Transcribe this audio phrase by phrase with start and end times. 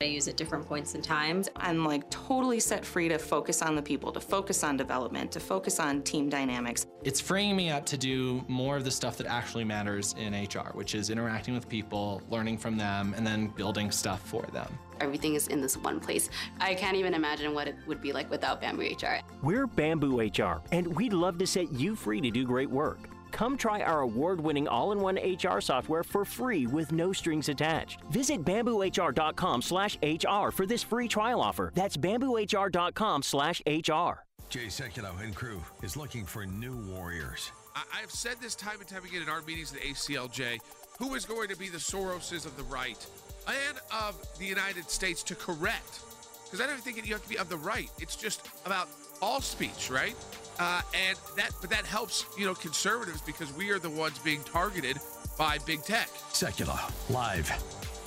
[0.00, 1.48] I use at different points in times.
[1.56, 5.40] I'm like totally set free to focus on the people, to focus on development, to
[5.40, 6.86] focus on team dynamics.
[7.02, 10.70] It's freeing me up to do more of the stuff that actually matters in HR,
[10.74, 14.78] which is interacting with people, learning from them, and then building stuff for them.
[15.00, 16.30] Everything is in this one place.
[16.60, 19.18] I can't even imagine what it would be like without Bamboo HR.
[19.42, 23.00] We're Bamboo HR, and we'd love to set you free to do great work.
[23.32, 27.48] Come try our award winning all in one HR software for free with no strings
[27.48, 28.00] attached.
[28.10, 31.72] Visit bamboohr.com slash HR for this free trial offer.
[31.74, 34.24] That's bamboohr.com slash HR.
[34.50, 37.52] Jay Sekulow and crew is looking for new warriors.
[37.76, 40.58] I- I've said this time and time again in our meetings at ACLJ
[40.98, 43.06] who is going to be the Soroses of the right
[43.46, 46.00] and of the United States to correct?
[46.44, 47.90] Because I don't think you have to be of the right.
[48.00, 48.88] It's just about
[49.20, 50.14] all speech, right?
[50.58, 54.42] Uh, and that, but that helps, you know, conservatives because we are the ones being
[54.42, 54.98] targeted
[55.38, 56.08] by big tech.
[56.32, 56.78] Sekulow
[57.10, 57.48] live.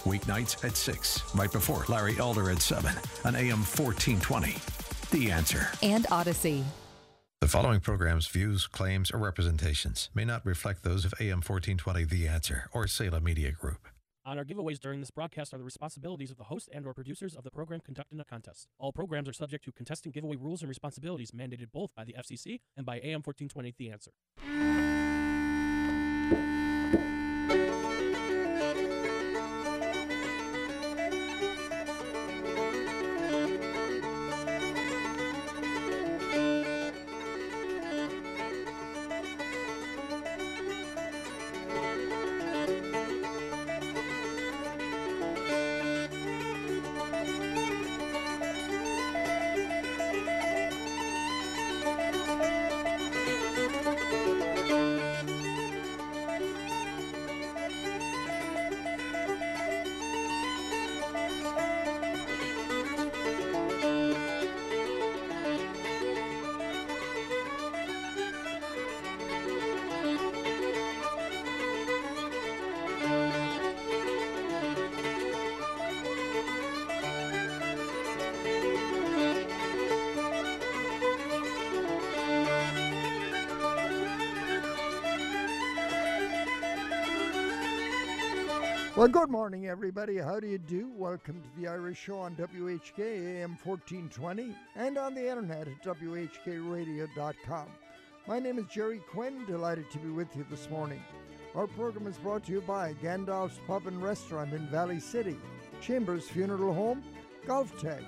[0.04, 2.92] Weeknights at 6, right before Larry Elder at 7
[3.24, 4.56] on AM 1420.
[5.12, 5.68] The answer.
[5.84, 6.64] and Odyssey.
[7.42, 12.28] The following program's views, claims, or representations may not reflect those of AM 1420 The
[12.28, 13.88] Answer or Salem Media Group.
[14.32, 17.36] On our giveaways during this broadcast are the responsibilities of the host and or producers
[17.36, 18.70] of the program conducting a contest.
[18.80, 22.62] All programs are subject to contestant giveaway rules and responsibilities mandated both by the FCC
[22.78, 24.12] and by AM 1420 The Answer.
[89.02, 90.18] Well, good morning, everybody.
[90.18, 90.92] How do you do?
[90.96, 97.66] Welcome to the Irish Show on WHK AM 1420 and on the internet at WHKRadio.com.
[98.28, 99.44] My name is Jerry Quinn.
[99.48, 101.04] Delighted to be with you this morning.
[101.56, 105.38] Our program is brought to you by Gandalf's Pub and Restaurant in Valley City,
[105.82, 107.04] Chambers Funeral Home,
[107.48, 108.04] Golf Tech,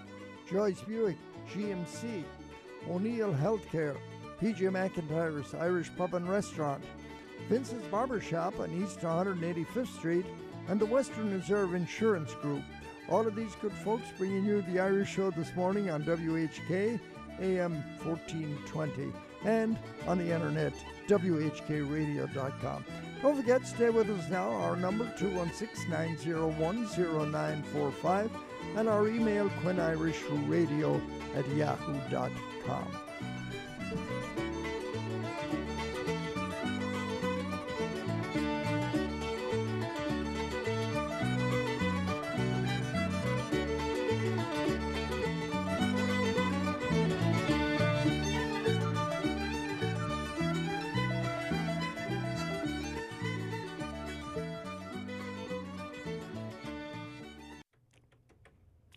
[0.47, 1.17] Joyce Buick,
[1.51, 2.23] GMC,
[2.87, 3.97] O'Neill Healthcare,
[4.39, 6.83] PJ McIntyre's Irish Pub and Restaurant,
[7.49, 10.25] Vince's Barber Shop on East 185th Street,
[10.68, 12.63] and the Western Reserve Insurance Group.
[13.09, 17.00] All of these good folks bringing you the Irish Show this morning on WHK
[17.40, 19.12] AM 1420
[19.46, 20.74] and on the internet,
[21.07, 22.85] WHKRadio.com.
[23.22, 24.50] Don't forget, stay with us now.
[24.51, 28.31] Our number 216 901 0945
[28.75, 31.01] and our email quinirishradio
[31.35, 33.02] at yahoo.com.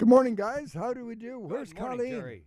[0.06, 0.72] Good morning, guys.
[0.72, 1.40] How do we do?
[1.40, 2.12] Where's Good morning, Colleen?
[2.20, 2.42] Jerry.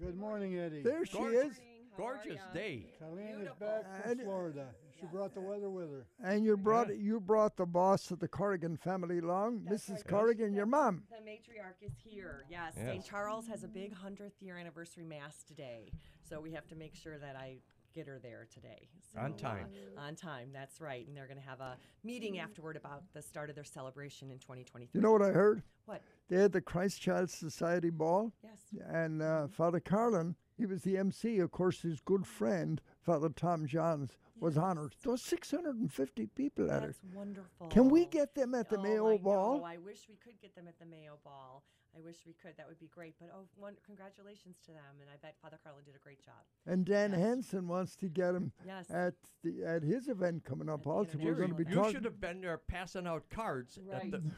[0.00, 0.80] Good morning, Eddie.
[0.80, 1.52] There she Gorgeous.
[1.52, 1.60] is.
[1.98, 2.86] Gorgeous day.
[2.98, 4.74] Colleen is back And- from Florida.
[4.98, 6.06] She brought the weather with her.
[6.22, 10.02] And you brought you brought the boss of the Corrigan family along, Mrs.
[10.06, 11.04] Corrigan, your mom.
[11.10, 12.46] The matriarch is here.
[12.48, 12.86] Yes, Yes.
[12.86, 13.04] St.
[13.04, 15.90] Charles has a big hundredth year anniversary mass today,
[16.22, 17.58] so we have to make sure that I
[17.94, 18.88] get her there today.
[19.16, 19.68] On time.
[19.96, 20.48] uh, on time.
[20.52, 21.06] That's right.
[21.06, 24.38] And they're going to have a meeting afterward about the start of their celebration in
[24.38, 24.88] 2023.
[24.92, 25.62] You know what I heard?
[25.86, 26.02] What?
[26.28, 28.32] They had the Christ Child Society ball.
[28.42, 28.58] Yes.
[28.88, 31.38] And uh, Father Carlin, he was the MC.
[31.38, 34.94] Of course, his good friend, Father Tom Johns, was honored.
[35.02, 36.86] There was 650 people at it.
[36.86, 37.68] That's wonderful.
[37.68, 39.58] Can we get them at the oh, Mayo I Ball?
[39.58, 39.64] Know.
[39.64, 41.62] I wish we could get them at the Mayo Ball.
[41.96, 42.56] I wish we could.
[42.56, 43.14] That would be great.
[43.20, 44.98] But oh, one, congratulations to them.
[45.00, 46.34] And I bet Father Carlin did a great job.
[46.66, 48.90] And Dan Hanson wants to get him Yes.
[48.90, 50.86] at the at his event coming up.
[50.86, 51.70] Also, we're going to be talking.
[51.76, 51.94] you talking.
[51.94, 54.04] should have been there passing out cards Right.
[54.04, 54.22] at the.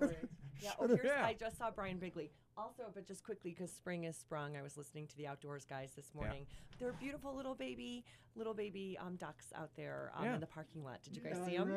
[0.00, 0.16] Right.
[0.62, 0.70] Yeah.
[0.78, 1.24] Oh, here's, Yeah.
[1.26, 2.30] I just saw Brian Bigley.
[2.56, 5.92] Also, but just quickly, because spring is sprung, I was listening to the outdoors guys
[5.96, 6.46] this morning.
[6.78, 8.04] There are beautiful little baby,
[8.36, 10.34] little baby um, ducks out there um, Yeah.
[10.34, 11.02] in the parking lot.
[11.02, 11.68] Did you guys Yeah, see them?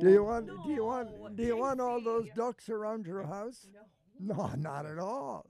[0.00, 0.46] Do you one.
[0.46, 0.64] want?
[0.66, 1.36] do you want?
[1.36, 3.68] Do you want all those ducks around your house?
[3.72, 3.80] No.
[4.26, 5.46] No, not at all.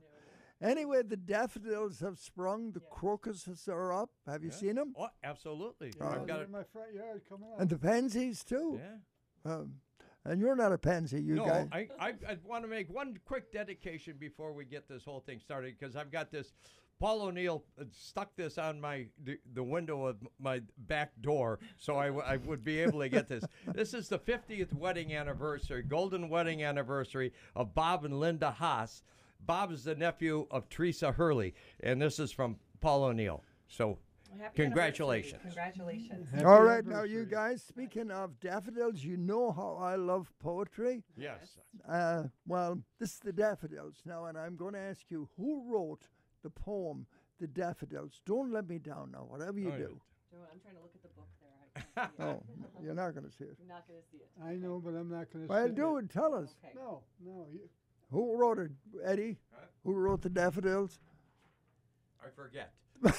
[0.62, 2.70] Anyway, the daffodils have sprung.
[2.70, 4.10] The crocuses are up.
[4.26, 4.56] Have you Yeah.
[4.56, 4.94] seen them?
[4.96, 5.92] Oh, absolutely.
[6.00, 6.06] Oh.
[6.06, 6.46] I've got it.
[6.46, 7.60] in my front yard coming up.
[7.60, 8.80] And the pansies too.
[8.80, 9.52] Yeah.
[9.52, 9.80] Um,
[10.24, 11.68] and you're not a pansy, you no, guys.
[11.72, 15.40] I, I, I want to make one quick dedication before we get this whole thing
[15.40, 16.52] started because I've got this.
[17.02, 21.96] Paul O'Neill uh, stuck this on my the, the window of my back door, so
[21.96, 23.42] I, w- I would be able to get this.
[23.74, 29.02] this is the 50th wedding anniversary, golden wedding anniversary of Bob and Linda Haas.
[29.44, 33.42] Bob is the nephew of Teresa Hurley, and this is from Paul O'Neill.
[33.66, 33.98] So,
[34.54, 35.42] congratulations.
[35.42, 36.28] Congratulations.
[36.30, 37.64] Happy All right, now you guys.
[37.64, 41.02] Speaking of daffodils, you know how I love poetry.
[41.16, 41.58] Yes.
[41.88, 46.06] Uh, well, this is the daffodils now, and I'm going to ask you who wrote
[46.42, 47.06] the poem
[47.40, 49.24] "The Daffodils." Don't let me down now.
[49.28, 49.86] Whatever you Oh, yeah.
[49.86, 50.00] do.
[50.52, 51.82] I'm trying to look at the book there.
[51.96, 52.16] I can't
[52.46, 52.68] see it.
[52.76, 53.56] Oh, you're not going to see it.
[53.58, 54.28] You're not going to see it.
[54.44, 55.52] I know, but I'm not going to.
[55.52, 55.64] See it.
[55.64, 56.10] Well, do it.
[56.10, 56.54] Tell us.
[56.64, 56.72] Okay.
[56.74, 57.46] No, no.
[57.52, 57.60] You,
[58.10, 58.70] Who wrote it,
[59.04, 59.38] Eddie?
[59.84, 60.98] Who wrote the daffodils?
[62.24, 62.72] I forget.
[63.04, 63.16] Okay.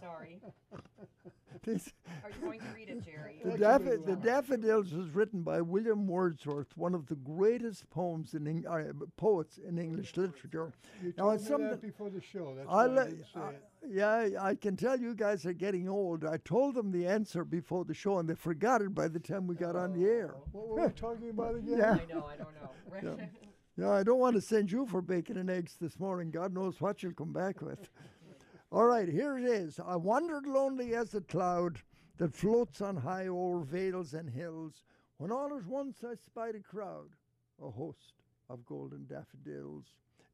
[0.00, 0.40] Sorry.
[1.64, 1.92] This-
[2.24, 3.40] Are you going to read it, Jerry?
[3.44, 4.16] The, That's a daffo- good the.
[4.16, 9.58] Daffodils was written by William Wordsworth, one of the greatest poems in Eng- uh, poets
[9.58, 10.72] in English literature.
[11.02, 12.54] you Now, told it's me something- that before the show.
[12.56, 13.62] That's I why I didn't say I- it.
[13.88, 16.24] yeah, I can tell you guys are getting old.
[16.24, 19.46] I told them the answer before the show, and they forgot it by the time
[19.46, 20.34] we got on the air.
[20.52, 21.78] What were we talking about again?
[21.78, 21.92] Yeah.
[22.00, 22.70] I know, I don't know.
[22.90, 23.30] Right?
[23.78, 26.30] Yeah, I don't want to send you for bacon and eggs this morning.
[26.30, 27.88] God knows what you'll come back with.
[28.72, 29.78] All right, here it is.
[29.86, 31.82] I wandered lonely as a cloud
[32.16, 34.84] that floats on high o'er vales and hills,
[35.18, 37.10] when all at once I spied a crowd,
[37.62, 38.14] a host
[38.48, 39.84] of golden daffodils.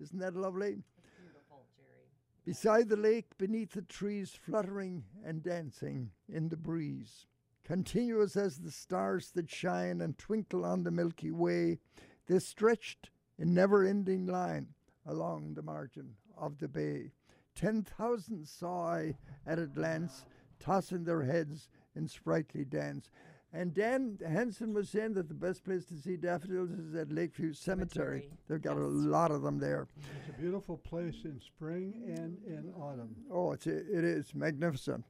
[0.00, 0.85] Isn't that lovely?
[1.19, 2.06] Beautiful, Jerry.
[2.44, 7.26] Beside the lake, beneath the trees, fluttering and dancing in the breeze.
[7.64, 11.81] Continuous as the stars that shine and twinkle on the Milky Way,
[12.29, 14.69] they stretched in never ending line
[15.05, 17.11] along the margin of the bay.
[17.58, 20.25] Ten thousand saw I at a glance,
[20.60, 23.10] tossing their heads in sprightly dance.
[23.52, 27.55] And Dan Hanson was saying that the best place to see daffodils is at Lakeview
[27.55, 28.20] Cemetery.
[28.20, 29.88] Cemetery, They've got a lot of them there.
[30.20, 33.16] It's a beautiful place in spring and in autumn.
[33.28, 35.05] Oh, it's it is magnificent.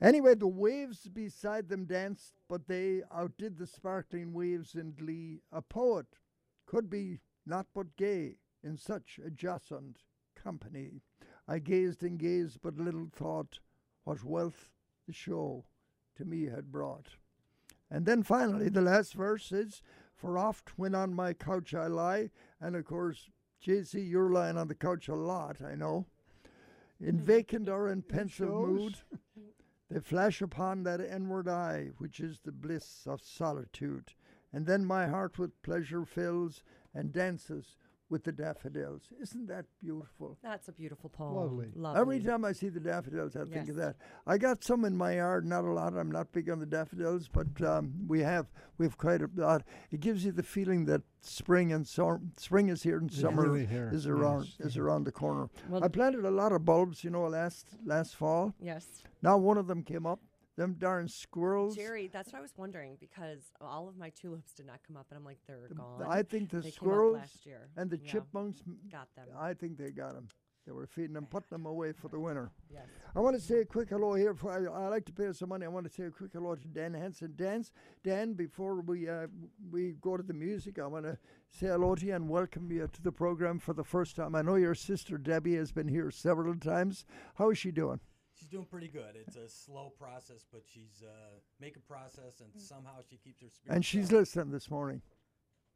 [0.00, 5.42] Anyway, the waves beside them danced, but they outdid the sparkling waves in glee.
[5.52, 6.06] A poet
[6.66, 9.96] could be not but gay in such a jocund
[10.34, 11.02] company.
[11.46, 13.60] I gazed and gazed, but little thought
[14.04, 14.68] what wealth
[15.06, 15.64] the show
[16.16, 17.08] to me had brought.
[17.90, 19.82] And then finally, the last verse is
[20.14, 22.30] For oft when on my couch I lie,
[22.60, 23.30] and of course,
[23.64, 26.06] JC, you're lying on the couch a lot, I know.
[27.00, 27.24] In mm-hmm.
[27.24, 28.96] vacant or in pensive mood,
[29.90, 34.12] they flash upon that inward eye, which is the bliss of solitude.
[34.52, 36.62] And then my heart with pleasure fills
[36.94, 37.76] and dances
[38.14, 39.02] with the daffodils.
[39.20, 40.38] Isn't that beautiful?
[40.40, 41.34] That's a beautiful poem.
[41.34, 41.70] Lovely.
[41.74, 42.00] Lovely.
[42.00, 43.96] Every time I see the daffodils, I think of that.
[44.24, 45.94] I got some in my yard, not a lot.
[45.94, 48.46] I'm not big on the daffodils, but um, we have
[48.78, 49.64] we have quite a lot.
[49.90, 53.42] It gives you the feeling that spring and summer, spring is here and It's summer
[53.42, 54.68] really here, is around yes.
[54.68, 55.48] is around the corner.
[55.68, 58.54] Well- I planted a lot of bulbs, you know, last last fall.
[58.60, 59.02] Yes.
[59.22, 60.20] Now one of them came up.
[60.56, 61.74] Them darn squirrels.
[61.74, 65.06] Jerry, that's what I was wondering because all of my tulips did not come up,
[65.10, 66.02] and I'm like, they're The- gone.
[66.08, 67.68] I think the They squirrels last year.
[67.76, 68.12] and the Yeah.
[68.12, 69.28] chipmunks got them.
[69.36, 70.28] I think they got them.
[70.64, 72.50] They were feeding them, putting them away for the winter.
[72.70, 72.86] Yes.
[73.14, 74.32] I want to say a quick hello here.
[74.32, 75.66] For, I, I like to pay some money.
[75.66, 77.34] I want to say a quick hello to Dan Hanson.
[77.36, 77.70] Dan's,
[78.02, 79.26] Dan, before we uh,
[79.70, 81.18] we go to the music, I want to
[81.50, 84.34] say hello to you and welcome you to the program for the first time.
[84.34, 87.04] I know your sister Debbie has been here several times.
[87.34, 88.00] How is she doing?
[88.44, 89.16] She's doing pretty good.
[89.16, 91.08] It's a slow process, but she's uh,
[91.60, 93.74] making process, and somehow she keeps her spirits.
[93.74, 94.18] And she's up.
[94.18, 95.00] listening this morning.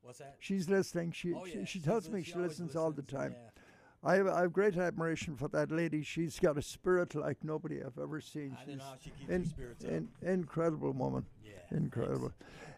[0.02, 0.36] What's that?
[0.38, 1.12] She's listening.
[1.12, 3.02] She Oh, she, yeah, she she's tells li- me she she always listens all the
[3.02, 3.32] time.
[3.32, 3.62] yeah.
[4.10, 6.02] I have, I have great admiration for that lady.
[6.02, 8.54] She's got a spirit like nobody I've ever seen.
[8.60, 9.90] I don't know how she keeps in- her spirits up.
[9.90, 11.24] in- incredible woman.
[11.42, 12.32] Yeah, Incredible.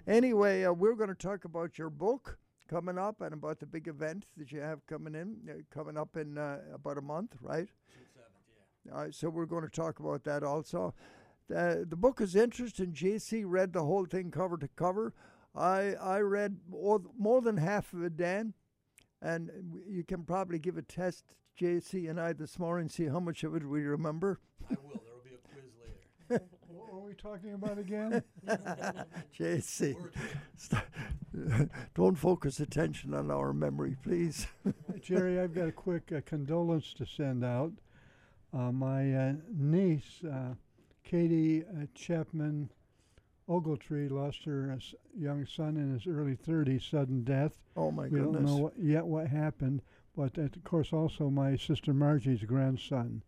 [0.07, 3.89] Anyway, uh, we're going to talk about your book coming up and about the big
[3.89, 7.69] event that you have coming in, uh, coming up in uh, about a month, right?
[8.91, 9.09] June seventh, yeah.
[9.09, 10.95] Uh, so we're going to talk about that also.
[11.49, 12.93] The, the book is interesting.
[12.93, 15.15] JC read the whole thing cover to cover.
[15.55, 18.55] I I read more, more than half of it, Dan,
[19.21, 19.51] and
[19.89, 21.25] you can probably give a test,
[21.61, 24.39] JC and I, this morning, see how much of it we remember.
[24.71, 24.91] I will.
[24.91, 25.73] There will be a quiz
[26.31, 26.45] later.
[26.69, 28.23] What were we talking about again?
[29.39, 29.97] JC,
[30.57, 30.83] st-
[31.95, 34.47] don't focus attention on our memory, please.
[35.01, 37.73] Jerry, I've got a quick uh, condolence to send out.
[38.53, 40.55] Uh, my uh, niece, uh,
[41.05, 42.71] Katie uh, Chapman
[43.49, 44.81] Ogletree, lost her uh,
[45.17, 47.59] young son in his early 30s, sudden death.
[47.77, 48.33] Oh my we goodness.
[48.33, 49.83] don't know what, yet what happened,
[50.17, 53.23] but of course also my sister Margie's grandson.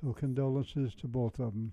[0.00, 1.72] So condolences to both of them.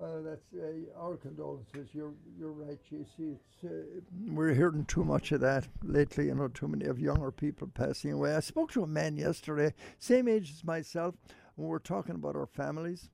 [0.00, 1.88] Uh, that's uh, our condolences.
[1.92, 3.36] You're you're right, JC.
[3.36, 6.26] It's uh, we're hearing too much of that lately.
[6.26, 8.34] You know, too many of younger people passing away.
[8.34, 11.14] I spoke to a man yesterday, same age as myself,
[11.56, 13.10] and we were talking about our families.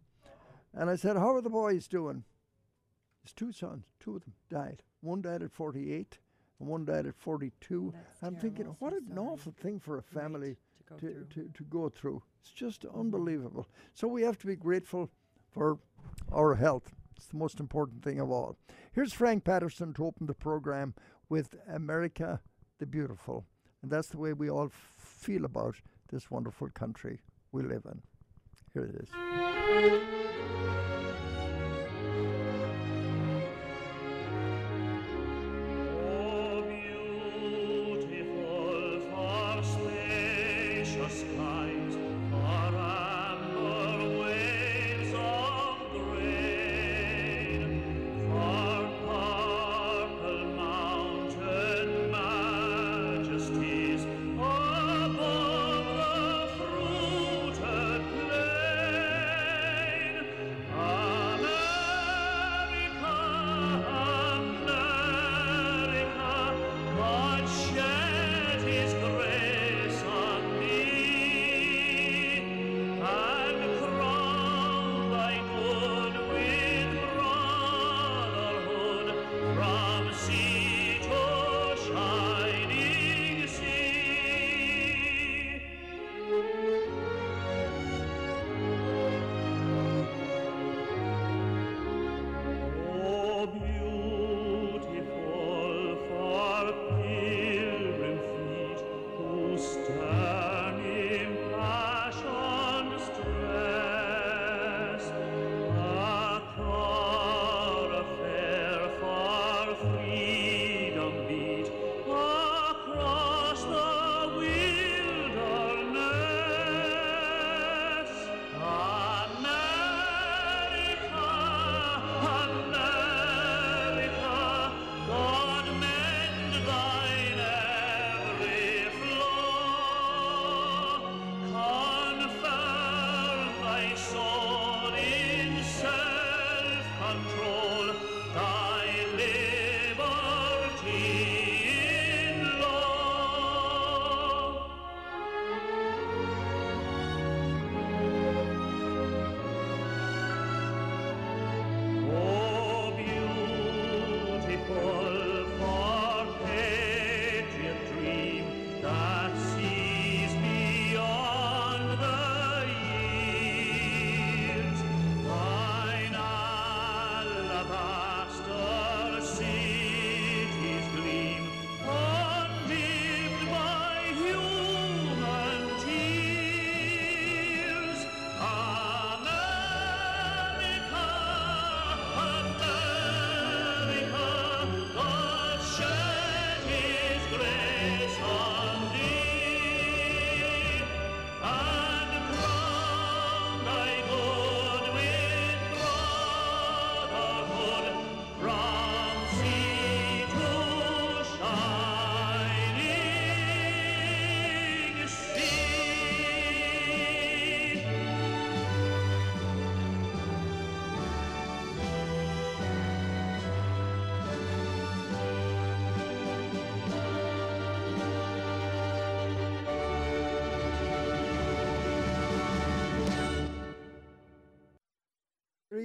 [0.73, 2.25] And I said, "How are the boys doing?"
[3.23, 4.83] His two sons, two of them died.
[5.01, 6.19] One died at 48,
[6.59, 7.93] and one died at 42.
[8.23, 11.89] I'm thinking, what an awful thing for a family to go to, to, to go
[11.89, 12.23] through.
[12.41, 13.67] It's just unbelievable.
[13.95, 15.11] So we have to be grateful
[15.51, 15.79] for
[16.33, 16.95] our health.
[17.17, 18.57] It's the most important thing of all.
[18.93, 20.95] Here's Frank Patterson to open the program
[21.29, 22.41] with America
[22.79, 23.45] the Beautiful.
[23.83, 25.77] And that's the way we all feel about
[26.11, 27.21] this wonderful country
[27.53, 28.03] we live in.
[28.73, 30.90] Here it is.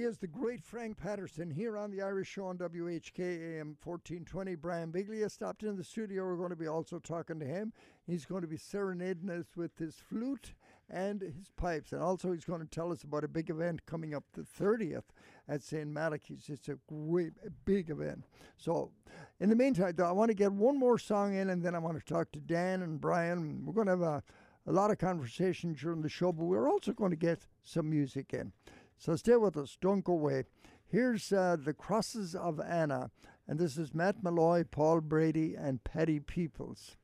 [0.06, 4.54] Is, the great Frank Patterson, here on the Irish Show on WHKAM 1420.
[4.54, 6.24] Brian Bigley stopped in the studio.
[6.24, 7.72] We're going to be also talking to him.
[8.06, 10.54] He's going to be serenading us with his flute
[10.88, 11.90] and his pipes.
[11.90, 15.02] And also, he's going to tell us about a big event coming up the 30th
[15.48, 15.88] at St.
[15.88, 16.48] Malachy's.
[16.50, 17.32] It's a great,
[17.64, 18.22] big event.
[18.56, 18.92] So,
[19.40, 21.78] in the meantime, though, I want to get one more song in and then I
[21.78, 23.64] want to talk to Dan and Brian.
[23.66, 24.22] We're going to have a,
[24.68, 28.32] a lot of conversation during the show, but we're also going to get some music
[28.34, 28.52] in.
[28.96, 29.76] So stay with us.
[29.80, 30.44] Don't go away.
[30.86, 33.10] Here's uh, The Crosses of Annagh,
[33.48, 36.96] and this is Matt Molloy, Paul Brady, and Patty Peoples.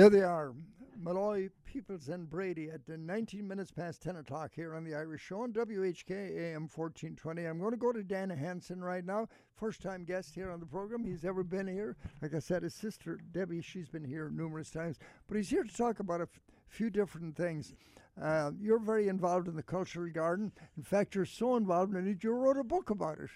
[0.00, 0.54] There they are.
[0.96, 5.20] Molloy, Peoples, and Brady at the 19 minutes past 10 o'clock here on the Irish
[5.20, 7.44] Show on WHK AM 1420.
[7.44, 9.28] I'm going to go to Dan Hanson right now.
[9.56, 11.04] First time guest here on the program.
[11.04, 11.98] He's ever been here.
[12.22, 14.96] Like I said, his sister Debbie, she's been here numerous times.
[15.28, 17.74] But he's here to talk about a f- few different things.
[18.18, 20.50] Uh, you're very involved in the cultural garden.
[20.78, 23.28] In fact, you're so involved in it, you wrote a book about it.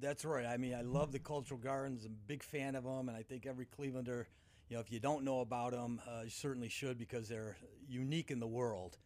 [0.00, 0.46] That's right.
[0.46, 2.04] I mean, I love the cultural gardens.
[2.04, 4.26] I'm a big fan of them, and I think every Clevelander,
[4.72, 8.30] you know, if you don't know about them, uh, you certainly should because they're unique
[8.30, 8.96] in the world.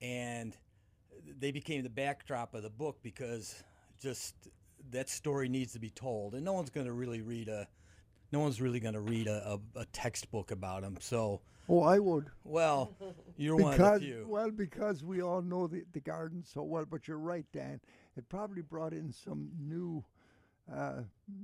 [0.00, 0.56] And
[1.38, 3.62] they became the backdrop of the book because
[4.00, 4.34] just
[4.90, 7.68] that story needs to be told, and no one's going to really read a,
[8.32, 10.96] no one's really going to read a, a, a textbook about them.
[10.98, 12.30] So, Oh, I would.
[12.42, 12.96] well,
[13.36, 14.26] you're because, one of the few.
[14.26, 16.86] Well, because we all know the, the garden so well.
[16.90, 17.82] But you're right, Dan.
[18.16, 20.06] It probably brought in some new,
[20.74, 21.02] uh,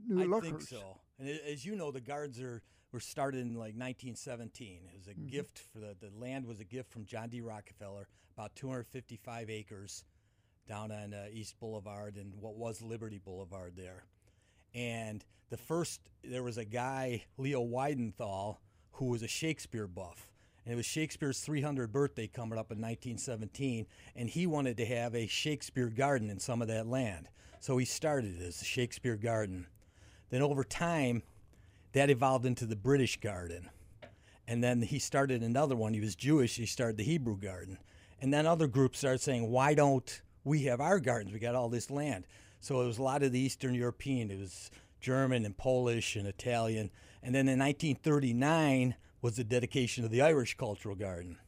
[0.09, 0.49] new I lookers.
[0.49, 1.01] think so.
[1.19, 4.83] And as you know, the gardens are were started in like 1917.
[4.93, 5.31] It was a Mhm.
[5.31, 7.41] gift for the the land was a gift from John D.
[7.41, 10.05] Rockefeller, about 255 acres
[10.67, 14.05] down on uh, East Boulevard and what was Liberty Boulevard there.
[14.75, 18.59] And the first there was a guy Leo Weidenthal
[18.93, 20.31] who was a Shakespeare buff.
[20.65, 25.15] And it was Shakespeare's 300th birthday coming up in 1917, and he wanted to have
[25.15, 27.31] a Shakespeare garden in some of that land.
[27.61, 29.67] So he started it as the Shakespeare Garden.
[30.29, 31.23] Then over time,
[31.93, 33.71] that evolved into the British Garden.
[34.47, 35.93] And then he started another one.
[35.93, 36.57] He was Jewish.
[36.57, 37.79] He started the Hebrew Garden.
[38.21, 41.33] And then other groups started saying, why don't we have our gardens?
[41.33, 42.27] We got all this land.
[42.61, 44.31] So it was a lot of the Eastern European.
[44.31, 44.71] It was
[45.01, 46.91] German and Polish and Italian.
[47.23, 51.39] And then in 1939 was the dedication of the Irish Cultural Garden,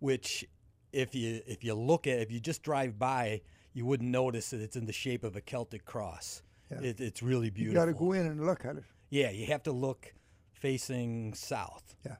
[0.00, 0.44] which,
[0.92, 3.42] if you if you look at, if you just drive by,
[3.72, 6.42] you wouldn't notice that it's in the shape of a Celtic cross.
[6.70, 6.80] Yeah.
[6.80, 7.74] It, it's really beautiful.
[7.74, 8.84] You got to go in and look at it.
[9.12, 10.14] Yeah, you have to look
[10.54, 11.96] facing south.
[12.02, 12.16] Yeah.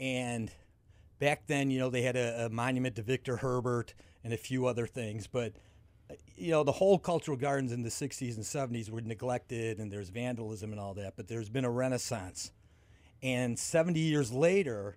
[0.00, 0.50] And
[1.18, 3.92] back then, you know, they had a, a monument to Victor Herbert
[4.24, 5.52] and a few other things, but
[6.34, 10.08] you know, the whole cultural gardens in the 60s and 70s were neglected and there's
[10.08, 12.50] vandalism and all that, but there's been a renaissance.
[13.22, 14.96] And 70 years later,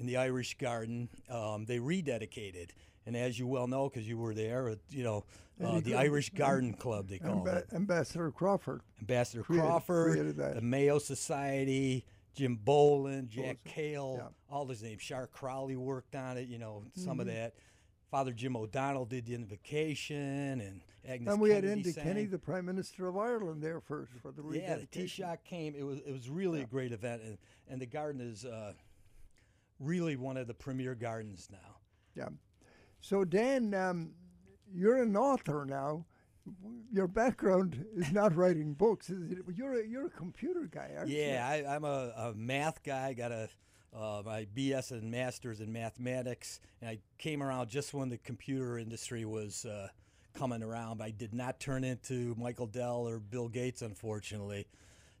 [0.00, 2.70] in the Irish Garden, um, they rededicated.
[3.06, 5.24] And as you well know, because you were there, uh, you know,
[5.62, 7.72] uh, the Irish Garden Club, they called Amba- it.
[7.72, 8.82] Ambassador Crawford.
[9.00, 15.02] Ambassador created- Crawford, created the Mayo Society, Jim Boland, Jack Cale, all those names.
[15.02, 17.30] Shar Crowley worked on it, you know, some of Mhm.
[17.30, 17.54] that.
[18.10, 22.04] Father Jim O'Donnell did the invocation, and Agnes and we had Kennedy Enda sang.
[22.04, 24.86] Kenny, the Prime Minister of Ireland, there first for the Yeah, the
[25.44, 25.74] came.
[25.74, 27.38] It was it was really a great event, and,
[27.68, 28.74] and the garden is uh,
[29.80, 31.76] really one of the premier gardens now.
[32.14, 32.28] Yeah.
[33.02, 34.12] So Dan, um,
[34.72, 36.06] you're an author now.
[36.92, 39.10] Your background is not writing books.
[39.10, 39.38] Is it?
[39.54, 41.18] You're a, you're a computer guy, aren't you?
[41.18, 43.08] Yeah, I'm a, a math guy.
[43.08, 43.48] I got a
[43.94, 48.78] uh, my BS and masters in mathematics, and I came around just when the computer
[48.78, 49.88] industry was uh,
[50.32, 51.02] coming around.
[51.02, 54.66] I did not turn into Michael Dell or Bill Gates, unfortunately.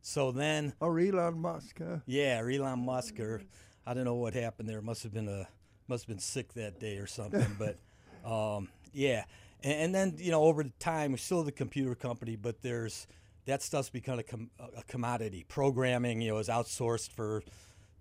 [0.00, 1.98] So then, or Elon Musk, huh?
[2.06, 3.42] yeah, Elon Musk, or
[3.86, 4.78] I don't know what happened there.
[4.78, 5.48] It Must have been a
[5.92, 7.56] must have been sick that day or something.
[7.58, 7.76] but
[8.30, 9.24] um, yeah,
[9.62, 13.06] and, and then you know over the time we're still the computer company, but there's
[13.44, 15.44] that stuff's become a, com- a commodity.
[15.48, 17.42] Programming, you know, is outsourced for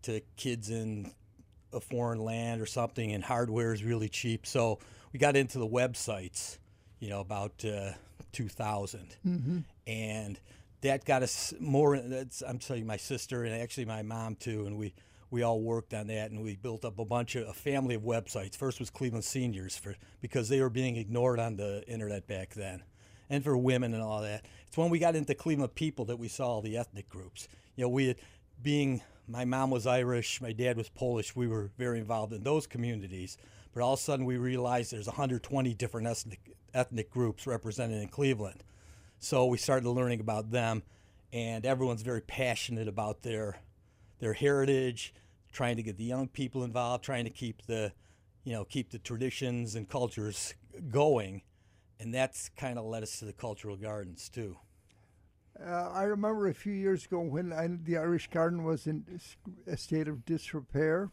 [0.04, 1.12] to kids in
[1.74, 4.46] a foreign land or something, and hardware is really cheap.
[4.46, 4.80] So
[5.14, 6.58] we got into the websites,
[7.00, 7.92] you know, about uh,
[8.34, 9.64] 2000, Mhm.
[9.88, 10.40] and
[10.82, 11.98] that got us more.
[11.98, 14.94] That's I'm telling you, my sister and actually my mom too, and we
[15.32, 18.04] we all worked on that, and we built up a bunch of a family of
[18.04, 18.56] websites.
[18.56, 22.84] First was Cleveland Seniors for because they were being ignored on the internet back then,
[23.30, 24.46] and for women and all that.
[24.68, 27.48] It's when we got into Cleveland People that we saw all the ethnic groups.
[27.76, 28.18] You know, we had,
[28.62, 31.36] being my mom was Irish, my dad was Polish.
[31.36, 33.38] We were very involved in those communities.
[33.74, 36.40] But all of a sudden, we realized there's 120 different ethnic
[36.74, 38.64] ethnic groups represented in Cleveland.
[39.20, 40.84] So we started learning about them,
[41.32, 43.58] and everyone's very passionate about their
[44.22, 45.14] their heritage,
[45.52, 47.92] trying to get the young people involved, trying to keep the
[48.46, 50.54] you know keep the traditions and cultures
[50.90, 51.42] going,
[52.00, 54.56] and that's kind of led us to the cultural gardens too.
[55.60, 59.06] Uh, I remember a few years ago when I, the Irish Garden was in
[59.68, 61.12] a state of disrepair,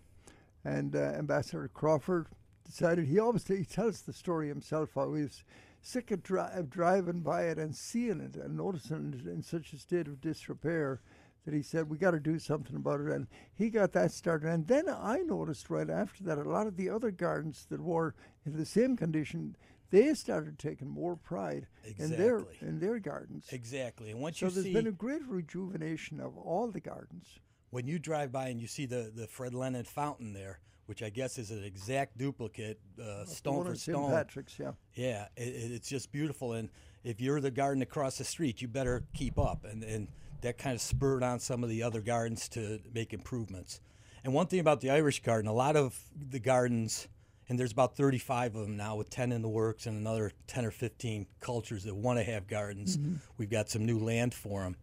[0.64, 2.28] and uh, Ambassador Crawford
[2.64, 4.90] decided he always he tells the story himself.
[4.94, 5.42] How he was
[5.80, 9.72] sick of, dri- of driving by it and seeing it and noticing it in such
[9.72, 11.00] a state of disrepair
[11.48, 13.06] that he said we got to do something about it.
[13.08, 14.48] And he got that started.
[14.50, 18.14] And then I noticed right after that a lot of the other gardens that were
[18.44, 19.56] in the same condition.
[19.90, 23.46] They started taking more pride in their in their gardens.
[23.50, 27.38] Exactly, and once so you there's see been a great rejuvenation of all the gardens.
[27.70, 31.08] when you drive by and you see the, the Fred Lennon fountain there, which I
[31.08, 34.10] guess is an exact duplicate, uh, stone for stone.
[34.10, 34.72] Patrick's, yeah.
[34.94, 36.52] Yeah, it- it's just beautiful.
[36.52, 36.68] And
[37.02, 39.64] if you're the garden across the street, you better keep up.
[39.64, 40.08] And, and
[40.42, 43.80] that kind of spurred on some of the other gardens to make improvements.
[44.24, 45.98] And one thing about the Irish garden, a lot of
[46.30, 47.08] the gardens,
[47.48, 50.64] and there's about 35 of them now with 10 in the works and another 10
[50.64, 52.98] or 15 cultures that want to have gardens.
[52.98, 53.18] Mhm.
[53.38, 54.76] We've got some new land for them.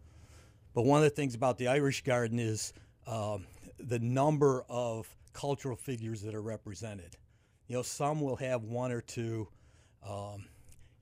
[0.74, 2.72] But one of the things about the Irish garden is
[3.06, 3.46] um,
[3.78, 7.16] the number of cultural figures that are represented.
[7.68, 9.48] You know, some will have one or two.
[10.02, 10.46] Um,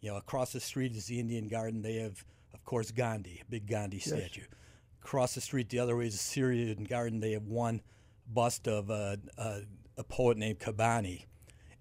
[0.00, 1.80] you know, across the street is the Indian Garden.
[1.80, 2.22] They have,
[2.64, 4.06] of course, Gandhi, big Gandhi Yes.
[4.06, 4.46] statue.
[5.02, 7.20] Across the street, the other way is the Syrian Garden.
[7.20, 7.82] They have one
[8.26, 9.60] bust of a, a,
[9.98, 11.26] a poet named Kabani.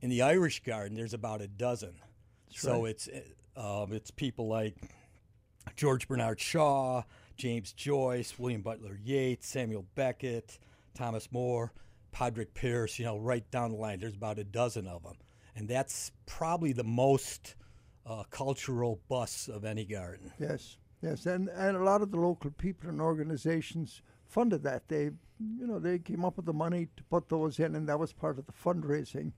[0.01, 1.93] In the Irish Garden, there's about a dozen.
[2.49, 2.89] so right.
[2.89, 3.07] it's
[3.55, 4.75] uh, um, it's people like
[5.77, 7.03] George Bernard Shaw,
[7.37, 10.59] James Joyce, William Butler Yeats, Samuel Beckett,
[10.95, 11.71] Thomas Moore,
[12.11, 14.01] Padraig Pearse, you know, right down the line.
[14.01, 15.15] There's about a dozen of them.
[15.55, 17.55] And that's probably the most
[18.05, 20.31] uh, cultural bus of any garden.
[20.39, 24.87] Yes, yes, and and a lot of the local people and organizations funded that.
[24.87, 25.03] They,
[25.59, 28.13] you know, they came up with the money to put those in, and that was
[28.13, 29.31] part of the fundraising.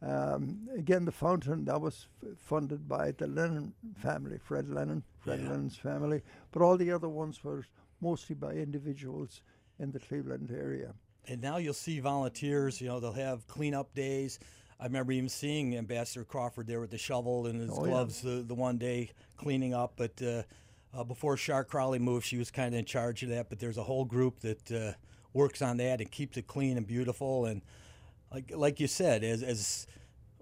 [0.00, 5.40] Um, again, the fountain that was f- funded by the Lennon family, Fred Lennon, Fred
[5.40, 5.48] Yeah.
[5.50, 7.64] Lennon's family, but all the other ones were
[8.00, 9.42] mostly by individuals
[9.80, 10.94] in the Cleveland area.
[11.26, 14.38] And now you'll see volunteers, you know, they'll have cleanup days.
[14.80, 17.90] I remember even seeing Ambassador Crawford there with the shovel and his Oh, yeah.
[17.90, 19.94] gloves the, the one day cleaning up.
[19.96, 20.42] But uh,
[20.96, 23.48] uh, before Char Crowley moved, she was kind of in charge of that.
[23.48, 24.92] But there's a whole group that uh,
[25.32, 27.46] works on that and keeps it clean and beautiful.
[27.46, 27.62] And
[28.32, 29.86] like like you said, as, as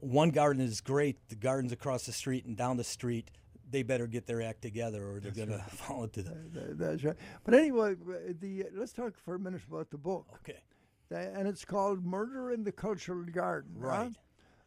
[0.01, 3.31] one garden is great, the gardens across the street and down the street,
[3.71, 6.35] they better get their act together or they're going to fall into the.
[6.53, 7.17] Th- That's right.
[7.45, 7.95] But anyway,
[8.41, 10.27] the let's talk for a minute about the book.
[10.43, 10.61] Okay.
[11.09, 13.71] Tha- And it's called Murder in the Cultural Garden.
[13.83, 14.11] huh?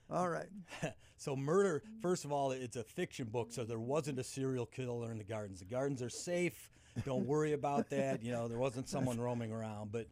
[0.09, 0.47] All right.
[1.17, 5.11] so murder, first of all, it's a fiction book, so there wasn't a serial killer
[5.11, 5.59] in the gardens.
[5.59, 6.71] The gardens are safe.
[7.05, 8.23] Don't worry about that.
[8.23, 9.91] You know, there wasn't someone roaming around.
[9.91, 10.07] But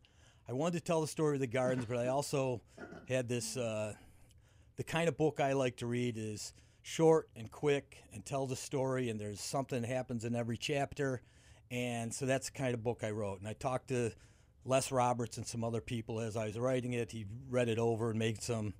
[0.47, 2.61] I wanted to tell the story of the gardens, but I also
[3.07, 3.57] had this.
[3.57, 3.93] Uh,
[4.77, 8.55] the kind of book I like to read is short and quick and tells a
[8.55, 11.21] story, and there's something that happens in every chapter.
[11.69, 13.39] And so that's the kind of book I wrote.
[13.39, 14.11] And I talked to
[14.63, 17.11] Les Roberts and some other people as I was writing it.
[17.11, 18.73] He read it over and made some,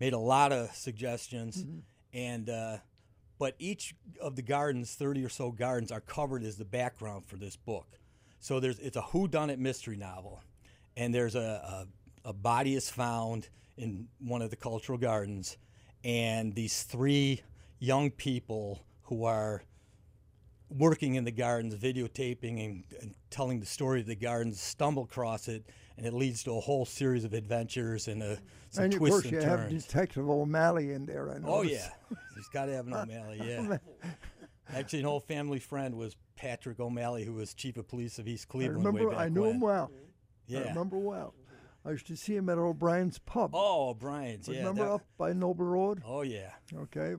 [0.00, 1.64] made a lot of suggestions.
[2.12, 2.78] And uh,
[3.38, 7.36] but each of the gardens, 30 or so gardens, are covered as the background for
[7.36, 7.86] this book.
[8.40, 10.42] So there's it's a whodunit mystery novel,
[10.96, 11.86] and there's a,
[12.24, 15.56] a, a body is found in one of the cultural gardens,
[16.04, 17.42] and these three
[17.78, 19.62] young people who are
[20.70, 25.48] working in the gardens, videotaping and, and telling the story of the gardens, stumble across
[25.48, 25.64] it,
[25.98, 28.36] and it leads to a whole series of adventures and uh,
[28.70, 29.72] some and of twists course, and you turns.
[29.72, 31.30] have Detective O'Malley in there.
[31.30, 31.48] I know.
[31.48, 31.88] Oh yeah,
[32.36, 33.40] he's got to have an O'Malley.
[33.44, 33.76] Yeah.
[34.74, 38.46] Actually, an old family friend was Patrick O'Malley, who was chief of police of East
[38.48, 38.84] I Cleveland.
[38.84, 39.08] remember.
[39.08, 39.50] way back I knew when.
[39.54, 39.90] him well.
[40.46, 40.60] Yeah.
[40.60, 41.34] I remember well.
[41.84, 43.52] I used to see him at O'Brien's pub.
[43.54, 44.46] Oh, O'Brien's.
[44.48, 44.58] Yeah.
[44.58, 46.02] remember that- up by Noble Road?
[46.06, 46.50] Oh yeah.
[46.74, 47.14] Okay.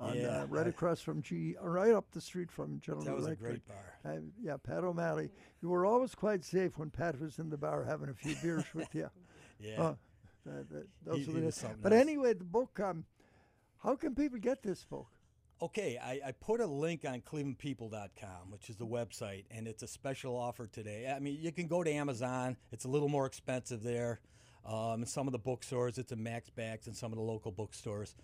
[0.00, 3.14] On, Yeah, uh, right I- across from G, right up the street from General That
[3.16, 3.76] was a great bar.
[4.04, 5.30] Uh, yeah, Pat O'Malley.
[5.60, 8.64] You were always quite safe when Pat was in the bar having a few beers
[8.74, 9.10] with you.
[9.60, 9.82] Yeah.
[9.82, 9.94] Uh,
[10.46, 12.00] that- that- those He- were the but else.
[12.00, 12.80] anyway, the book.
[12.80, 13.04] Um,
[13.82, 15.08] how can people get this book?
[15.62, 19.86] Okay, I, I put a link on clevelandpeople.com, which is the website, and it's a
[19.86, 21.12] special offer today.
[21.14, 22.56] I mean, you can go to Amazon.
[22.72, 24.20] It's a little more expensive there.
[24.64, 27.52] Um, in some of the bookstores, it's a Mac's Backs and some of the local
[27.52, 28.14] bookstores.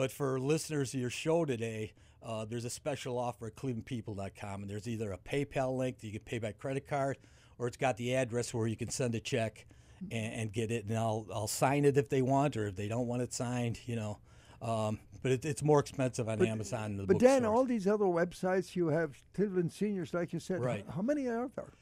[0.00, 4.70] But for listeners of your show today, uh, there's a special offer at clevelandpeople.com, and
[4.70, 7.18] there's either a PayPal link that you can pay by credit card,
[7.58, 9.66] or it's got the address where you can send a check
[10.10, 12.88] and, and get it, and I'll I'll sign it if they want, or if they
[12.88, 14.20] don't want it signed, you know.
[14.62, 16.96] Um, but it, it's more expensive on Amazon.
[16.96, 17.58] Than the But Dan, bookstores.
[17.58, 20.62] all these other websites you have Cleveland Seniors, like you said.
[20.64, 20.86] Right.
[20.96, 21.74] How many are there?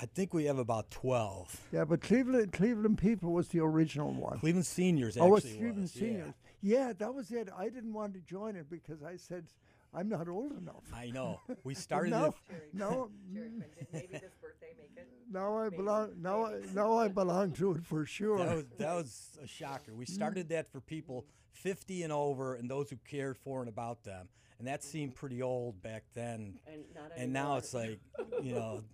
[0.00, 1.68] I think we have about 12.
[1.72, 4.38] Yeah, but Cleveland Cleveland People was the original one.
[4.38, 5.90] Cleveland Seniors Oh, it's Cleveland was.
[5.90, 6.34] Seniors.
[6.62, 6.92] Yeah.
[6.98, 7.48] that was it.
[7.56, 9.44] I didn't want to join it because I said
[9.92, 10.84] I'm not old enough.
[10.94, 11.40] I know.
[11.64, 12.72] We But started now, it.
[12.72, 15.08] now, maybe this birthday make it?
[15.32, 16.12] now I belong.
[16.20, 18.38] Now I now I belong to it for sure.
[18.38, 19.94] That was, that was a shocker.
[19.94, 24.04] We started that for people 50 and over and those who cared for and about
[24.04, 24.28] them.
[24.58, 26.58] And that seemed pretty old back then.
[26.66, 27.98] And not And now it's like,
[28.42, 28.84] you know,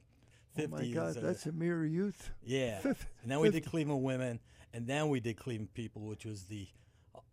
[0.54, 2.30] 50 oh my God, a- that's a mere youth.
[2.44, 2.78] Yeah.
[2.80, 4.40] Fif- and then we did Cleveland Women,
[4.72, 6.68] and then we did Cleveland People, which was the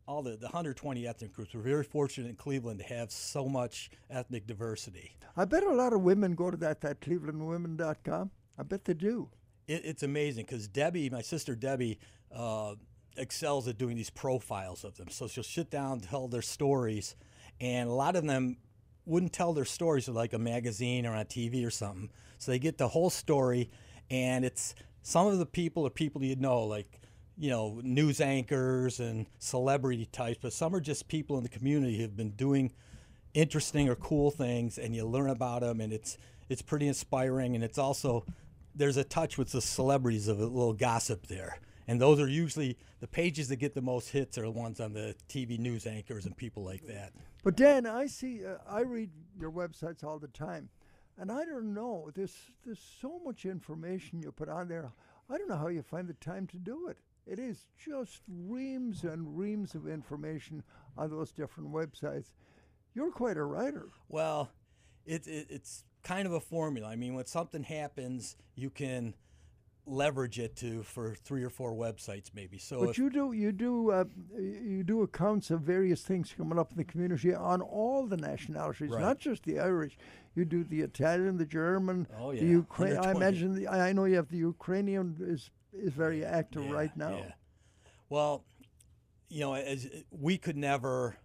[0.08, 1.54] all the, the 120 ethnic groups.
[1.54, 5.16] We're very fortunate in Cleveland to have so much ethnic diversity.
[5.36, 8.32] I bet a lot of women go to that that clevelandwomen.com.
[8.58, 9.30] I bet they do.
[9.68, 12.00] it, it's amazing because Debbie, my sister Debbie,
[12.36, 12.76] uh,
[13.18, 15.10] excels at doing these profiles of them.
[15.10, 17.16] So she'll sit down, tell their stories,
[17.60, 18.58] and a lot of them
[19.06, 22.10] wouldn't tell their stories like a magazine or on TV or something.
[22.40, 23.70] So they get the whole story,
[24.10, 27.00] and it's some of the people are people you know, like
[27.38, 31.98] you know, news anchors and celebrity types, but some are just people in the community
[31.98, 32.72] who have been doing
[33.34, 36.18] interesting or cool things, and you learn about them, and it's
[36.50, 38.26] it's pretty inspiring, and it's also
[38.76, 41.58] there's a touch with the celebrities of a little gossip there.
[41.88, 44.94] And those are usually the pages that get the most hits are the ones on
[44.94, 47.12] the TV news anchors and people like that.
[47.44, 50.70] But Dan, I see, uh, I read your websites all the time,
[51.18, 52.10] and I don't know.
[52.16, 54.92] There's there's so much information you put on there.
[55.30, 56.98] I don't know how you find the time to do it.
[57.26, 60.64] It is just reams and reams of information
[60.98, 62.34] on those different websites.
[62.94, 63.88] You're quite a writer.
[64.10, 64.52] Well,
[65.06, 66.88] it, it, it's kind of a formula.
[66.90, 69.16] I mean, when something happens, you can
[69.86, 72.58] leverage it to for three or four websites maybe.
[72.58, 74.06] So but if, you do you do uh,
[74.38, 78.90] you do accounts of various things coming up in the community on all the nationalities,
[78.92, 79.02] Right.
[79.02, 79.98] not just the Irish.
[80.36, 82.44] You do the Italian, the German, Oh, the yeah.
[82.44, 82.96] Ukraine.
[82.98, 86.70] Under I imagine the, I I know you have the Ukrainian is is very active
[86.70, 87.18] right now.
[87.18, 87.32] yeah.
[88.10, 88.44] Well,
[89.30, 91.18] you know, as we could never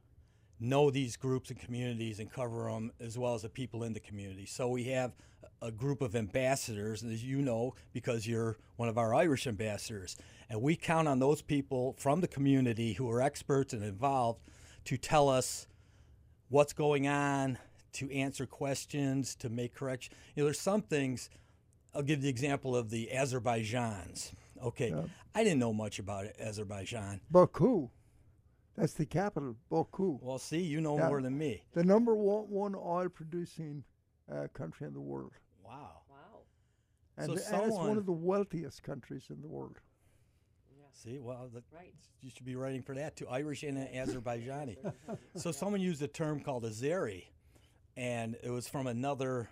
[0.60, 4.00] know these groups and communities and cover them as well as the people in the
[4.00, 4.46] community.
[4.46, 5.12] So we have
[5.60, 10.16] a group of ambassadors, and as you know, because you're one of our Irish ambassadors,
[10.48, 14.40] and we count on those people from the community who are experts and involved
[14.84, 15.66] to tell us
[16.48, 17.58] what's going on,
[17.92, 20.16] to answer questions, to make corrections.
[20.34, 21.28] You know, there's some things.
[21.94, 24.32] I'll give the example of the Azerbaijans.
[24.62, 24.92] Okay,
[25.34, 27.20] I didn't know much about it, Azerbaijan.
[27.30, 27.88] Baku,
[28.76, 29.56] that's the capital.
[29.70, 30.18] Baku.
[30.20, 31.08] Well, see, you know Yeah.
[31.08, 31.62] more than me.
[31.72, 33.84] The number one, one oil producing
[34.30, 35.32] uh, country in the world.
[35.64, 36.02] Wow.
[36.10, 36.40] Wow.
[37.16, 39.78] And, So and it's one of the wealthiest countries in the world.
[40.92, 41.94] See, well, the, Right.
[42.22, 44.76] you should be writing for that too, Irish and Azerbaijani.
[45.36, 47.26] so someone used a term called Azeri,
[47.96, 49.48] and it was from another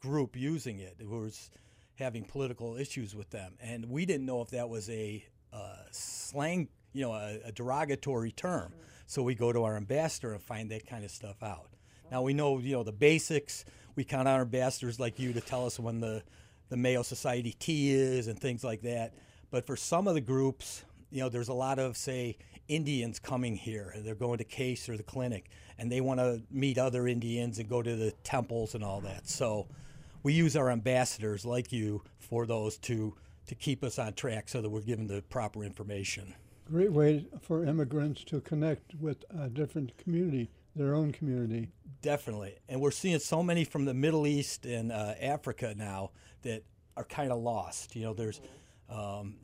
[0.00, 1.50] group using it who was
[1.98, 6.68] having political issues with them, and we didn't know if that was a uh, slang,
[6.92, 8.72] you know, a, a derogatory term.
[9.06, 11.70] So we go to our ambassador and find that kind of stuff out.
[12.10, 13.64] Now we know, you know, the basics.
[13.94, 16.22] We count on our ambassadors like you to tell us when the
[16.68, 19.14] the Mayo Society tea is and things like that.
[19.50, 22.36] But for some of the groups, you know, there's a lot of say
[22.68, 23.94] Indians coming here.
[23.98, 27.68] They're going to Case or the clinic, and they want to meet other Indians and
[27.68, 29.28] go to the temples and all that.
[29.28, 29.68] So
[30.26, 33.14] we use our ambassadors like you for those to
[33.46, 36.34] to keep us on track so that we're given the proper information.
[36.68, 41.68] Great way for immigrants to connect with a different community, their own community.
[42.02, 42.56] Definitely.
[42.68, 46.10] And we're seeing so many from the Middle East and uh, Africa now
[46.42, 46.64] that
[46.96, 47.94] are kind of lost.
[47.94, 48.40] You know, there's,
[48.90, 49.36] um,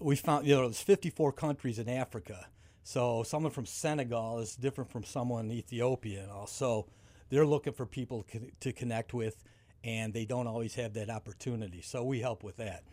[0.00, 2.46] we found, you know, there's 54 countries in Africa.
[2.82, 6.46] So someone from Senegal is different from someone in Ethiopia and all.
[6.46, 6.88] So
[7.32, 8.26] they're looking for people
[8.60, 9.42] to connect with,
[9.82, 11.80] and they don't always have that opportunity.
[11.80, 12.84] So we help with that.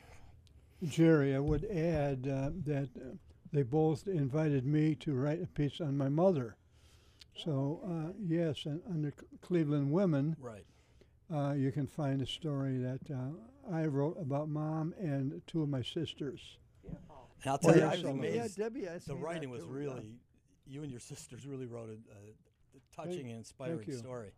[0.82, 3.16] Jerry, I would add uh, that uh,
[3.52, 6.56] they both invited me to write a piece on my mother.
[7.36, 10.66] So, uh, yes, and under Cleveland Women, Right.
[11.34, 15.68] uh, you can find a story that uh, I wrote about mom and two of
[15.68, 16.60] my sisters.
[16.88, 16.98] And
[17.46, 18.58] I'll tell you, I was amazed.
[18.58, 19.80] Yeah, Debbie asked the writing was too, yeah.
[19.80, 20.16] really,
[20.66, 22.49] you and your sisters really wrote a, a
[23.06, 24.32] touching and inspiring story.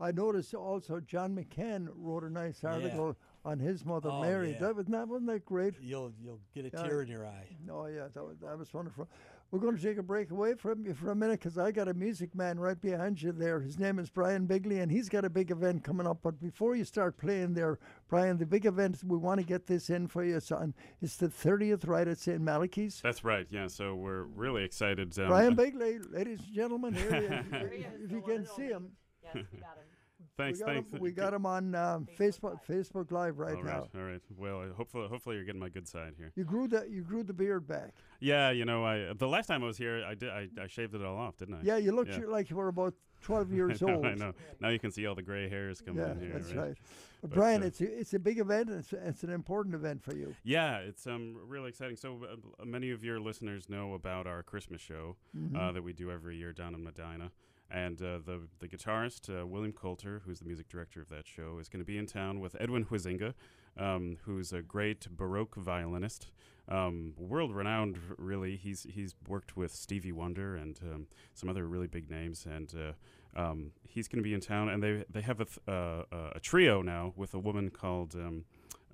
[0.00, 2.72] I noticed also John McCann wrote a nice Yeah.
[2.74, 4.52] article on his mother Oh, Mary.
[4.52, 4.58] yeah.
[4.58, 5.74] That was not wasn't that great?
[5.80, 6.82] You'll you'll get a Yeah.
[6.82, 7.56] tear in your eye.
[7.70, 9.08] Oh yeah, that was that was wonderful.
[9.54, 11.86] We're going to take a break away from you for a minute because I got
[11.86, 13.60] a music man right behind you there.
[13.60, 16.18] His name is Brian Bigley, and he's got a big event coming up.
[16.24, 19.90] But before you start playing there, Brian, the big event we want to get this
[19.90, 20.38] in for you.
[20.38, 20.74] It's on.
[21.00, 22.08] It's the thirtieth, right?
[22.08, 22.40] At St.
[22.40, 23.00] Malachy's.
[23.00, 23.46] That's right.
[23.48, 23.68] Yeah.
[23.68, 25.16] So we're really excited.
[25.20, 27.44] Um, Brian Bigley, ladies and gentlemen, here he is.
[27.52, 28.88] There if, if you can see him.
[29.22, 29.93] Yes, we got him.
[30.36, 30.58] Thanks.
[30.58, 30.92] we got thanks.
[30.92, 33.94] Him, we got him on um, Facebook Facebook Live right all right.
[33.94, 34.00] now.
[34.00, 34.20] All right.
[34.36, 36.32] Well, uh, hopefully, hopefully you're getting my good side here.
[36.34, 37.90] You grew the you grew the beard back.
[38.20, 38.50] Yeah.
[38.50, 40.30] You know, I the last time I was here, I did.
[40.30, 41.58] I, I shaved it all off, didn't I?
[41.62, 42.26] Yeah, you looked Yeah.
[42.26, 44.06] like you were about twelve years I know, old.
[44.06, 44.32] I know.
[44.60, 46.30] Now you can see all the gray hairs coming Yeah, in here.
[46.34, 46.66] that's right.
[46.68, 46.76] right.
[47.22, 48.68] But, But, Brian, uh, it's a, it's a big event.
[48.70, 50.34] It's it's an important event for you.
[50.42, 51.96] Yeah, it's um really exciting.
[51.96, 52.18] So
[52.60, 55.74] uh, many of your listeners know about our Christmas show uh, Mhm.
[55.74, 57.30] that we do every year down in Medina,
[57.74, 61.58] and uh, the the guitarist uh, William Coulter, who's the music director of that show,
[61.60, 63.34] is going to be in town with Edwin Huizinga,
[63.76, 66.30] um, who's a great Baroque violinist,
[66.68, 67.98] um, world renowned.
[68.16, 72.72] Really, he's he's worked with Stevie Wonder and um, some other really big names, and
[72.74, 74.68] uh, um, he's going to be in town.
[74.68, 78.14] And they they have a th- uh, a trio now with a woman called.
[78.14, 78.44] Um,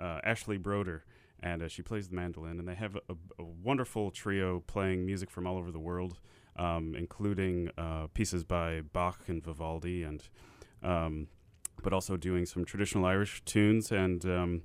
[0.00, 1.04] uh, Ashley Broder,
[1.40, 2.58] and uh, she plays the mandolin.
[2.58, 6.18] And they have a, a wonderful trio playing music from all over the world,
[6.56, 10.28] um, including uh, pieces by Bach and Vivaldi, and
[10.82, 11.28] um,
[11.82, 14.24] but also doing some traditional Irish tunes and.
[14.24, 14.62] Um,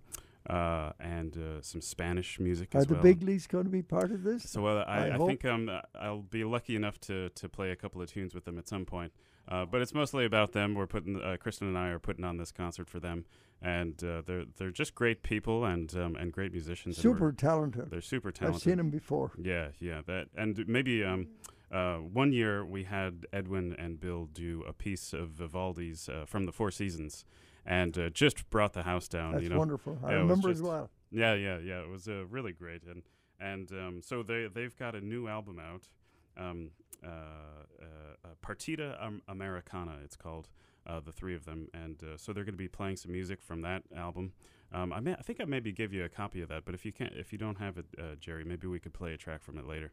[0.48, 3.04] uh, and uh, some Spanish music Are the well.
[3.04, 4.48] Bigleys going to be part of this?
[4.48, 8.00] So I, I I, think um, I'll be lucky enough to, to play a couple
[8.00, 9.12] of tunes with them at some point.
[9.48, 10.74] Uh, but it's mostly about them.
[10.74, 13.26] We're putting uh, Kristen and I are putting on this concert for them,
[13.62, 16.98] and uh, they're they're just great people and um, and great musicians.
[16.98, 17.92] Super talented.
[17.92, 18.62] They're super talented.
[18.62, 19.34] I've seen them before.
[19.40, 20.02] Yeah, yeah.
[20.08, 21.28] That and maybe um,
[21.76, 26.46] uh, one year we had Edwin and Bill do a piece of Vivaldi's uh, from
[26.46, 27.26] the Four Seasons,
[27.66, 29.34] and uh, just brought the house down.
[29.34, 29.58] That's you know?
[29.60, 29.98] wonderful.
[30.04, 30.90] I Yeah, it remember as just- well.
[31.12, 31.82] Yeah, yeah, yeah.
[31.82, 33.04] It was uh, really great, and
[33.40, 35.84] and um, so they they've got a new album out,
[36.38, 36.72] um,
[37.04, 37.86] uh, uh,
[38.24, 38.96] uh, Partita
[39.28, 39.98] Americana.
[40.04, 40.50] It's called.
[40.88, 43.42] Uh, the three of them, and uh, so they're going to be playing some music
[43.42, 44.32] from that album.
[44.72, 46.86] Um, I, may, I think I maybe give you a copy of that, but if
[46.86, 49.42] you can't, if you don't have it, uh, Jerry, maybe we could play a track
[49.42, 49.92] from it later.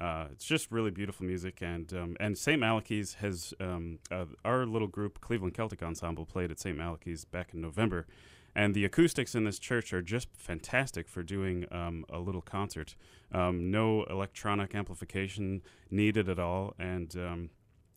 [0.00, 2.60] Uh, it's just really beautiful music, and um, and St.
[2.60, 6.76] Malachy's has um, uh, our little group, Cleveland Celtic Ensemble, played at St.
[6.76, 8.06] Malachy's back in November,
[8.54, 12.94] and the acoustics in this church are just fantastic for doing um, a little concert.
[13.32, 17.50] Um, no electronic amplification needed at all, and um,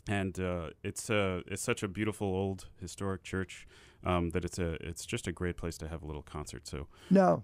[0.08, 3.68] and uh, it's uh, it's such a beautiful old historic church
[4.04, 6.68] um, that it's a it's just a great place to have a little concert.
[6.68, 7.44] So Now,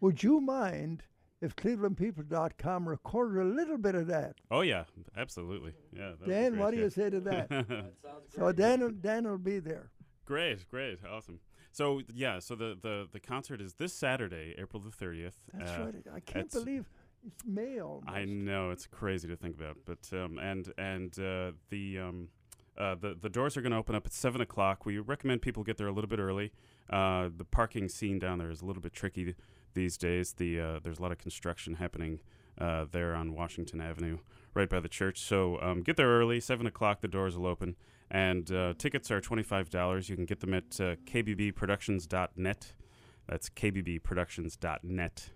[0.00, 1.02] would you mind
[1.42, 4.36] if ClevelandPeople.com recorded a little bit of that?
[4.50, 4.84] oh yeah,
[5.16, 6.10] absolutely, yeah.
[6.10, 7.92] that would be Dan, what do you say to that?
[8.36, 9.90] so Dan, will- Dan will be there.
[10.24, 11.40] Great, great, awesome.
[11.72, 15.36] So yeah, so the the, the concert is this Saturday, April the thirtieth.
[15.52, 15.94] That's right.
[16.14, 16.88] I can't believe
[17.26, 18.08] it's May almost.
[18.08, 22.28] I know it's crazy to think about, but um, and and uh, the um,
[22.76, 24.84] uh, the the doors are going to open up at seven o'clock.
[24.84, 26.52] We recommend people get there a little bit early.
[26.90, 29.34] Uh, the parking scene down there is a little bit tricky
[29.74, 30.34] these days.
[30.34, 32.20] The uh, there's a lot of construction happening
[32.58, 34.18] uh, there on Washington Avenue,
[34.54, 35.20] right by the church.
[35.20, 36.40] So um, get there early.
[36.40, 37.76] Seven o'clock, the doors will open,
[38.10, 40.08] and uh, tickets are twenty five dollars.
[40.08, 42.72] You can get them at uh, kbbproductions.net.
[43.28, 45.30] That's kbbproductions.net.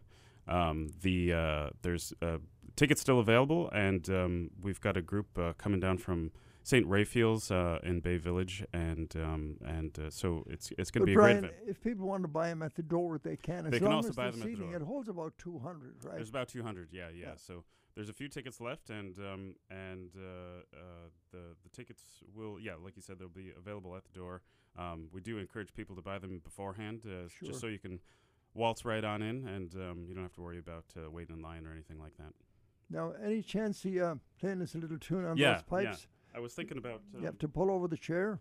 [0.48, 2.38] Um, the uh, there's uh,
[2.76, 6.30] tickets still available, and um, we've got a group coming down from
[6.66, 6.84] St.
[6.84, 11.12] Raphael's uh, in Bay Village, and um, and uh, so it's it's going to be
[11.12, 11.52] a great event.
[11.64, 13.66] if people want to buy them at the door, they can.
[13.66, 14.74] As They can also buy the them at the door.
[14.74, 16.16] It holds about 200, right?
[16.16, 17.34] There's about 200, yeah, yeah.
[17.36, 17.62] So
[17.94, 20.80] there's a few tickets left, and um, and uh, uh,
[21.30, 22.02] the the tickets
[22.34, 24.42] will, yeah, like you said, they'll be available at the door.
[24.76, 27.46] Um, we do encourage people to buy them beforehand, uh, Sure.
[27.46, 28.00] just so you can
[28.54, 31.42] waltz right on in, and um, you don't have to worry about uh, waiting in
[31.42, 32.32] line or anything like that.
[32.90, 35.84] Now, any chance he uh, playing us a little tune on yeah, those pipes?
[35.84, 36.15] yeah.
[36.36, 37.00] I was thinking about.
[37.14, 38.40] Um, You have to pull over the chair.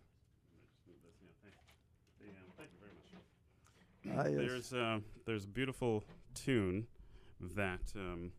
[4.18, 4.36] Ah, yes.
[4.38, 6.04] There's uh, there's a beautiful
[6.36, 6.86] tune
[7.56, 8.32] that um,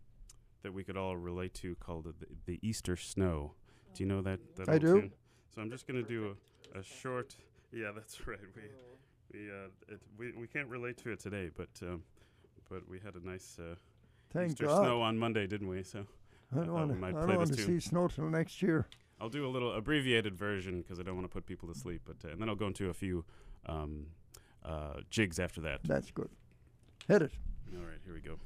[0.62, 3.52] that we could all relate to called the, the Easter Snow.
[3.94, 4.38] Do you know that?
[4.57, 5.00] that I old do.
[5.00, 5.12] Tune?
[5.52, 6.36] So I'm just gonna do
[6.74, 7.34] a, a short.
[7.72, 8.38] Yeah, that's right.
[8.54, 8.62] We
[9.32, 12.02] we uh, it, we we can't relate to it today, but um,
[12.70, 13.74] but we had a nice uh,
[14.32, 14.82] Thank Easter God.
[14.84, 15.82] snow on Monday, didn't we?
[15.82, 16.07] So
[16.52, 16.96] I don't thought want to.
[16.96, 17.80] might I play don't want this to tune.
[17.80, 18.86] see snow till next year.
[19.20, 22.02] I'll do a little abbreviated version because I don't want to put people to sleep,
[22.04, 23.24] but uh, and then I'll go into a few
[23.66, 24.06] um,
[24.64, 25.80] uh, jigs after that.
[25.84, 26.28] That's good.
[27.08, 27.32] Hit it.
[27.74, 28.38] All right, here we go.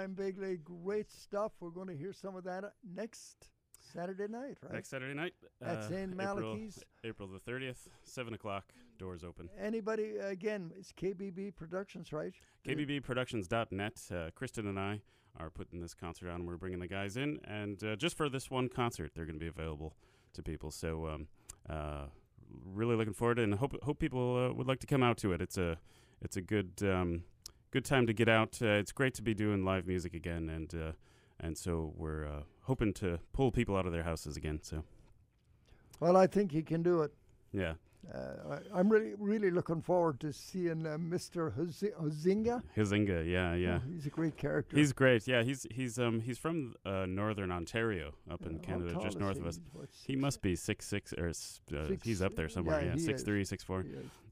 [0.00, 0.58] There, Brian Bigley.
[0.64, 1.52] Great stuff.
[1.60, 3.48] We're going to hear some of that uh, next
[3.92, 4.74] Saturday night, right?
[4.74, 5.34] Next Saturday night.
[5.62, 6.12] At St.
[6.12, 6.82] April- Malachy's.
[7.04, 9.48] April the 30th, 7 o'clock, doors open.
[9.58, 12.32] Anybody, again, it's KBB Productions, right?
[12.66, 14.00] KBBProductions.net.
[14.12, 15.00] Uh, Kristen and I
[15.38, 16.46] are putting this concert on.
[16.46, 19.40] We're bringing the guys in, and uh, just for this one concert, they're going to
[19.40, 19.94] be available
[20.34, 20.70] to people.
[20.70, 21.26] So, um,
[21.68, 22.06] uh,
[22.64, 25.16] really looking forward, to it and hope hope people uh, would like to come out
[25.18, 25.40] to it.
[25.40, 25.78] It's a
[26.20, 27.22] it's a good um,
[27.70, 28.58] good time to get out.
[28.62, 30.92] Uh, it's great to be doing live music again, and uh,
[31.38, 34.60] and so we're uh, hoping to pull people out of their houses again.
[34.62, 34.84] So,
[36.00, 37.12] Well, I think he can do it.
[37.52, 37.74] yeah.
[38.12, 41.52] Uh, I, I'm really, really looking forward to seeing uh, Mr.
[41.56, 42.62] Huzi- Huzinga.
[42.76, 43.80] Huzinga, yeah, yeah.
[43.86, 44.76] Oh, he's a great character.
[44.76, 45.28] He's great.
[45.28, 49.38] Yeah, he's he's um he's from uh, northern Ontario, up in Yeah, Canada, just north
[49.38, 49.60] of us.
[50.06, 52.80] He must be six six or uh, Six- he's up there somewhere.
[52.82, 53.24] yeah, Yeah, six is.
[53.26, 53.84] three, six four.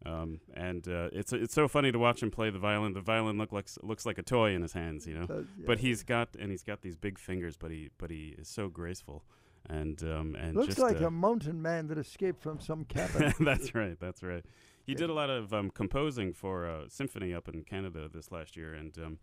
[0.06, 2.94] Um, and uh, it's it's so funny to watch him play the violin.
[2.94, 5.26] The violin look like looks like a toy in his hands, you know.
[5.26, 8.48] Does, But he's got and he's got these big fingers, but he but he is
[8.48, 9.24] so graceful.
[9.68, 13.34] And um and Looks just, like uh, a mountain man that escaped from some cabin.
[13.40, 13.98] that's right.
[14.00, 14.44] That's right.
[14.86, 18.56] He did a lot of um, composing for a symphony up in Canada this last
[18.56, 19.18] year, and um,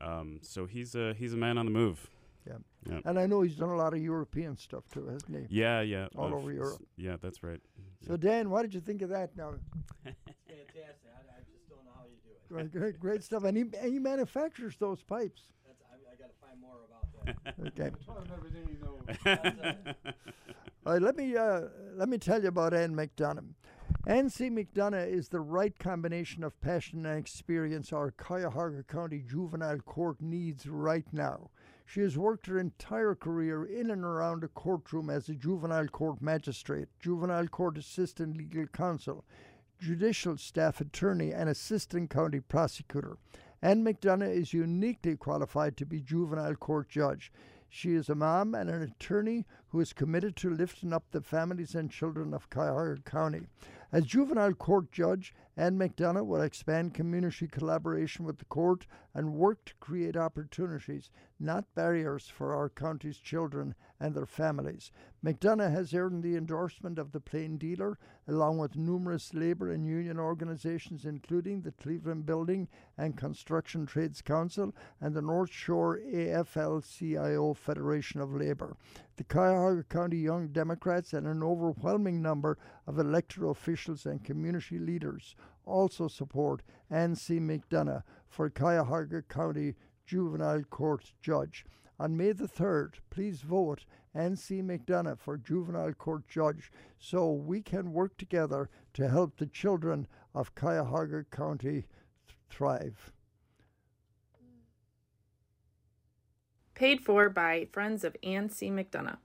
[0.00, 2.08] um, so he's a he's a man on the move.
[2.46, 2.58] Yeah.
[2.88, 3.00] Yeah.
[3.04, 5.60] And I know he's done a lot of European stuff too, hasn't he?
[5.60, 6.06] Yeah, yeah.
[6.16, 6.82] All uh, over Europe.
[6.96, 7.60] Yeah, that's right.
[8.06, 9.54] So, Dan, what did you think of that now?
[10.04, 10.24] Fantastic.
[10.48, 12.48] I, I just don't know how you do it.
[12.48, 13.44] Great, great, great stuff.
[13.44, 15.42] And he, and he manufactures those pipes.
[15.66, 17.17] That's, I, I got to find more about that.
[17.66, 17.90] Okay.
[18.06, 19.94] Tell you know.
[20.86, 21.62] All right, let me uh,
[21.96, 23.54] let me tell you about Anne McDonough.
[24.06, 24.48] Anne C.
[24.48, 30.66] McDonough is the right combination of passion and experience our Cuyahoga County Juvenile Court needs
[30.66, 31.50] right now.
[31.84, 36.20] She has worked her entire career in and around a courtroom as a juvenile court
[36.20, 39.24] magistrate, juvenile court assistant legal counsel,
[39.78, 43.16] judicial staff attorney, and assistant county prosecutor.
[43.60, 47.32] Anne McDonough is uniquely qualified to be juvenile court judge.
[47.68, 51.74] She is a mom and an attorney who is committed to lifting up the families
[51.74, 53.48] and children of Cuyahoga County.
[53.90, 59.64] As juvenile court judge, Anne McDonough will expand community collaboration with the court and work
[59.64, 64.92] to create opportunities, not barriers, for our county's children and their families.
[65.24, 67.98] McDonough has earned the endorsement of the Plain Dealer,
[68.28, 74.72] along with numerous labour and union organisations, including the Cleveland Building and Construction Trades Council
[75.00, 78.76] and the North Shore AFL CIO Federation of Labour.
[79.16, 82.56] The Cuyahoga County Young Democrats and an overwhelming number
[82.86, 85.34] of elected officials and community leaders
[85.68, 87.38] also support Ann C.
[87.38, 89.74] McDonough for Cuyahoga County
[90.06, 91.64] Juvenile Court Judge.
[92.00, 94.62] On May the 3rd, please vote Ann C.
[94.62, 100.54] McDonough for Juvenile Court Judge so we can work together to help the children of
[100.54, 101.86] Cuyahoga County
[102.26, 103.12] th- thrive.
[106.74, 108.70] Paid for by Friends of Ann C.
[108.70, 109.18] McDonough.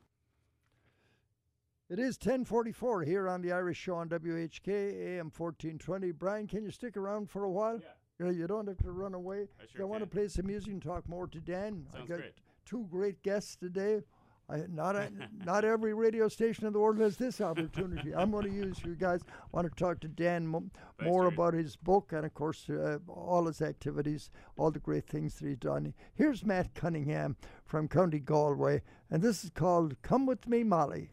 [1.94, 6.12] It is 1044 here on the Irish Show on WHK, AM 1420.
[6.14, 7.80] Brian, can you stick around for a while?
[8.20, 8.32] Yeah.
[8.32, 9.48] You don't have to run away.
[9.62, 11.86] I sure I want to play some music and talk more to Dan.
[11.94, 12.34] I Sounds got great.
[12.66, 14.02] two great guests today.
[14.50, 15.12] I, not a,
[15.46, 18.16] not every radio station in the world has this opportunity.
[18.16, 19.22] I'm going to use you guys.
[19.28, 22.98] I want to talk to Dan mo- more about his book and, of course, uh,
[23.08, 25.94] all his activities, all the great things that he's done.
[26.16, 27.36] Here's Matt Cunningham
[27.68, 28.82] from County Galway,
[29.12, 31.12] and this is called "Come with Me, Molly."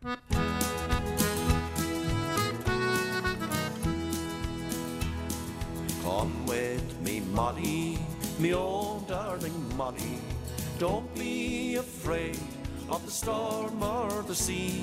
[6.10, 7.96] Come with me, Molly,
[8.40, 10.18] me own darling Molly.
[10.76, 12.36] Don't be afraid
[12.90, 14.82] of the storm or the sea.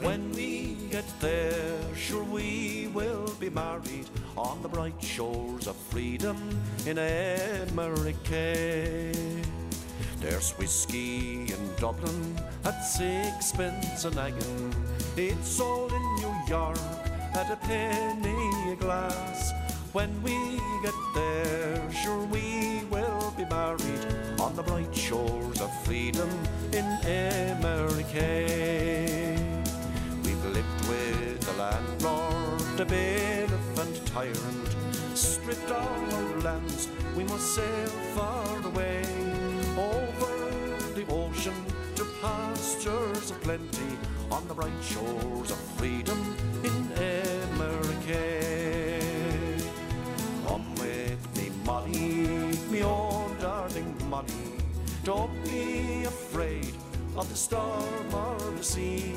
[0.00, 6.36] When we get there, sure we will be married on the bright shores of freedom
[6.86, 8.52] in America.
[10.20, 14.74] There's whiskey in Dublin at sixpence a naggin.
[15.16, 16.80] It's sold in New York
[17.34, 19.52] at a penny a glass.
[19.98, 24.06] When we get there, sure we will be married
[24.38, 26.30] on the bright shores of freedom
[26.72, 28.46] in America.
[30.22, 34.76] We've lived with the landlord, the bailiff and tyrant,
[35.14, 36.86] stripped all our lands,
[37.16, 39.02] we must sail far away
[39.76, 41.64] over the ocean
[41.96, 43.98] to pastures of plenty
[44.30, 46.88] on the bright shores of freedom in
[47.50, 48.67] America.
[55.04, 56.74] Don't be afraid
[57.16, 59.14] of the storm or the sea.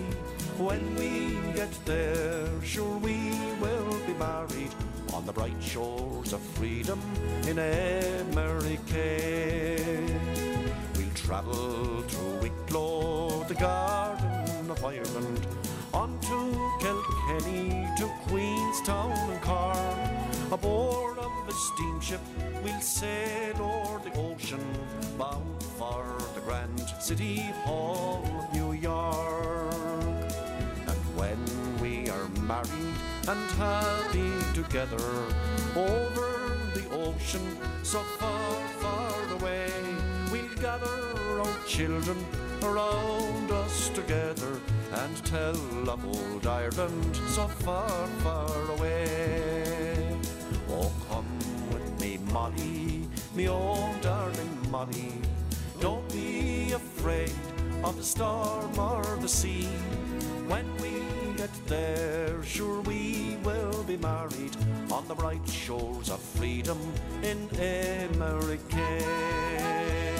[0.57, 3.17] When we get there, sure we
[3.59, 4.73] will be married
[5.13, 6.99] on the bright shores of freedom
[7.47, 9.17] in America.
[10.95, 15.47] We'll travel through Wicklow, the Garden of Ireland,
[15.93, 19.77] on to Kilkenny, to Queenstown and Cork.
[20.51, 21.17] Aboard
[21.51, 22.21] a steamship,
[22.63, 24.63] we'll sail o'er the ocean,
[25.17, 29.73] bound for the grand city hall of New York.
[30.87, 31.41] And when
[31.81, 32.95] we are married
[33.27, 35.11] and happy together
[35.75, 37.45] over the ocean
[37.83, 39.69] so far, far away,
[40.31, 42.17] we'll gather our children
[42.63, 44.53] around us together
[44.93, 49.60] and tell of old Ireland so far, far away.
[52.31, 55.13] Molly, me own darling Molly.
[55.79, 57.33] Don't be afraid
[57.83, 59.67] of the storm or the sea.
[60.47, 61.01] When we
[61.35, 64.55] get there, sure we will be married
[64.91, 66.79] on the bright shores of freedom
[67.21, 67.49] in
[68.13, 70.10] America.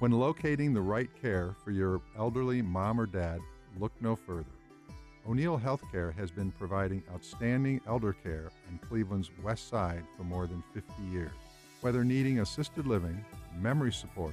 [0.00, 3.38] When locating the right care for your elderly mom or dad,
[3.78, 4.46] look no further.
[5.28, 10.64] O'Neill Healthcare has been providing outstanding elder care in Cleveland's West Side for more than
[10.72, 11.32] 50 years.
[11.82, 13.22] Whether needing assisted living,
[13.60, 14.32] memory support,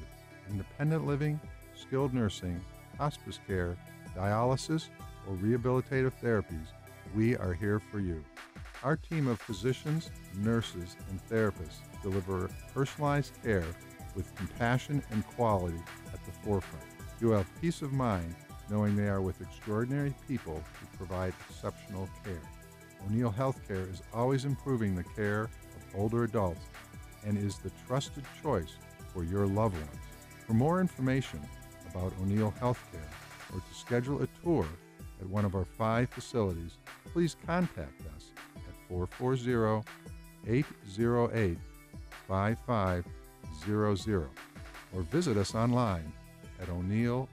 [0.50, 1.38] independent living,
[1.76, 2.62] skilled nursing,
[2.98, 3.76] hospice care,
[4.16, 4.88] dialysis,
[5.28, 6.68] or rehabilitative therapies,
[7.14, 8.24] we are here for you.
[8.84, 13.66] Our team of physicians, nurses, and therapists deliver personalized care
[14.18, 15.80] with compassion and quality
[16.12, 16.84] at the forefront.
[17.22, 18.36] You will have peace of mind
[18.70, 22.42] knowing they are with extraordinary people who provide exceptional care.
[23.06, 26.66] O'Neill Healthcare is always improving the care of older adults
[27.24, 28.76] and is the trusted choice
[29.14, 29.90] for your loved ones.
[30.46, 31.40] For more information
[31.92, 33.14] about O'Neill Healthcare
[33.54, 34.66] or to schedule a tour
[35.22, 36.78] at one of our five facilities,
[37.14, 39.84] please contact us at 440
[40.48, 41.58] 808
[42.28, 43.17] 5500
[44.94, 46.12] or visit us online
[46.62, 47.28] at o'neillhc.com.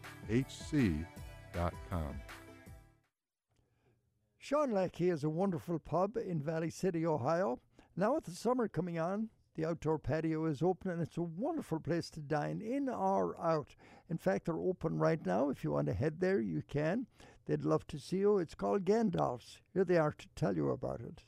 [4.38, 7.58] Sean Lackey is a wonderful pub in Valley City, Ohio.
[7.96, 11.78] Now, with the summer coming on, the outdoor patio is open and it's a wonderful
[11.78, 13.74] place to dine in or out.
[14.10, 15.48] In fact, they're open right now.
[15.48, 17.06] If you want to head there, you can.
[17.46, 18.38] They'd love to see you.
[18.38, 19.60] It's called Gandalf's.
[19.72, 21.22] Here they are to tell you about it.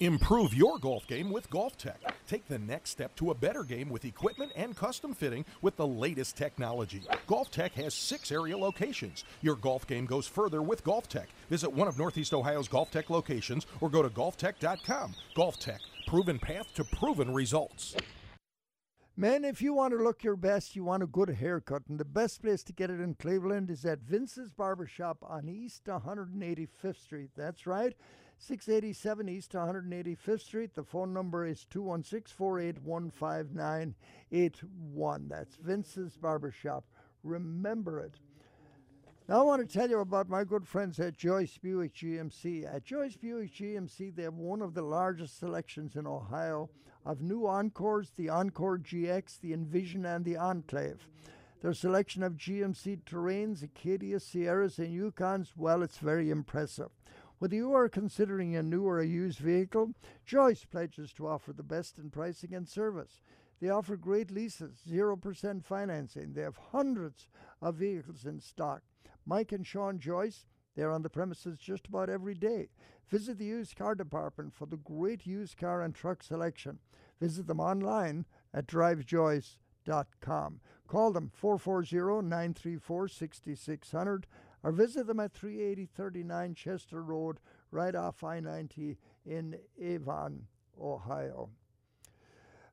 [0.00, 1.98] Improve your golf game with Golf Tech.
[2.26, 5.86] Take the next step to a better game with equipment and custom fitting with the
[5.86, 7.02] latest technology.
[7.26, 9.24] Golf Tech has six area locations.
[9.40, 11.30] Your golf game goes further with Golf Tech.
[11.48, 15.14] Visit one of Northeast Ohio's Golf Tech locations or go to golftech.com.
[15.34, 17.96] Golf Tech, proven path to proven results.
[19.16, 22.04] Men, if you want to look your best, you want a good haircut, and the
[22.04, 27.30] best place to get it in Cleveland is at Vince's Barbershop on East 185th Street.
[27.34, 27.94] That's right.
[28.38, 30.74] 687 East 185th Street.
[30.74, 35.28] The phone number is 216 481 5981.
[35.28, 36.84] That's Vince's Barbershop.
[37.22, 38.14] Remember it.
[39.28, 42.72] Now, I want to tell you about my good friends at Joyce Buick GMC.
[42.72, 46.70] At Joyce Buick GMC, they have one of the largest selections in Ohio
[47.04, 51.08] of new Encores, the Encore GX, the Envision, and the Enclave.
[51.60, 56.90] Their selection of GMC Terrains, Acadia, Sierras, and Yukons, well, it's very impressive.
[57.38, 59.92] Whether you are considering a new or a used vehicle,
[60.24, 63.20] Joyce pledges to offer the best in pricing and service.
[63.60, 66.32] They offer great leases, 0% financing.
[66.32, 67.28] They have hundreds
[67.60, 68.82] of vehicles in stock.
[69.26, 72.68] Mike and Sean Joyce, they're on the premises just about every day.
[73.08, 76.78] Visit the used car department for the great used car and truck selection.
[77.20, 80.60] Visit them online at drivejoyce.com.
[80.86, 84.26] Call them 440 934 6600
[84.62, 87.38] or visit them at 38039 Chester Road,
[87.70, 88.96] right off I 90
[89.26, 90.46] in Avon,
[90.80, 91.50] Ohio.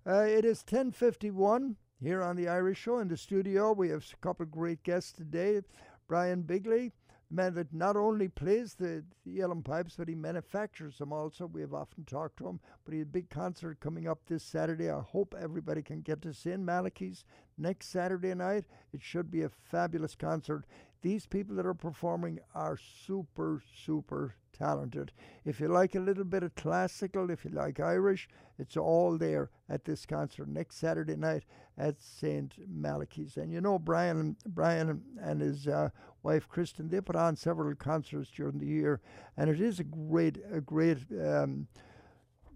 [0.06, 3.00] Uh, it is 1051 here on the Irish Show.
[3.00, 5.62] In the studio, we have a couple of great guests today.
[6.08, 6.92] Brian Bigley,
[7.34, 11.48] man that not only plays the, the uilleann pipes, but he manufactures them also.
[11.48, 14.44] We have often talked to him, but he has a big concert coming up this
[14.44, 14.90] Saturday.
[14.90, 17.26] I hope everybody can get to see in Malachy's
[17.58, 18.66] next Saturday night.
[18.94, 20.66] It should be a fabulous concert.
[21.04, 25.12] These people that are performing are super, super talented.
[25.44, 29.50] If you like a little bit of classical, if you like Irish, it's all there
[29.68, 31.44] at this concert next Saturday night
[31.78, 32.54] at St.
[32.70, 33.36] Malachy's.
[33.36, 35.90] And you know, Brian, Brian and his uh,
[36.22, 39.02] wife Kristen, they put on several concerts during the year,
[39.36, 41.68] and it is a great, a great um,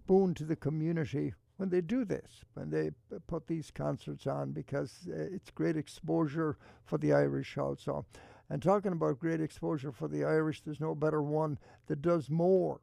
[0.06, 2.90] boon to the community when they do this, when they
[3.26, 8.06] put these concerts on, because uh, it's great exposure for the Irish also.
[8.50, 12.80] And talking about great exposure for the Irish, there's no better one that does more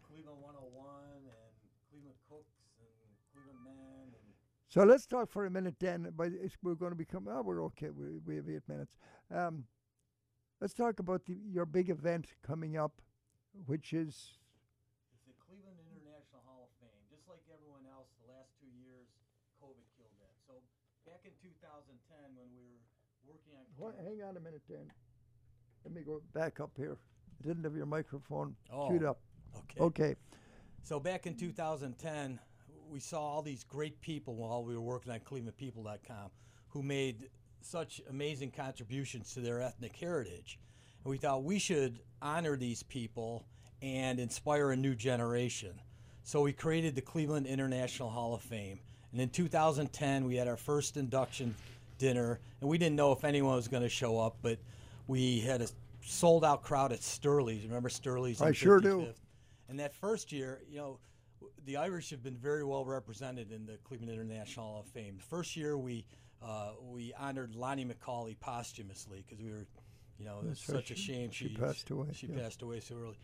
[0.07, 1.23] Cleveland 101 and
[1.91, 2.87] Cleveland Cooks and
[3.31, 4.07] Cleveland Man.
[4.07, 4.33] And
[4.67, 6.31] so let's talk for a minute dan but
[6.63, 8.97] we're going to become oh we're okay we, we have eight minutes
[9.33, 9.65] um,
[10.61, 13.01] let's talk about the, your big event coming up
[13.65, 14.37] which is
[15.11, 17.03] it's the Cleveland International Hall of Fame.
[17.11, 19.11] Just like everyone else, the last two years,
[19.59, 20.31] COVID killed that.
[20.47, 20.53] So
[21.05, 21.91] back in 2010,
[22.39, 22.79] when we were
[23.27, 24.87] working on What, hang on a minute, Dan.
[25.83, 26.95] Let me go back up here.
[27.43, 29.19] I didn't have your microphone Oh, queued up.
[29.57, 29.79] okay.
[29.81, 30.15] Okay.
[30.83, 32.39] So back in 2010,
[32.89, 36.31] we saw all these great people while we were working on ClevelandPeople.com
[36.69, 37.29] who made
[37.63, 40.59] such amazing contributions to their ethnic heritage.
[41.03, 43.45] And we thought we should honor these people
[43.81, 45.73] and inspire a new generation.
[46.23, 48.79] So we created the Cleveland International Hall of Fame.
[49.11, 51.55] And in 2010, we had our first induction
[51.97, 54.57] dinner, and we didn't know if anyone was going to show up, but
[55.07, 55.67] we had a
[56.03, 57.63] sold out crowd at Sturley's.
[57.63, 58.41] Remember Sturley's?
[58.41, 59.07] I sure do.
[59.69, 60.99] And that first year, you know,
[61.65, 65.15] the Irish have been very well represented in the Cleveland International Hall of Fame.
[65.17, 66.05] The first year we
[66.43, 69.65] uh, we honored Lonnie McCauley posthumously because we were,
[70.19, 70.75] you know, it's That's right.
[70.77, 72.39] such a shame She she passed away, She yeah.
[72.41, 73.17] passed away so early.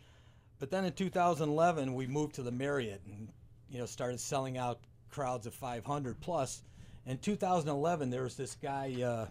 [0.58, 3.28] But then in 2011, we moved to the Marriott and
[3.70, 6.62] you know started selling out crowds of 500 plus.
[7.06, 9.26] In 2011, there was this guy uh,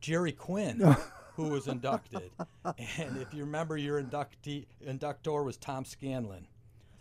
[0.00, 0.96] Jerry Quinn
[1.36, 2.30] who was inducted,
[2.64, 6.46] and if you remember, your inductee inductor was Tom Scanlon.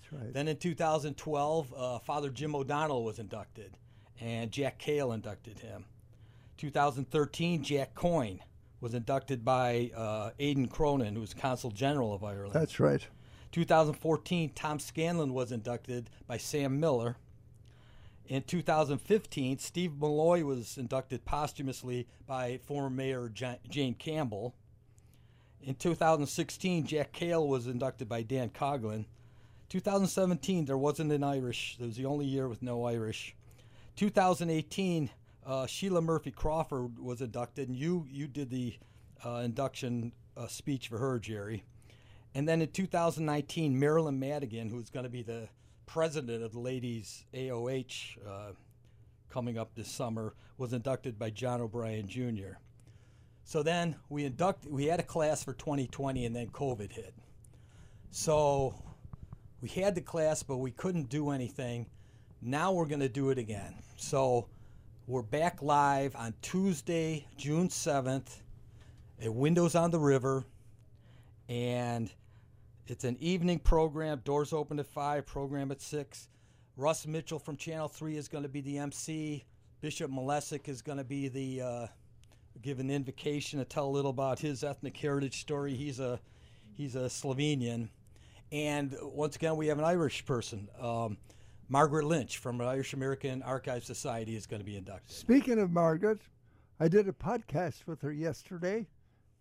[0.02, 0.34] That's right.
[0.34, 3.78] Then in 2012, uh, Father Jim O'Donnell was inducted,
[4.20, 5.86] and Jack Kahl inducted him.
[6.62, 8.40] 2013, Jack Coyne
[8.82, 12.54] was inducted by uh, Aidan Cronin, who was Consul General of Ireland.
[12.54, 13.04] That's right.
[13.52, 17.18] 2014, Tom Scanlon was inducted by Sam Miller.
[18.28, 24.54] In 2015, Steve Malloy was inducted posthumously by former Mayor Ja- Jane Campbell.
[25.64, 29.06] In 2016, Jack Kahl was inducted by Dan Coughlin.
[29.70, 31.78] 2017, there wasn't an Irish.
[31.80, 33.36] It was the only year with no Irish.
[33.96, 35.10] 2018,
[35.46, 38.78] uh, Sheila Murphy Crawford was inducted, and you you did the
[39.26, 41.64] uh, induction uh, speech for her, Jerry.
[42.34, 45.50] And then in 2019, Marilyn Madigan, who's going to be the
[45.86, 48.52] president of the ladies AOH uh,
[49.30, 52.58] coming up this summer, was inducted by John O'Brien Jr.
[53.44, 57.14] So then we induct we had a class for 2020, and then COVID hit.
[58.12, 58.76] So
[59.62, 61.88] we had the class, but we couldn't do anything.
[62.42, 63.76] Now we're going to do it again.
[63.98, 64.48] So
[65.08, 68.42] we're back live on Tuesday, June 7th
[69.22, 70.46] at Windows on the River.
[71.50, 72.12] And
[72.88, 74.22] it's an evening program.
[74.24, 76.30] Doors open at 5, program at 6.
[76.78, 79.44] Russ Mitchell from Channel 3 is going to be the MC.
[79.82, 81.88] Bishop Malesic is going to be the uh,
[82.62, 85.74] give an invocation to tell a little about his ethnic heritage story.
[85.74, 86.20] He's a
[86.74, 87.90] he's a Slovenian,
[88.52, 90.70] and once again we have an Irish person.
[90.80, 91.18] Um,
[91.72, 95.16] Margaret Lynch from Irish American Archive Society is going to be inducted.
[95.16, 96.20] Speaking of Margaret,
[96.82, 98.90] I did a podcast with her yesterday.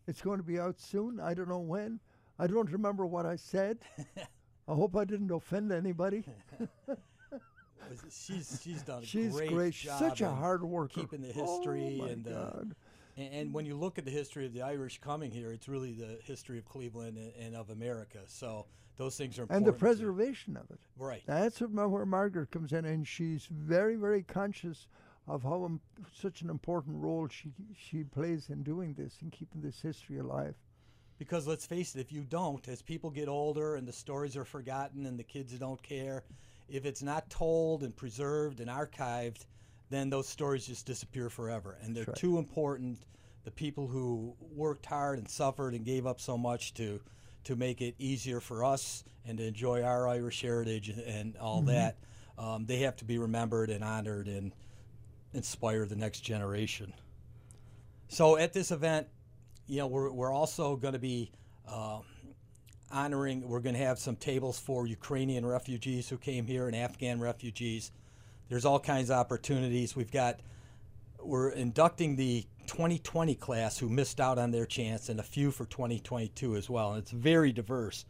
[0.07, 1.19] It's going to be out soon.
[1.19, 1.99] I don't know when.
[2.39, 3.79] I don't remember what I said,
[4.17, 6.23] I hope I didn't offend anybody.
[8.13, 9.75] she's she's done a She's great, great.
[9.75, 11.01] Job such a hard worker.
[11.01, 12.63] keeping the Oh, history my and, uh,
[13.17, 16.19] and when you look at the history of the Irish coming here, it's really the
[16.23, 18.21] history of Cleveland and, and of America.
[18.29, 18.67] So
[18.97, 19.67] those things are important.
[19.67, 20.79] and the preservation of it.
[20.99, 21.23] Right.
[21.27, 24.87] That's where Margaret comes in, and she's very, very conscious
[25.27, 25.81] of how im-
[26.13, 30.55] such an important role she she plays in doing this and keeping this history alive.
[31.19, 34.45] Because let's face it, if you don't, as people get older and the stories are
[34.45, 36.25] forgotten and the kids don't care,
[36.69, 39.45] if it's not told and preserved and archived,
[39.91, 41.77] then those stories just disappear forever.
[41.83, 42.17] And they're right.
[42.17, 43.01] too important.
[43.45, 47.01] The people who worked hard and suffered and gave up so much to
[47.45, 51.63] to make it easier for us and to enjoy our Irish heritage and, and all
[51.63, 51.67] Mhm.
[51.67, 51.97] that,
[52.39, 54.53] um, they have to be remembered and honored and
[55.33, 56.93] inspire the next generation.
[58.09, 59.07] So at this event,
[59.67, 61.31] you know, we're, we're also going to be
[61.69, 62.03] um,
[62.91, 67.21] honoring, we're going to have some tables for Ukrainian refugees who came here and Afghan
[67.21, 67.93] refugees.
[68.49, 69.95] There's all kinds of opportunities.
[69.95, 70.41] We've got,
[71.23, 75.65] we're inducting the 2020 class who missed out on their chance and a few for
[75.67, 76.91] 2022 as well.
[76.93, 78.05] And it's very diverse.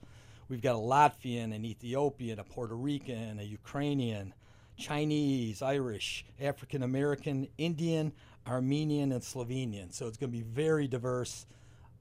[0.48, 4.34] We've got a Latvian, an Ethiopian, a Puerto Rican, a Ukrainian,
[4.76, 8.12] Chinese, Irish, African American, Indian,
[8.46, 9.92] Armenian, and Slovenian.
[9.94, 11.46] So it's going to be very diverse.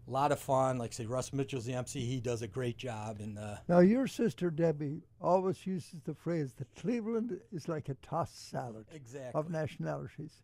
[0.07, 0.79] A lot of fun.
[0.79, 2.03] Like I say, Russ Mitchell's the MC.
[2.03, 3.17] He does a great job.
[3.19, 7.93] And uh, Now, your sister Debbie always uses the phrase that Cleveland is like a
[7.95, 9.39] tossed salad Exactly.
[9.39, 10.41] of nationalities.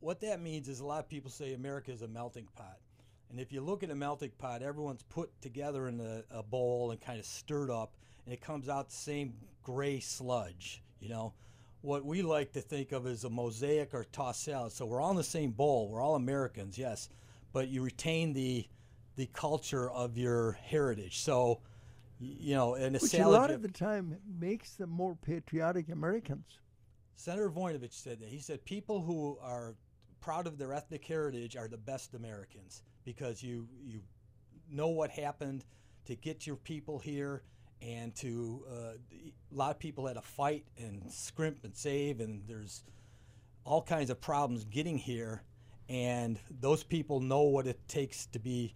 [0.00, 2.78] What that means is a lot of people say America is a melting pot.
[3.30, 6.90] And if you look at a melting pot, everyone's put together in a, a bowl
[6.90, 10.82] and kind of stirred up, and it comes out the same gray sludge.
[11.00, 11.32] You know,
[11.80, 14.72] what we like to think of as a mosaic or tossed salad.
[14.72, 15.88] So we're all in the same bowl.
[15.88, 17.08] We're all Americans, yes,
[17.52, 18.66] but you retain the
[19.16, 21.20] the culture of your heritage.
[21.20, 21.60] So,
[22.18, 26.46] you know, in a Which a lot of the time makes them more patriotic Americans.
[27.22, 28.28] Senator Voinovich said that.
[28.28, 29.76] He said people who are
[30.20, 34.00] proud of their ethnic heritage are the best Americans because you you
[34.68, 35.64] know what happened
[36.06, 37.42] to get your people here
[37.80, 42.42] and to uh, a lot of people had to fight and scrimp and save and
[42.48, 42.82] there's
[43.64, 45.42] all kinds of problems getting here
[45.88, 48.74] and those people know what it takes to be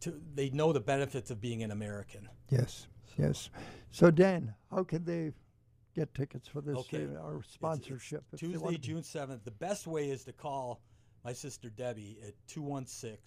[0.00, 2.28] to they know the benefits of being an American.
[2.48, 2.86] Yes,
[3.16, 3.50] yes.
[3.90, 5.32] So, Dan, how can they
[5.98, 7.06] get tickets for this Okay.
[7.06, 8.24] uh, or sponsorship?
[8.32, 9.44] if they Tuesday, June 7th.
[9.44, 10.80] The best way is to call
[11.24, 13.18] my sister Debbie at 216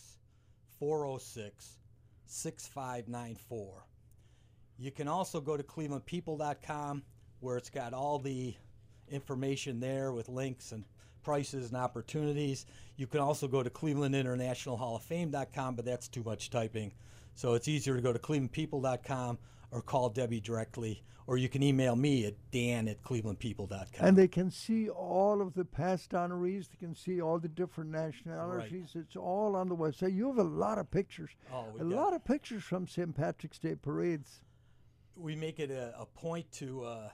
[0.80, 1.78] 406
[2.26, 3.86] 6594.
[4.78, 7.04] You can also go to clevelandpeople.com
[7.42, 8.56] where it's got all the
[9.10, 10.86] information there with links and
[11.24, 12.66] prices and opportunities.
[12.96, 16.94] You can also go to clevelandinternationalhall-of-fame.com, but that's too much typing.
[17.36, 19.38] So it's easier to go to clevelandpeople.com
[19.72, 24.06] or call Debbie directly, or you can email me at dan at clevelandpeople.com.
[24.06, 26.68] And they can see all of the past honorees.
[26.70, 28.92] They can see all the different nationalities.
[28.96, 30.14] It's all on the website.
[30.14, 31.30] You have a lot of pictures.
[31.54, 33.16] Oh, a lot of pictures from St.
[33.16, 34.42] Patrick's Day parades.
[35.16, 37.10] we make it a, a point to uh,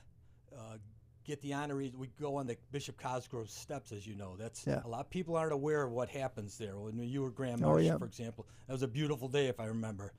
[0.56, 0.78] uh,
[1.26, 1.94] get the honorees.
[1.96, 4.36] We go on the Bishop Cosgrove steps, as you know.
[4.38, 4.82] That's Yeah.
[4.86, 6.78] a lot of people aren't aware of what happens there.
[6.78, 7.98] When you were Grand Oh, Marshal, yeah.
[7.98, 10.14] for example, that was a beautiful day, if I remember,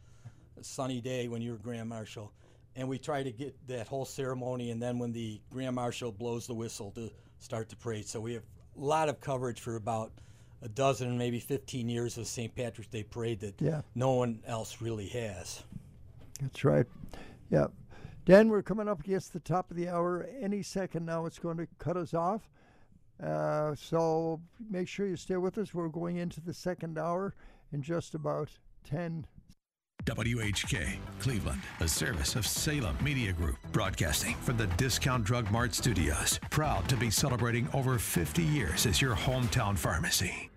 [0.61, 2.33] a sunny day when you were Grand Marshal.
[2.77, 6.47] And we try to get that whole ceremony, and then when the Grand Marshal blows
[6.47, 8.07] the whistle to start the parade.
[8.07, 8.45] So we have
[8.77, 10.13] a lot of coverage for about
[10.63, 12.55] a dozen, maybe 15 years of St.
[12.55, 13.83] Patrick's Day parade that Yeah.
[13.95, 15.63] no one else really has.
[16.41, 16.87] That's right.
[17.51, 17.67] Yeah.
[18.25, 20.29] Dan, we're coming up against the top of the hour.
[20.41, 22.49] Any second now, it's going to cut us off.
[23.23, 24.41] Uh, so
[24.71, 25.75] make sure you stay with us.
[25.75, 27.35] We're going into the second hour
[27.73, 28.51] in just about
[28.85, 29.27] 10
[30.09, 36.41] WHK Cleveland, a service of Salem Media Group, broadcasting from the Discount Drug Mart Studios.
[36.51, 40.49] Proud to be celebrating over 50 years as your hometown pharmacy.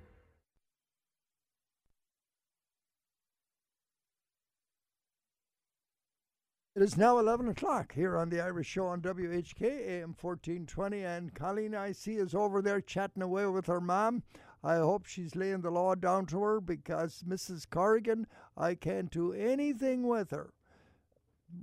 [6.73, 11.03] It is now 11 o'clock here on the Irish Show on WHK, AM 1420.
[11.03, 14.23] And Colleen, I see, is over there chatting away with her mom.
[14.63, 17.67] I hope she's laying the law down to her because Mrs.
[17.69, 20.53] Corrigan, I can't do anything with her.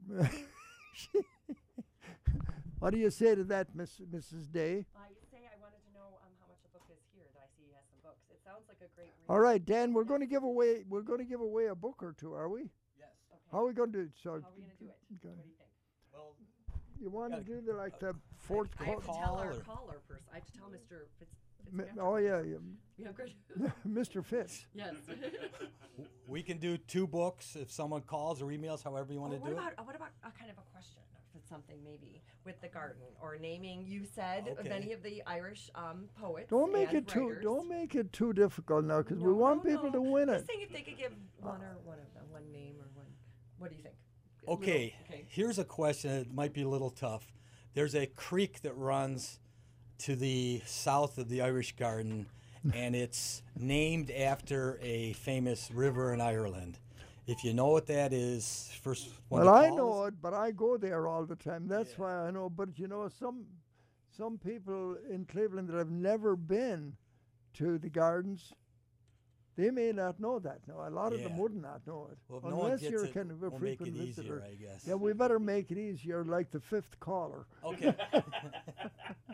[2.80, 4.50] what do you say to that, Miss, Mrs.
[4.50, 4.84] Day?
[4.96, 7.24] I say I wanted to know um, how much a book is here.
[7.34, 8.26] That I see he has some books.
[8.30, 9.28] It sounds like a great read.
[9.28, 12.02] All right, Dan, we're going to give away we're going to give away a book
[12.02, 12.62] or two, are we?
[12.98, 13.14] Yes.
[13.30, 13.40] Okay.
[13.52, 14.10] How are we going to do it?
[14.20, 14.98] So How are we going to do it?
[15.22, 15.70] Go What do you think?
[16.12, 16.34] Well,
[17.00, 19.14] you want to do the like the fourth I have to call?
[19.22, 20.24] tell our caller first.
[20.32, 21.06] I have to tell Mr.
[21.18, 21.30] Fitz.
[21.72, 22.48] M- oh yeah, first.
[22.48, 22.56] yeah.
[23.00, 23.72] Yeah, good.
[23.88, 24.24] Mr.
[24.24, 24.66] Fitz.
[24.74, 24.94] yes.
[26.28, 29.48] We can do two books if someone calls or emails, however you want to what
[29.48, 29.78] do about it.
[29.78, 31.00] uh, what about a kind of a question
[31.32, 33.84] for something maybe with the garden or naming.
[33.86, 34.68] You said Okay.
[34.68, 36.50] many of the Irish um, poets.
[36.50, 37.28] Don't make and it too.
[37.28, 37.44] writers.
[37.44, 40.46] Don't make it too difficult now, because we want people to win Just it.
[40.48, 43.06] saying if they could give one or one of them, one name or one.
[43.58, 43.94] What do you think?
[44.46, 45.24] A little- Okay, okay.
[45.28, 47.32] here's a question that might be a little tough.
[47.74, 49.40] There's a creek that runs
[49.98, 52.26] to the south of the Irish Garden,
[52.74, 56.78] and it's named after a famous river in Ireland.
[57.26, 60.78] If you know what that is, first one Well, I know it, but I go
[60.78, 61.68] there all the time.
[61.68, 62.48] That's why I know.
[62.48, 63.44] But you know, some
[64.16, 66.96] some people in Cleveland that have never been
[67.54, 68.54] to the gardens,
[69.56, 70.60] they may not know that.
[70.66, 73.14] Now, a lot of them would not know it Well, no unless gets you're it,
[73.14, 74.44] kind of a we'll make frequent it easier, visitor.
[74.50, 74.86] I guess.
[74.86, 77.46] Yeah, we better make it easier, like the fifth caller.
[77.64, 77.94] Okay.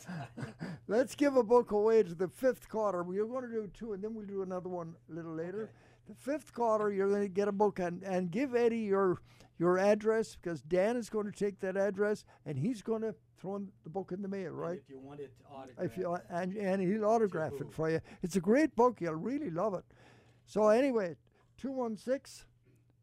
[0.88, 3.02] Let's give a book away to the fifth quarter.
[3.02, 5.70] We're going to do two, and then we'll do another one a little later.
[6.08, 9.20] The fifth quarter, you're going to get a book, and, and give Eddie your
[9.58, 13.56] your address because Dan is going to take that address, and he's going to throw
[13.56, 14.78] in the book in the mail, right?
[14.78, 15.92] If you want it autographed.
[15.92, 18.00] If you and and he'll autograph it for you.
[18.22, 19.00] It's a great book.
[19.00, 19.84] You'll really love it.
[20.46, 21.16] So anyway,
[21.58, 22.46] 216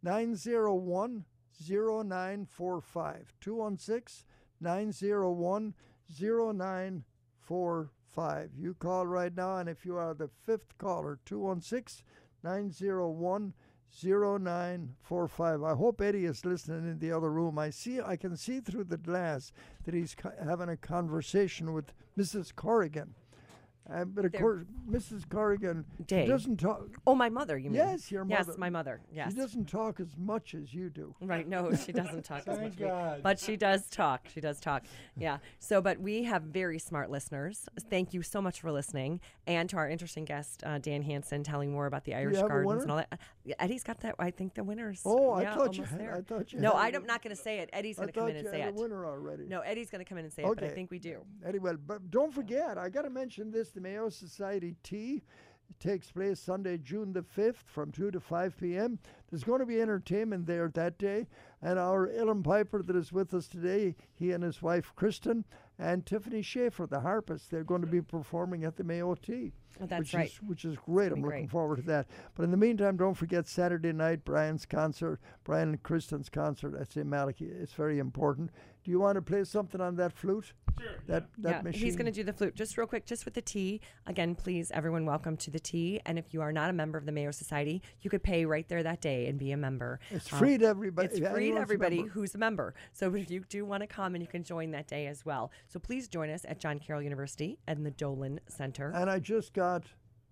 [0.03, 1.25] 901
[1.67, 3.33] 0945.
[3.41, 4.25] 216
[4.61, 5.73] 901
[6.09, 8.49] 0945.
[8.57, 12.05] You call right now, and if you are the fifth caller, 216
[12.43, 13.53] 901
[13.91, 15.63] 0945.
[15.63, 17.57] I hope Eddie is listening in the other room.
[17.57, 19.51] I see, I can see through the glass
[19.83, 22.55] that he's having a conversation with Mrs.
[22.55, 23.15] Corrigan.
[23.91, 25.27] Uh, but of They're- course, Mrs.
[25.29, 26.27] Corrigan Day.
[26.27, 26.87] doesn't talk.
[27.07, 27.77] Oh, my mother, you mean?
[27.79, 28.43] Yes, your mother.
[28.49, 29.01] Yes, my mother.
[29.11, 29.31] Yes.
[29.31, 31.15] She doesn't talk as much as you do.
[31.21, 31.47] Right.
[31.47, 32.71] No, she doesn't talk as Thank much.
[32.73, 32.77] as.
[32.87, 33.23] God.
[33.23, 34.27] But she does talk.
[34.31, 34.83] She does talk.
[35.17, 35.39] Yeah.
[35.57, 37.67] So, but we have very smart listeners.
[37.89, 39.21] Thank you so much for listening.
[39.47, 42.49] And to our interesting guest, uh, Dan Hanson, telling more about the Irish have a
[42.49, 42.81] Gardens winner?
[42.83, 43.07] and all that.
[43.11, 44.13] Uh, Eddie's got that.
[44.19, 45.01] I think the winners.
[45.03, 46.15] Oh, I thought you almost had- there.
[46.15, 47.71] I thought you No, had a I'm not going to say it.
[47.73, 48.77] Eddie's I going to come thought in and say had it.
[48.77, 49.45] a winner already.
[49.47, 51.21] No, Eddie's going to come in and say it, but I think we do.
[51.43, 55.23] Anyway, but don't forget, I got to mention this: the Mayo Society Tea
[55.69, 58.99] it takes place Sunday, June the fifth, from two to five p.m.
[59.29, 61.27] There's going to be entertainment there that day,
[61.61, 65.45] and our uilleann piper that is with us today, he and his wife Kristen,
[65.77, 69.53] and Tiffany Schaefer, the harpist, they're going to be performing at the Mayo Tea.
[69.79, 70.27] Oh, that's which right.
[70.27, 71.11] Is, which is great.
[71.11, 71.51] I'm looking great.
[71.51, 72.07] forward to that.
[72.35, 76.91] But in the meantime, don't forget Saturday night, Brian's concert, Brian and Kristen's concert at
[76.91, 77.05] St.
[77.05, 77.45] Malachy.
[77.45, 78.49] It's very important.
[78.89, 80.51] Do you want to play something on that flute?
[80.81, 80.89] Sure.
[81.05, 81.79] That, that yeah, machine?
[81.79, 82.55] he's going to do the flute.
[82.55, 83.81] Just real quick, just with the tea.
[84.07, 86.01] Again, please, everyone, welcome to the tea.
[86.07, 88.67] And if you are not a member of the Mayo Society, you could pay right
[88.67, 89.99] there that day and be a member.
[90.09, 92.73] It's Um, free to everybody- It's if free to anyone's a everybody who's a member.
[92.91, 95.51] So if you do want to come, and you can join that day as well.
[95.67, 98.91] So please join us at John Carroll University and the Dolan Center.
[98.95, 99.83] And I just got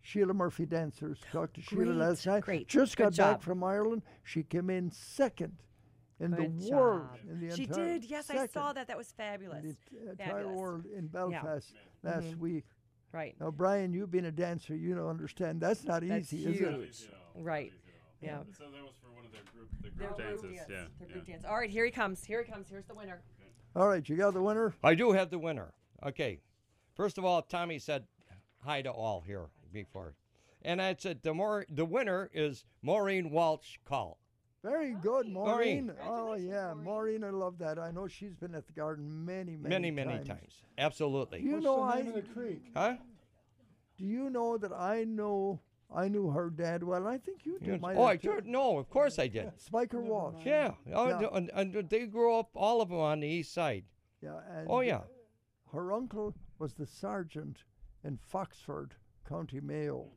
[0.02, 1.20] Sheila Murphy dancers.
[1.32, 2.42] Talked to Sheila last night.
[2.42, 2.68] great.
[2.68, 3.34] Just Good got job.
[3.36, 4.02] back from Ireland.
[4.24, 5.58] She came in second
[6.20, 7.08] in Good the world.
[7.12, 7.20] job.
[7.30, 8.06] In the she entire did.
[8.06, 8.88] Yes, I saw that.
[8.88, 9.76] That was fabulous.
[9.92, 10.56] the entire Fabulous.
[10.58, 11.10] world in Yeah.
[11.42, 12.38] Belfast last Mhm.
[12.40, 12.66] week.
[13.12, 13.40] Right.
[13.40, 14.76] Now, Brian, you've been a dancer.
[14.76, 15.62] You don't understand.
[15.62, 17.04] That's not That's easy, is huge.
[17.04, 17.10] it?
[17.36, 17.72] Right.
[18.20, 18.44] Yeah.
[18.58, 20.42] So that was for one of their group, the Their group dances.
[20.42, 20.70] dance.
[20.70, 20.76] Yeah.
[21.00, 21.14] Their yeah.
[21.14, 21.46] group dance.
[21.46, 22.24] All right, here he comes.
[22.26, 22.68] Here he comes.
[22.70, 23.22] Here's the winner.
[23.76, 24.74] All right, you got the winner.
[24.84, 25.74] I do have the winner.
[26.04, 26.42] Okay.
[26.96, 28.08] First of all, Tommy said
[28.60, 30.16] hi to all here before.
[30.64, 34.18] And I said the more the winner is Maureen Walsh Call.
[34.68, 35.88] Very good, Maureen.
[35.88, 35.92] Maureen.
[36.06, 37.24] Oh yeah, Maureen.
[37.24, 37.80] I love that.
[37.80, 40.62] I know she's been at the garden many, many, Many, many times.
[40.78, 41.40] Absolutely.
[41.42, 42.04] Do you know I?
[42.76, 42.96] Huh?
[43.98, 45.62] Do you know that I know?
[45.96, 47.00] I knew her dad well.
[47.00, 47.68] and I think you did.
[47.70, 47.82] Yes.
[47.82, 48.34] might Oh, I too.
[48.36, 48.46] did.
[48.46, 49.50] No, of course I did.
[49.58, 50.44] Spiker Walsh.
[50.44, 50.72] Yeah.
[50.94, 51.30] Oh, Yeah.
[51.32, 53.86] And, and they grew up, all of them on the east side.
[54.22, 54.40] Yeah.
[54.54, 55.02] And Oh, yeah.
[55.72, 57.64] Her uncle was the sergeant
[58.04, 58.92] in Foxford,
[59.28, 60.08] County Mayo.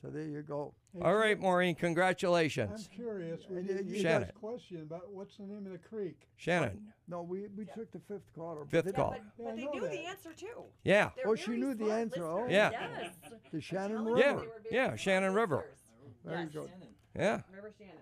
[0.00, 0.74] So there you go.
[1.02, 2.88] All right, Maureen, congratulations.
[2.90, 3.42] I'm curious.
[3.50, 4.28] We did you- you Shannon.
[4.28, 6.28] guys question about what's the name of the creek.
[6.36, 6.92] Shannon.
[7.08, 8.64] No, we, we took the fifth caller.
[8.66, 9.10] Fifth they- call.
[9.36, 10.64] But, but they knew the answer too.
[10.84, 11.10] Yeah.
[11.16, 12.24] They're Oh, she knew the smart answer.
[12.24, 12.46] Oh.
[12.48, 12.70] Yeah.
[12.70, 13.10] Yes.
[13.52, 14.18] The Shannon River.
[14.18, 14.32] Yeah.
[14.34, 15.56] they were Yeah, smart Shannon River.
[15.56, 16.14] listeners.
[16.24, 16.52] Very Yes.
[16.52, 16.70] good.
[17.16, 17.40] Yeah.
[17.54, 17.94] River Shannon.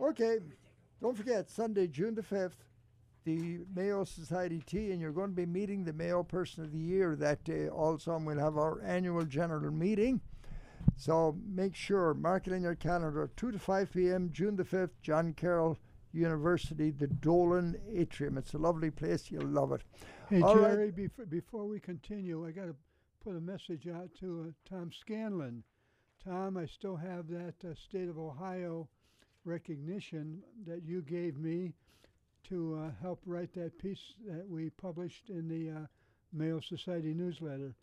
[0.00, 0.38] Okay.
[1.00, 2.64] Don't forget, Sunday, June the 5th,
[3.24, 6.78] the Mayo Society Tea, and you're going to be meeting the Mayo Person of the
[6.78, 10.20] Year that day also, and we'll have our annual general meeting.
[10.96, 14.90] So make sure, mark it in your calendar, 2 to 5 p.m., June the 5th,
[15.02, 15.78] John Carroll
[16.12, 18.38] University, the Dolan Atrium.
[18.38, 19.30] It's a lovely place.
[19.30, 19.82] You'll love it.
[20.28, 20.72] Hey, All right.
[20.72, 22.76] Jerry, before, before we continue, I got to
[23.22, 25.62] put a message out to uh, Tom Scanlon.
[26.24, 28.88] Tom, I still have that uh, State of Ohio
[29.44, 31.74] recognition that you gave me
[32.48, 35.86] to uh, help write that piece that we published in the uh,
[36.32, 37.74] Mayo Society newsletter.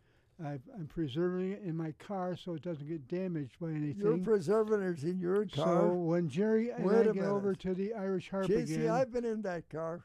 [0.44, 3.96] I've, I'm preserving it in my car so it doesn't get damaged by anything.
[3.98, 5.66] You're preserving it in your car.
[5.66, 8.90] So when Jerry and Wait I a get over to the Irish Harp JC, again,
[8.90, 10.02] I've been in that car.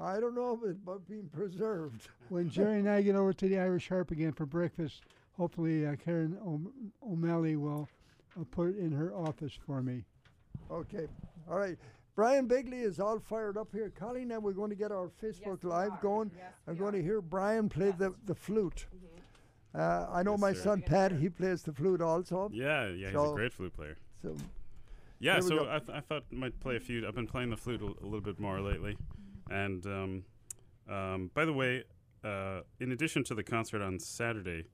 [0.00, 2.08] I don't know if it's about being preserved.
[2.28, 5.96] when Jerry and I get over to the Irish Harp again for breakfast, hopefully uh,
[5.96, 7.88] Karen o- O'Malley will
[8.38, 10.04] uh, put it in her office for me.
[10.70, 11.06] Okay.
[11.50, 11.76] All right.
[12.14, 13.90] Brian Bigley is all fired up here.
[13.98, 16.30] Colleen and we're going to get our Facebook Live going.
[16.68, 18.86] I'm going to hear Brian play the, the flute.
[19.74, 20.60] Uh, I know Yes, my sir.
[20.62, 22.50] son Pat, he plays the flute also.
[22.52, 23.96] Yeah, yeah, he's a great flute player.
[24.22, 24.36] So
[25.20, 25.68] Yeah, so.
[25.70, 27.06] I, th- I thought I might play a few.
[27.06, 28.96] I've been playing the flute a, a little bit more lately,
[29.50, 30.22] and um,
[30.88, 31.84] um, by the way,
[32.24, 34.64] uh, in addition to the concert on Saturday,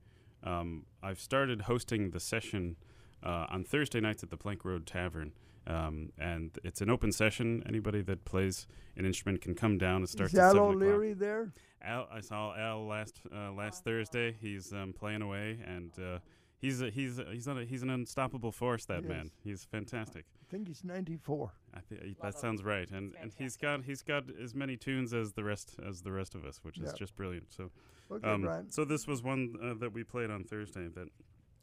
[0.43, 2.75] um, I've started hosting the session
[3.23, 5.31] uh, on Thursday nights at the Plank Road Tavern.
[5.67, 7.61] Um, and it's an open session.
[7.67, 10.01] Anybody that plays an instrument can come down.
[10.03, 10.67] It starts is at Al seven.
[10.69, 11.51] O'Leary there?
[11.81, 14.35] Al, I saw Al last uh, last Thursday.
[14.39, 16.19] He's um, playing away, and uh,
[16.57, 18.85] he's a, he's a, he's not a, he's an unstoppable force.
[18.85, 19.09] That Yes.
[19.09, 20.25] man, he's fantastic.
[20.41, 21.51] I think he's 94.
[21.73, 25.33] I think that sounds right, and and he's got he's got as many tunes as
[25.33, 27.51] the rest as the rest of us, which is just brilliant.
[27.53, 27.69] So,
[28.09, 28.71] Okay, um, Brian.
[28.71, 31.09] so this was one uh, that we played on Thursday that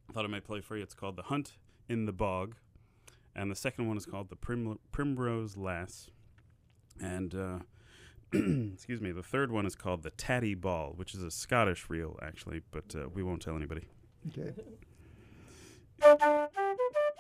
[0.08, 0.82] I thought I might play for you.
[0.82, 1.54] It's called "The Hunt
[1.88, 2.54] in the Bog,"
[3.34, 6.08] and the second one is called "The Prim- Primrose Lass,"
[7.00, 7.34] and.
[7.34, 7.58] Uh,
[8.72, 9.12] excuse me.
[9.12, 12.92] The third one is called the Tatty Ball, which is a Scottish reel, actually, but
[12.96, 13.84] uh, we won't tell anybody.
[14.36, 14.52] Okay.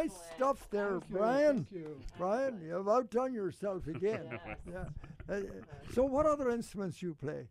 [0.00, 1.54] Nice stuff there, Thank you, Brian.
[1.56, 2.00] thank you.
[2.16, 4.38] Brian, you've outdone yourself again.
[4.70, 4.84] yeah.
[5.28, 5.40] Uh,
[5.92, 7.48] so, what other instruments you play?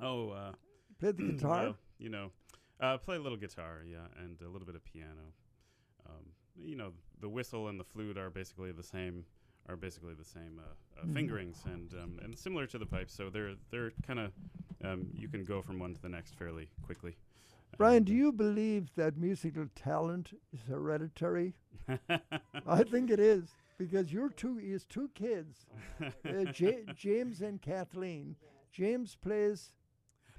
[0.00, 0.52] Oh, uh,
[1.00, 1.62] Play the guitar?
[1.64, 2.30] well, you know,
[2.80, 5.32] uh, play a little guitar, yeah, and a little bit of piano.
[6.08, 6.26] Um,
[6.56, 9.24] you know, the whistle and the flute are basically the same.
[9.68, 11.14] Are basically the same uh, uh, Mhm.
[11.14, 14.32] fingerings and um, and similar to the pipes, so they're they're kind of
[14.84, 17.16] um, you can go from one to the next fairly quickly.
[17.76, 21.54] Brian, do you believe that musical talent is hereditary?
[22.66, 24.58] I think it is because you're two.
[24.58, 25.66] Has two kids,
[26.00, 28.36] uh, Ja- James and Kathleen.
[28.72, 29.72] James plays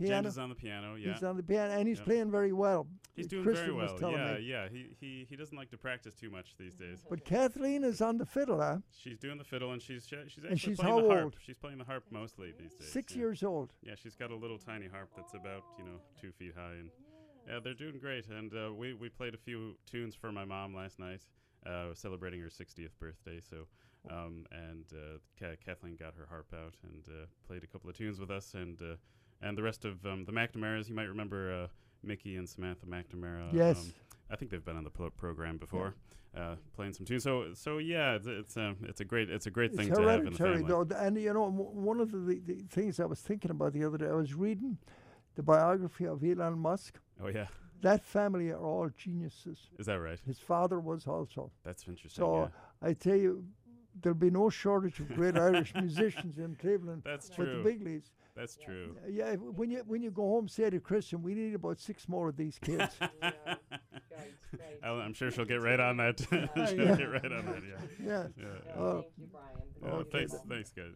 [0.01, 0.21] piano.
[0.21, 1.13] James is on the piano, yeah.
[1.13, 2.87] He's on the piano, and he's playing very well.
[3.15, 4.11] He's doing Kristen very well.
[4.11, 4.41] Yeah, me.
[4.43, 4.67] yeah.
[4.71, 7.05] He, he he doesn't like to practice too much these days.
[7.09, 8.77] But Kathleen is on the fiddle, huh?
[8.97, 11.23] She's doing the fiddle and she's she's actually And she's playing how the harp.
[11.23, 11.35] old?
[11.45, 12.91] She's playing the harp mostly these days.
[12.91, 13.19] Six yeah.
[13.19, 13.73] years old.
[13.83, 16.89] Yeah, she's got a little tiny harp that's about you know two feet high, and
[17.47, 18.27] yeah, they're doing great.
[18.27, 21.21] And uh, we we played a few tunes for my mom last night,
[21.65, 23.39] uh, celebrating her 60th birthday.
[23.47, 23.67] So,
[24.09, 27.95] um, and uh, Ka- Kathleen got her harp out and uh, played a couple of
[27.97, 28.95] tunes with us, and uh,
[29.41, 30.89] and the rest of um, the McNamara's.
[30.89, 31.67] You might remember uh,
[32.03, 33.53] Mickey and Samantha McNamara.
[33.53, 33.77] Yes.
[33.79, 33.93] Um,
[34.31, 35.93] I think they've been on the pro- program before,
[36.37, 37.21] uh, playing some tunes.
[37.23, 40.01] So, so yeah, it's, it's a it's a great it's a great It's thing to
[40.07, 40.63] have in the family.
[40.63, 40.87] though.
[40.95, 43.97] And you know, one of the, the, the things I was thinking about the other
[43.97, 44.77] day, I was reading
[45.35, 46.97] the biography of Elon Musk.
[47.21, 47.47] Oh yeah,
[47.81, 49.59] That family are all geniuses.
[49.79, 50.19] is that right?
[50.25, 51.51] His father was also.
[51.63, 52.21] That's interesting.
[52.23, 52.49] So
[52.81, 52.87] yeah.
[52.89, 53.43] I tell you,
[54.01, 57.01] there'll be no shortage of great Irish musicians in Cleveland.
[57.03, 57.45] That's true.
[57.45, 57.63] With true.
[57.63, 58.03] the Bigleys.
[58.35, 58.95] That's true.
[59.09, 62.29] Yeah, when you when you go home, say to Kristen, we need about six more
[62.29, 62.97] of these kids.
[64.83, 66.19] I'll- I'm sure she'll get right on that.
[66.29, 66.95] she'll Yeah.
[66.95, 67.61] get right on that.
[67.63, 68.05] Yeah.
[68.05, 68.27] Yeah.
[68.37, 68.73] Yeah.
[68.73, 69.05] Uh, oh.
[69.83, 70.41] Yeah, Okay thanks, then.
[70.49, 70.93] thanks, guys.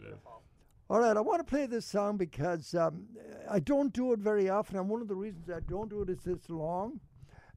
[0.88, 3.06] All right, I want to play this song because um,
[3.50, 6.12] I don't do it very often, and one of the reasons I don't do it
[6.12, 7.00] is it's long,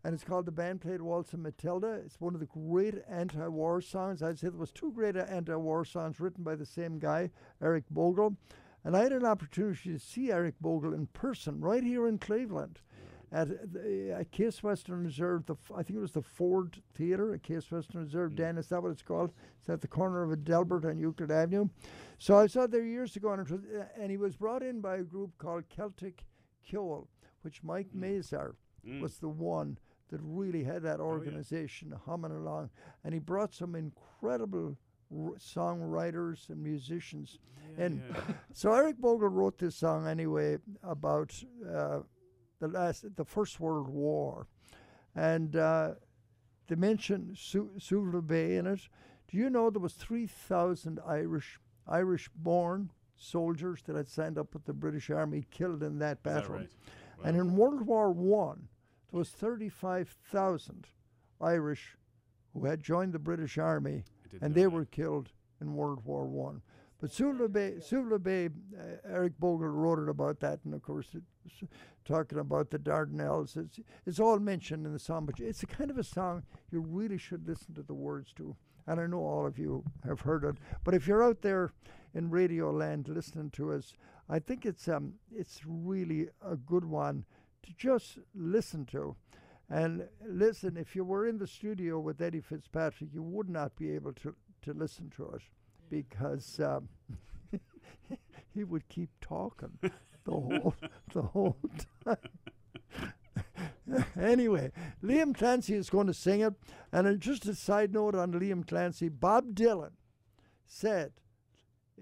[0.03, 4.23] and it's called "The Band Played Waltzing Matilda." It's one of the great anti-war songs.
[4.23, 7.31] I'd say there was two great anti-war songs written by the same guy,
[7.61, 8.35] Eric Bogle,
[8.83, 12.81] and I had an opportunity to see Eric Bogle in person right here in Cleveland.
[13.31, 17.35] At, the, at Case Western Reserve, the f- I think it was the Ford Theater
[17.35, 18.35] at Case Western Reserve.
[18.35, 19.33] Dan, is that what it's called?
[19.61, 21.69] It's at the corner of Adelbert and Euclid Avenue.
[22.19, 24.97] So I saw there years ago, and, was, uh, and he was brought in by
[24.97, 26.25] a group called Celtic
[26.67, 27.07] Kewell,
[27.43, 28.55] which Mike Mazar
[28.87, 29.01] Mm.
[29.03, 29.77] was the one
[30.09, 32.71] that really had that organization humming along,
[33.05, 34.79] and he brought some incredible
[35.13, 37.39] r- songwriters and musicians.
[37.77, 38.01] and
[38.53, 41.35] so Eric Bogle wrote this song anyway about
[41.69, 42.01] uh,
[42.61, 44.47] the last, the First World War,
[45.15, 45.95] and uh,
[46.69, 48.89] they mention Su- Suvla Bay in it.
[49.31, 54.65] Do you know there was three thousand Irish Irish-born soldiers that had signed up with
[54.65, 56.55] the British Army killed in that that battle?
[56.57, 56.69] right?
[57.25, 58.69] And in World War One,
[59.11, 60.87] there was thirty-five thousand
[61.41, 61.97] Irish
[62.55, 64.05] who had joined the British Army,
[64.41, 65.31] and they were killed
[65.61, 66.63] in World War One.
[67.01, 67.77] But Suvla Bay,
[68.19, 71.63] Bay, uh, Eric Bogle wrote it about that, and of course, it's
[72.05, 73.57] talking about the Dardanelles.
[73.57, 76.43] It's, it's all mentioned in the song, but it's a kind of a song
[76.73, 78.57] you really should listen to the words to.
[78.89, 81.73] And I know all of you have heard it, but if you're out there
[82.15, 83.93] in Radio Land listening to us,
[84.29, 87.27] I think it's um it's really a good one
[87.63, 89.15] to just listen to.
[89.71, 93.91] And listen, if you were in the studio with Eddie Fitzpatrick, you would not be
[93.91, 95.43] able to, to listen to it
[95.91, 96.89] because um,
[98.55, 99.91] he would keep talking the
[100.31, 100.75] whole
[101.13, 101.57] the whole
[102.05, 102.17] time.
[104.21, 104.71] anyway,
[105.03, 106.55] Liam Clancy is going to sing it.
[106.93, 109.93] And just a side note on Liam Clancy, Bob Dylan
[110.67, 111.13] said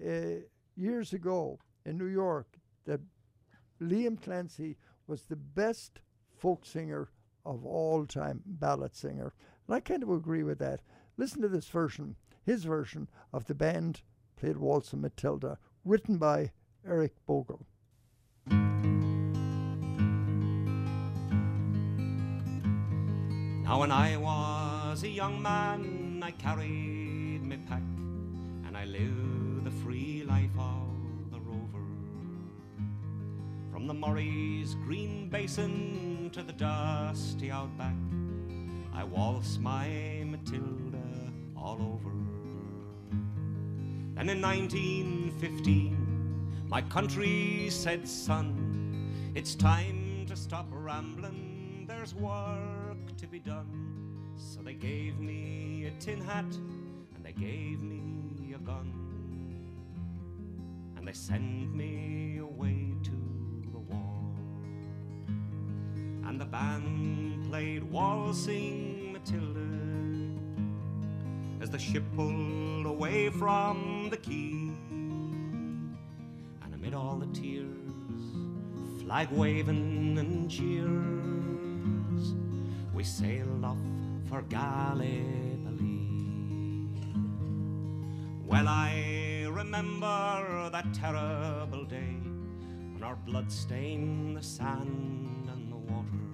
[0.05, 0.41] uh,
[0.75, 2.47] years ago in New York
[2.85, 2.99] that
[3.81, 4.77] Liam Clancy
[5.07, 5.99] was the best
[6.37, 7.09] folk singer
[7.45, 9.33] of all time, ballad singer.
[9.67, 10.81] And I kind of agree with that.
[11.17, 12.15] Listen to this version,
[12.47, 14.01] his version of the band
[14.37, 16.53] played Waltzing Matilda, written by
[16.87, 17.65] Eric Bogle.
[23.65, 27.83] Now, when I was a young man, I carried my pack
[28.65, 31.83] and I lived the free life of the rover.
[33.73, 37.97] From the Murray's green basin to the dusty outback,
[38.93, 41.03] I waltzed my Matilda
[41.57, 42.26] all over.
[44.17, 53.27] Then in 1915, my country said, Son, it's time to stop rambling, there's work to
[53.27, 54.33] be done.
[54.35, 56.51] So they gave me a tin hat
[57.15, 58.91] and they gave me a gun.
[60.97, 63.11] And they sent me away to
[63.71, 64.33] the war.
[66.25, 69.86] And the band played Waltzing Matilda
[71.67, 74.71] as the ship pulled away from the quay.
[76.63, 78.23] And amid all the tears,
[79.03, 82.35] flag waving and cheers,
[82.93, 83.77] we sailed off
[84.29, 85.17] for Gallipoli.
[88.45, 92.15] Well, I remember that terrible day
[92.93, 96.27] when our blood stained the sand and the water,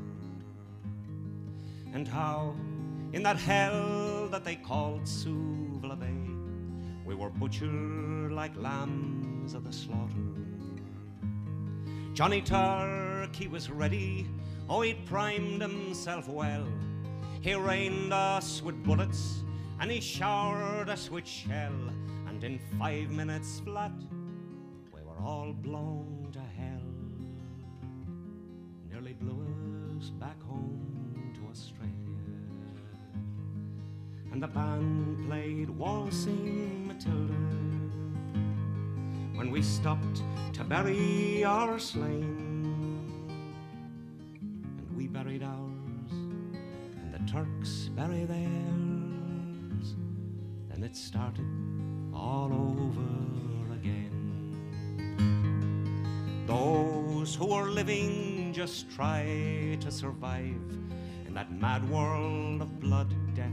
[1.92, 2.56] and how
[3.14, 6.08] in that hell that they called Suvla Bay,
[7.06, 10.14] we were butchered like lambs of the slaughter.
[12.14, 14.28] Johnny Turk, he was ready,
[14.68, 16.68] oh, he'd primed himself well.
[17.42, 19.44] He rained us with bullets
[19.80, 21.74] and he showered us with shell,
[22.28, 23.92] and in five minutes flat,
[24.94, 26.82] we were all blown to hell.
[28.90, 29.46] Nearly blew
[30.00, 32.03] us back home to Australia.
[34.34, 37.34] And the band played Waltzing Matilda
[39.36, 40.24] when we stopped
[40.54, 43.22] to bury our slain.
[44.40, 49.96] And we buried ours, and the Turks bury theirs,
[50.68, 51.46] then it started
[52.12, 54.56] all over again.
[56.48, 60.58] Those who are living just try to survive
[61.28, 63.52] in that mad world of blood, death,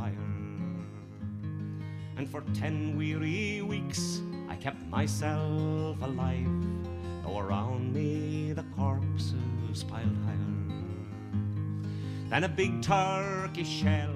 [0.00, 0.30] fire.
[2.16, 6.48] And for ten weary weeks I kept myself alive,
[7.22, 10.56] though around me the corpses piled higher.
[12.30, 14.14] Then a big turkey shell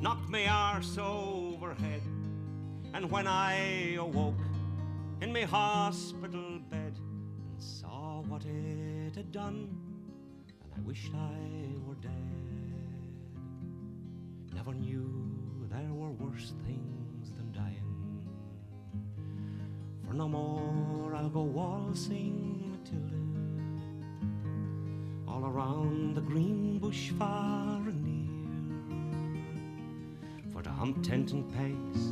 [0.00, 2.02] knocked me arse overhead,
[2.94, 4.44] and when I awoke
[5.22, 9.68] in my hospital bed and saw what it had done,
[10.62, 11.38] and I wished I
[11.86, 12.41] were dead.
[14.64, 15.10] Never knew
[15.72, 18.28] there were worse things than dying.
[20.06, 23.16] For no more I'll go waltzing Matilda
[25.26, 28.28] all around the green bush far and near.
[30.52, 32.06] For to hump tent and pace,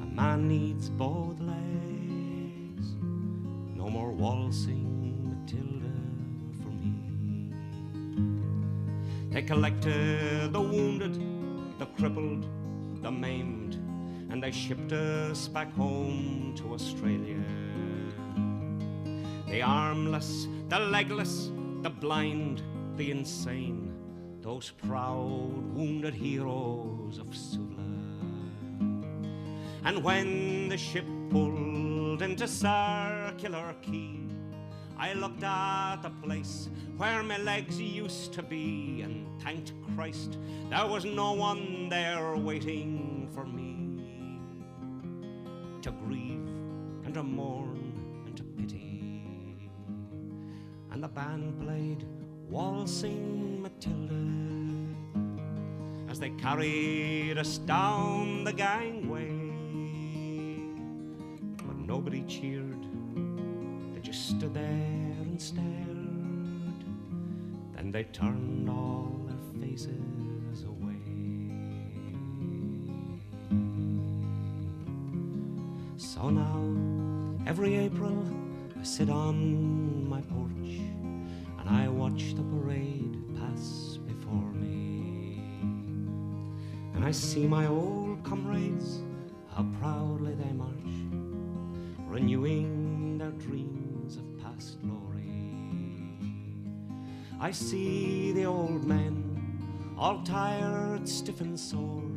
[0.00, 2.94] a man needs both legs.
[3.76, 5.92] No more waltzing Matilda
[6.62, 7.52] for me.
[9.28, 11.41] They collected the wounded,
[11.82, 12.46] the crippled,
[13.02, 13.74] the maimed,
[14.30, 17.42] and they shipped us back home to Australia.
[19.48, 21.50] The armless, the legless,
[21.80, 22.62] the blind,
[22.96, 23.92] the insane,
[24.42, 27.88] those proud, wounded heroes of Suvla.
[29.84, 34.21] And when the ship pulled into Circular Quay,
[35.02, 40.38] I looked at the place where my legs used to be and thanked Christ
[40.70, 43.98] there was no one there waiting for me
[45.82, 46.46] to grieve
[47.04, 47.92] and to mourn
[48.26, 49.28] and to pity.
[50.92, 52.06] And the band played
[52.48, 54.22] Waltzing Matilda
[56.08, 59.32] as they carried us down the gangway.
[61.66, 62.86] But nobody cheered,
[64.12, 65.64] just stood there and stared.
[67.74, 71.00] Then they turned all their faces away.
[75.96, 76.60] So now,
[77.46, 78.22] every April,
[78.78, 80.74] I sit on my porch
[81.58, 85.40] and I watch the parade pass before me.
[86.94, 89.00] And I see my old comrades,
[89.54, 90.92] how proudly they march,
[92.06, 93.71] renewing their dreams
[97.42, 102.08] I see the old men, all tired, stiff, and sore,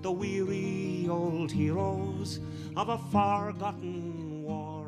[0.00, 2.38] the weary old heroes
[2.76, 4.86] of a forgotten war,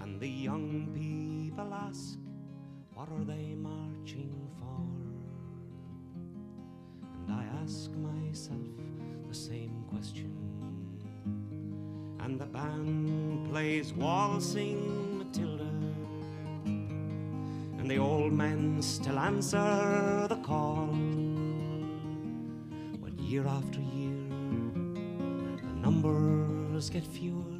[0.00, 2.18] and the young people ask,
[2.92, 4.84] What are they marching for?
[7.26, 8.68] And I ask myself
[9.26, 10.30] the same question.
[12.20, 15.65] And the band plays Waltzing Matilda.
[17.86, 20.88] And the old men still answer the call.
[23.00, 24.26] But year after year,
[25.62, 27.55] the numbers get fewer.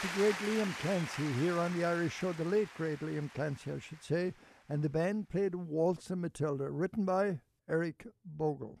[0.00, 3.78] The great Liam Clancy here on the Irish Show, the late great Liam Clancy, I
[3.78, 4.32] should say.
[4.70, 8.78] And the band played Waltzing Matilda, written by Eric Bogle.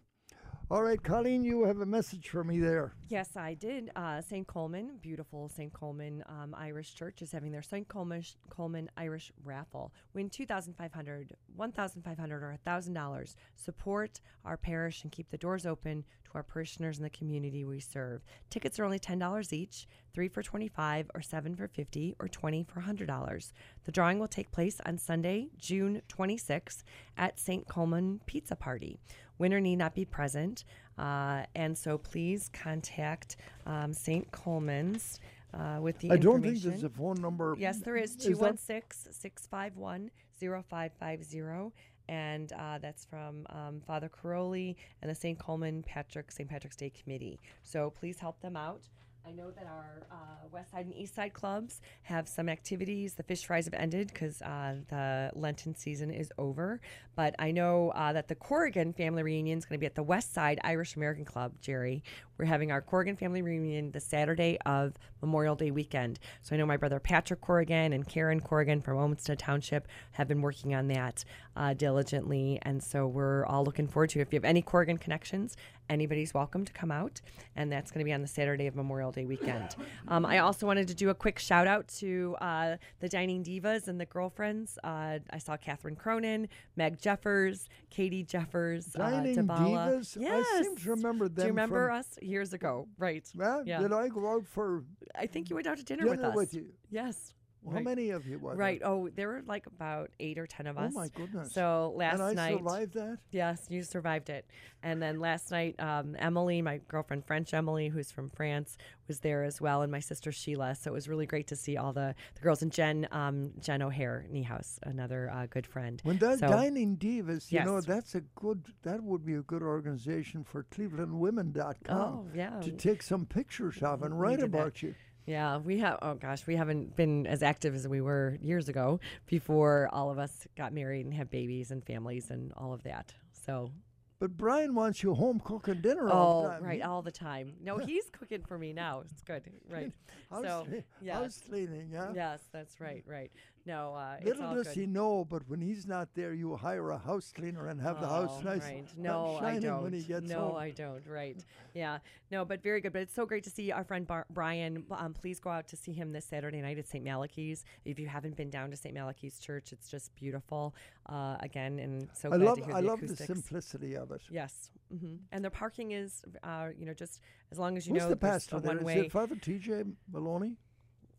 [0.70, 2.94] All right, Colleen, you have a message for me there.
[3.12, 3.90] Yes, I did.
[3.94, 4.46] Uh, St.
[4.46, 5.70] Colman, beautiful St.
[5.70, 7.86] Colman um, Irish Church, is having their St.
[7.86, 9.92] Colman, Colman Irish raffle.
[10.14, 13.36] Win two thousand five hundred, one thousand five hundred, or thousand dollars.
[13.54, 17.80] Support our parish and keep the doors open to our parishioners in the community we
[17.80, 18.24] serve.
[18.48, 22.64] Tickets are only ten dollars each, three for twenty-five, or seven for fifty, or twenty
[22.64, 23.52] for hundred dollars.
[23.84, 26.82] The drawing will take place on Sunday, June twenty-sixth,
[27.18, 27.68] at St.
[27.68, 28.98] Colman Pizza Party.
[29.38, 30.64] Winner need not be present,
[30.98, 33.36] uh, and so please contact
[33.66, 34.30] um, St.
[34.32, 35.20] Colman's
[35.54, 37.54] uh, with the I don't think there's a phone number.
[37.58, 40.10] Yes, there is Is that- 216 651
[40.40, 41.72] 0550.
[42.08, 45.38] and uh, that's from um, Father Caroli and the St.
[45.38, 46.48] Colman Patrick St.
[46.48, 47.38] Patrick's Day Committee.
[47.62, 48.82] So please help them out.
[49.26, 53.14] I know that our uh, West Side and East Side clubs have some activities.
[53.14, 56.80] The fish fries have ended because uh, the Lenten season is over.
[57.14, 60.02] But I know uh, that the Corrigan family reunion is going to be at the
[60.02, 62.02] West Side Irish American Club, Jerry.
[62.38, 66.18] We're having our Corrigan family reunion the Saturday of Memorial Day weekend.
[66.42, 70.42] So I know my brother Patrick Corrigan and Karen Corrigan from Olmsted Township have been
[70.42, 71.24] working on that
[71.56, 72.58] uh, diligently.
[72.62, 74.22] And so we're all looking forward to it.
[74.22, 75.56] If you have any Corrigan connections,
[75.88, 77.20] anybody's welcome to come out.
[77.56, 79.76] And that's going to be on the Saturday of Memorial Day weekend.
[80.08, 83.88] Um, I also wanted to do a quick shout out to uh, the Dining Divas
[83.88, 84.78] and the girlfriends.
[84.82, 89.88] Uh, I saw Catherine Cronin, Meg Jeffers, Katie Jeffers, Dining uh, Dabala.
[89.88, 90.16] Divas?
[90.18, 90.46] Yes.
[90.54, 92.88] I seem to remember them Do you remember us years ago?
[92.98, 93.28] Right.
[93.34, 93.80] Well, yeah.
[93.80, 94.84] did I go out for
[95.14, 96.34] I think you went out to dinner, dinner with us.
[96.34, 96.72] with you?
[96.90, 97.34] Yes.
[97.70, 98.80] How many of you was Right.
[98.84, 100.92] Oh, there were like about eight or ten of us.
[100.94, 101.52] Oh, my goodness.
[101.52, 103.18] So last night And I night, survived that?
[103.30, 104.46] Yes, you survived it.
[104.82, 108.76] And then last night, um, Emily, my girlfriend French Emily, who's from France,
[109.06, 110.74] was there as well, and my sister Sheila.
[110.74, 113.80] So it was really great to see all the, the girls and Jen um, Jen
[113.82, 116.00] O'Hare Niehaus, another uh, good friend.
[116.04, 118.64] When that So- dining divas, you know, that's a good.
[118.82, 121.96] That would be a good organization for ClevelandWomen.com.
[121.96, 122.58] Oh, yeah.
[122.60, 124.58] To take some pictures of and write did that.
[124.58, 124.94] about you.
[125.26, 125.98] Yeah, we have.
[126.02, 130.18] Oh gosh, we haven't been as active as we were years ago before all of
[130.18, 133.12] us got married and had babies and families and all of that.
[133.46, 133.70] So.
[134.18, 136.62] But Brian wants you home cooking dinner all Oh, the time.
[136.62, 137.54] right, all the time.
[137.60, 139.00] No, he's cooking for me now.
[139.00, 139.90] It's good, right?
[140.30, 141.16] House so, cle- yes.
[141.16, 142.12] house cleaning, yeah?
[142.14, 143.32] Yes, that's right, right.
[143.64, 144.76] No, uh, it's Little all does good.
[144.76, 148.08] he know, but when he's not there, you hire a house cleaner and have the
[148.08, 148.84] house Oh, nice, Right.
[148.98, 149.84] No, I don't.
[149.84, 150.56] when he gets no, home.
[150.56, 151.06] I don't.
[151.06, 151.36] Right.
[151.72, 151.98] Yeah.
[152.32, 152.92] No, but very good.
[152.92, 154.84] But it's so great to see our friend Bar- Brian.
[154.90, 157.04] Um, please go out to see him this Saturday night at St.
[157.04, 157.64] Malachy's.
[157.84, 158.94] If you haven't been down to St.
[158.94, 160.74] Malachy's Church, it's just beautiful.
[161.06, 164.10] Uh, again, and so I glad love, to hear I the love the simplicity of
[164.10, 164.22] it.
[164.28, 164.70] Yes.
[164.90, 167.20] hmm And the parking is, uh, you know, just
[167.52, 168.76] as long as you Who's know the pastor there?
[168.76, 169.84] one Is it Father T.J.
[170.12, 170.56] Maloney?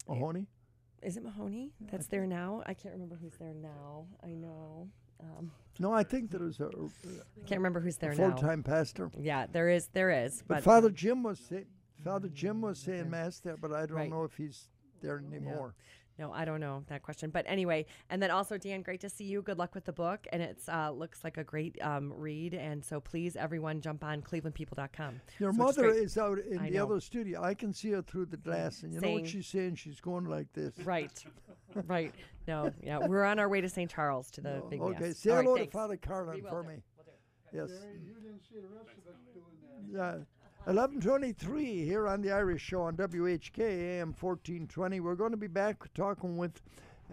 [0.10, 0.48] Mahoney?
[1.04, 2.64] Is it Mahoney that's there now?
[2.66, 4.06] I can't remember who's there now.
[4.24, 4.88] I know.
[5.20, 6.66] Um, No, I think there was a.
[6.68, 8.32] I can't remember who's there now.
[8.32, 9.12] Full-time pastor.
[9.20, 9.88] Yeah, there is.
[9.94, 10.44] There is.
[10.48, 11.66] But, But, Father Jim was say,
[12.04, 14.10] Father Jim was saying mass there, but I don't Right.
[14.10, 14.68] know if he's
[15.02, 15.76] there anymore.
[16.20, 17.32] No, I don't know that question.
[17.32, 19.42] But anyway, and then also Dan, great to see you.
[19.42, 22.54] Good luck with the book, and it's uh, looks like a great um, read.
[22.54, 25.22] And so please, everyone, jump on ClevelandPeople.com.
[25.40, 26.86] Your So it's mother is out in I the know.
[26.86, 27.42] other studio.
[27.42, 29.76] I can see her through the glass, and you know what she's saying?
[29.76, 30.78] She's going like this.
[30.86, 31.12] Right,
[31.88, 32.14] right.
[32.48, 33.90] No, yeah, we're on our way to St.
[33.90, 35.18] Charles to the big Okay, mass.
[35.18, 35.66] say All right, hello to.
[35.68, 36.70] Father Carlin We will for do.
[36.70, 36.76] me.
[37.54, 37.70] Yes.
[38.06, 40.18] You didn't see the rest of us doing that.
[40.20, 40.24] Yeah.
[40.66, 45.02] 1123 here on the Irish Show on WHK AM 1420.
[45.02, 46.62] We're going to be back talking with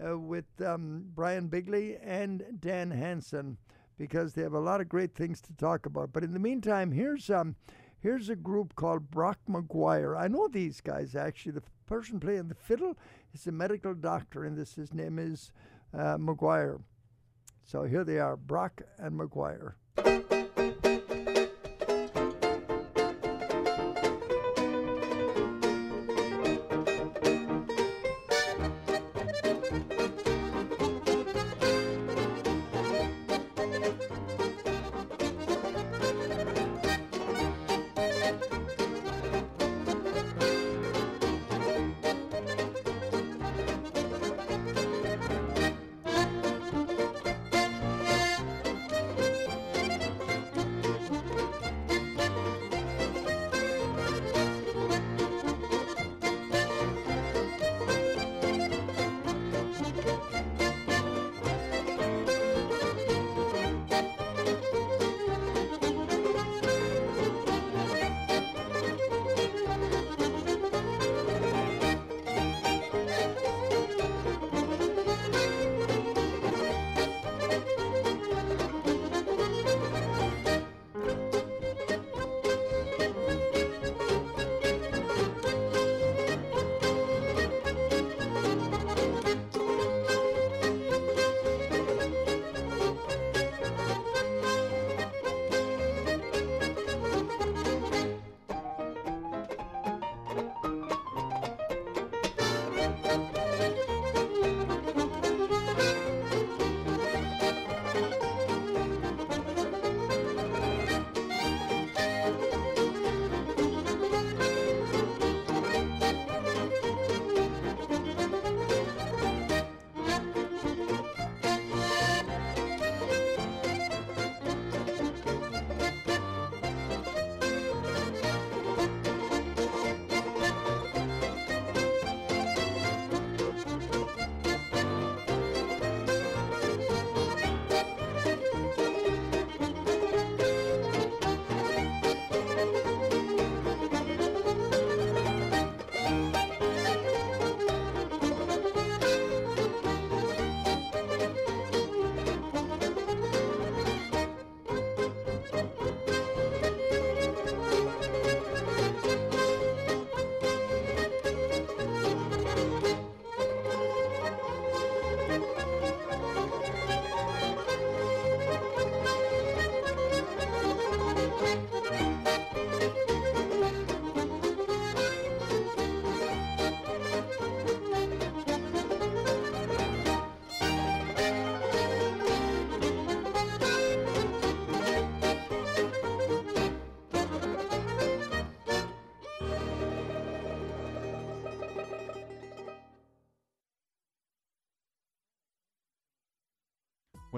[0.01, 3.57] uh, with um, Brian Bigley and Dan Hanson
[3.97, 6.13] because they have a lot of great things to talk about.
[6.13, 7.57] But in the meantime, here's um
[7.99, 10.17] here's a group called Brock McGuire.
[10.17, 11.51] I know these guys actually.
[11.51, 12.97] The person playing the fiddle
[13.33, 15.51] is a medical doctor, and this his name is
[15.93, 16.81] uh, McGuire.
[17.65, 19.73] So here they are, Brock and McGuire.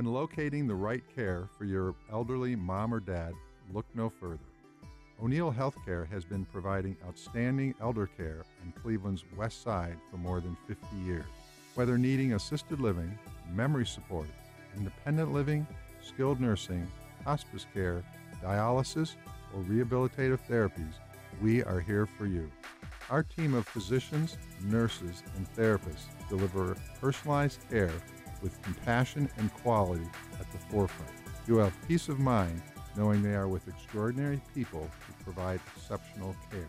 [0.03, 3.33] When locating the right care for your elderly mom or dad,
[3.71, 4.43] look no further.
[5.23, 10.57] O'Neill Healthcare has been providing outstanding elder care in Cleveland's West Side for more than
[10.67, 11.23] 50 years.
[11.75, 13.17] Whether needing assisted living,
[13.53, 14.27] memory support,
[14.75, 15.65] independent living,
[16.01, 16.85] skilled nursing,
[17.23, 18.03] hospice care,
[18.43, 19.15] dialysis,
[19.55, 20.95] or rehabilitative therapies,
[21.41, 22.51] we are here for you.
[23.09, 27.93] Our team of physicians, nurses, and therapists deliver personalized care
[28.43, 30.05] with compassion and quality
[30.39, 31.11] at the forefront.
[31.47, 32.61] You have peace of mind
[32.95, 36.67] knowing they are with extraordinary people who provide exceptional care.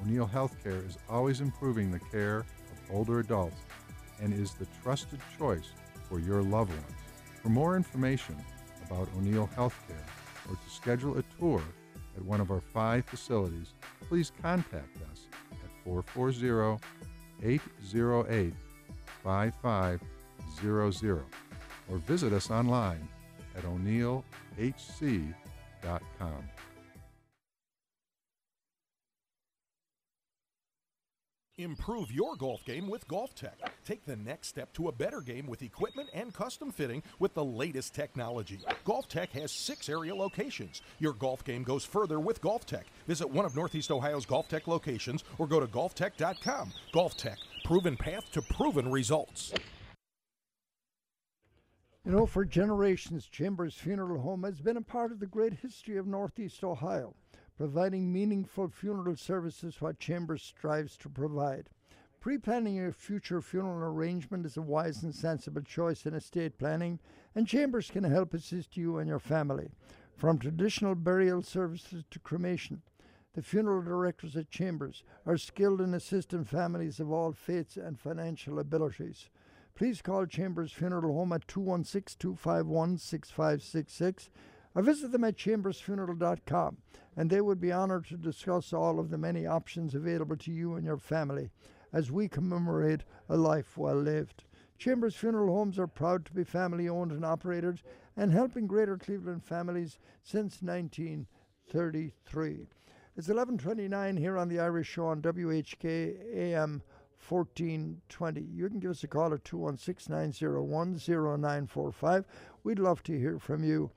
[0.00, 3.60] O'Neill Healthcare is always improving the care of older adults
[4.20, 5.70] and is the trusted choice
[6.08, 6.84] for your loved ones.
[7.42, 8.36] For more information
[8.86, 10.08] about O'Neill Healthcare
[10.48, 11.62] or to schedule a tour
[12.16, 13.74] at one of our five facilities,
[14.08, 16.78] please contact us at 440
[17.42, 18.54] 808
[19.22, 20.11] 5500
[21.90, 23.08] or visit us online
[23.56, 24.22] at o'neillhc.com.
[31.58, 33.52] Improve your golf game with GolfTec.
[33.84, 37.44] Take the next step to a better game with equipment and custom fitting with the
[37.44, 38.58] latest technology.
[38.86, 40.80] GolfTec has six area locations.
[40.98, 42.84] Your golf game goes further with GolfTec.
[43.06, 46.72] Visit one of Northeast Ohio's GolfTec locations or go to golftec.com.
[46.92, 49.52] Golf Tech, proven path to proven results.
[52.04, 55.96] You know, for generations, Chambers Funeral Home has been a part of the great history
[55.96, 57.14] of Northeast Ohio,
[57.56, 61.70] providing meaningful funeral services what Chambers strives to provide.
[62.18, 66.98] Pre planning your future funeral arrangement is a wise and sensible choice in estate planning,
[67.36, 69.70] and Chambers can help assist you and your family.
[70.16, 72.82] From traditional burial services to cremation,
[73.34, 78.58] the funeral directors at Chambers are skilled in assisting families of all faiths and financial
[78.58, 79.30] abilities.
[79.74, 84.30] Please call Chambers Funeral Home at 216 251 6566
[84.74, 86.76] or visit them at chambersfuneral.com
[87.16, 90.74] and they would be honored to discuss all of the many options available to you
[90.74, 91.50] and your family
[91.92, 94.44] as we commemorate a life well lived.
[94.78, 97.82] Chambers Funeral Homes are proud to be family owned and operated
[98.16, 102.66] and helping Greater Cleveland families since 1933.
[103.16, 106.82] It's 11:29 here on the Irish Show on WHK AM
[107.28, 108.40] 1420.
[108.40, 112.24] You can give us a call at 216 901 0945.
[112.64, 113.90] We'd love to hear from you.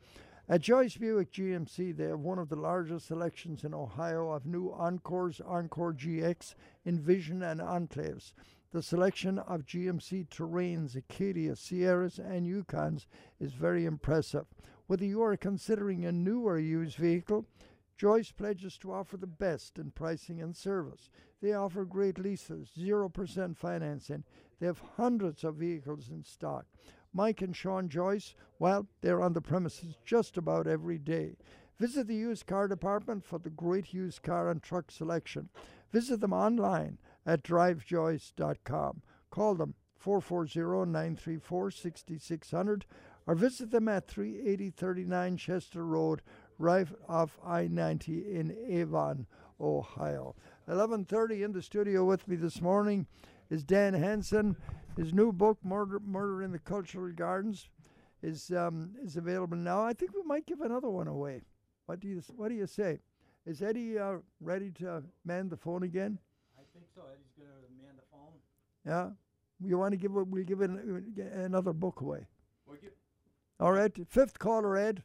[0.47, 4.71] At Joyce Buick GMC, they have one of the largest selections in Ohio of new
[4.71, 6.53] Encores, Encore GX,
[6.85, 8.33] Envision, and Enclaves.
[8.71, 13.07] The selection of GMC Terrains, Acadia, Sierras, and Yukons
[13.39, 14.45] is very impressive.
[14.85, 17.47] Whether you are considering a new or used vehicle,
[17.97, 21.09] Joyce pledges to offer the best in pricing and service.
[21.41, 24.23] They offer great leases, 0% financing.
[24.59, 26.65] They have hundreds of vehicles in stock.
[27.13, 31.37] Mike and Sean Joyce, well, they're on the premises just about every day.
[31.77, 35.49] Visit the used car department for the great used car and truck selection.
[35.91, 39.01] Visit them online at drivejoyce.com.
[39.29, 42.85] Call them 440 934 6600
[43.27, 46.21] or visit them at 38039 Chester Road,
[46.57, 49.27] right off I 90 in Avon,
[49.59, 50.35] Ohio.
[50.67, 53.07] 11:30 in the studio with me this morning
[53.49, 54.57] is Dan Hanson.
[54.97, 57.69] His new book, Murder, Murder in the Cultural Gardens,
[58.21, 59.83] is um, is available now.
[59.83, 61.41] I think we might give another one away.
[61.85, 62.99] What do you What do you say?
[63.45, 66.17] Is Eddie uh, ready to man the phone again?
[66.57, 67.01] I think so.
[67.13, 68.33] Eddie's going to man the phone.
[68.85, 69.11] Yeah.
[69.63, 70.11] You want to give?
[70.11, 70.71] We'll give it
[71.33, 72.27] another book away.
[72.65, 72.77] We'll
[73.59, 73.95] All right.
[74.09, 75.03] Fifth caller, Ed.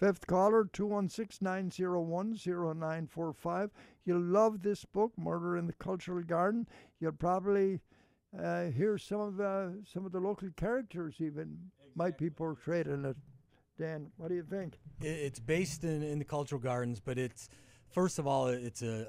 [0.00, 3.70] Fifth caller, 216 901 0945.
[4.06, 6.66] You'll love this book, Murder in the Cultural Garden.
[7.00, 7.80] You'll probably
[8.42, 11.58] uh, hear some of, uh, some of the local characters, even,
[11.94, 13.16] might be portrayed in it.
[13.78, 14.78] Dan, what do you think?
[15.02, 17.50] It's based in, in the cultural gardens, but it's
[17.90, 19.06] first of all, it's a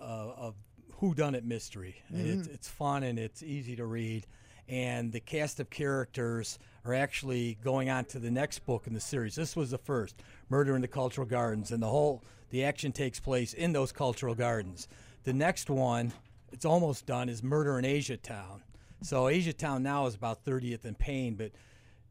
[0.00, 0.54] a, a
[1.00, 1.96] whodunit mystery.
[2.08, 4.26] And It's it's fun and it's easy to read,
[4.68, 9.00] and the cast of characters are actually going on to the next book in the
[9.00, 9.34] series.
[9.34, 10.14] This was the first,
[10.48, 14.34] Murder in the Cultural Gardens, and the whole the action takes place in those cultural
[14.34, 14.86] gardens.
[15.24, 16.12] The next one,
[16.52, 18.62] it's almost done, is Murder in Asia Town.
[19.02, 21.50] So Asia Town now is about 30th and Payne, but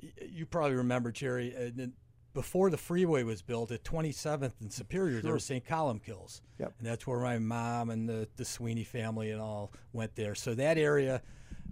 [0.03, 1.55] y- you probably remember Jerry.
[1.55, 1.85] Uh,
[2.33, 5.65] before the freeway was built at 27th and Superior, there were St.
[5.65, 6.73] Columbkille's, Yep.
[6.79, 10.35] and that's where my mom and the, the Sweeney family and all went there.
[10.35, 11.21] So that area,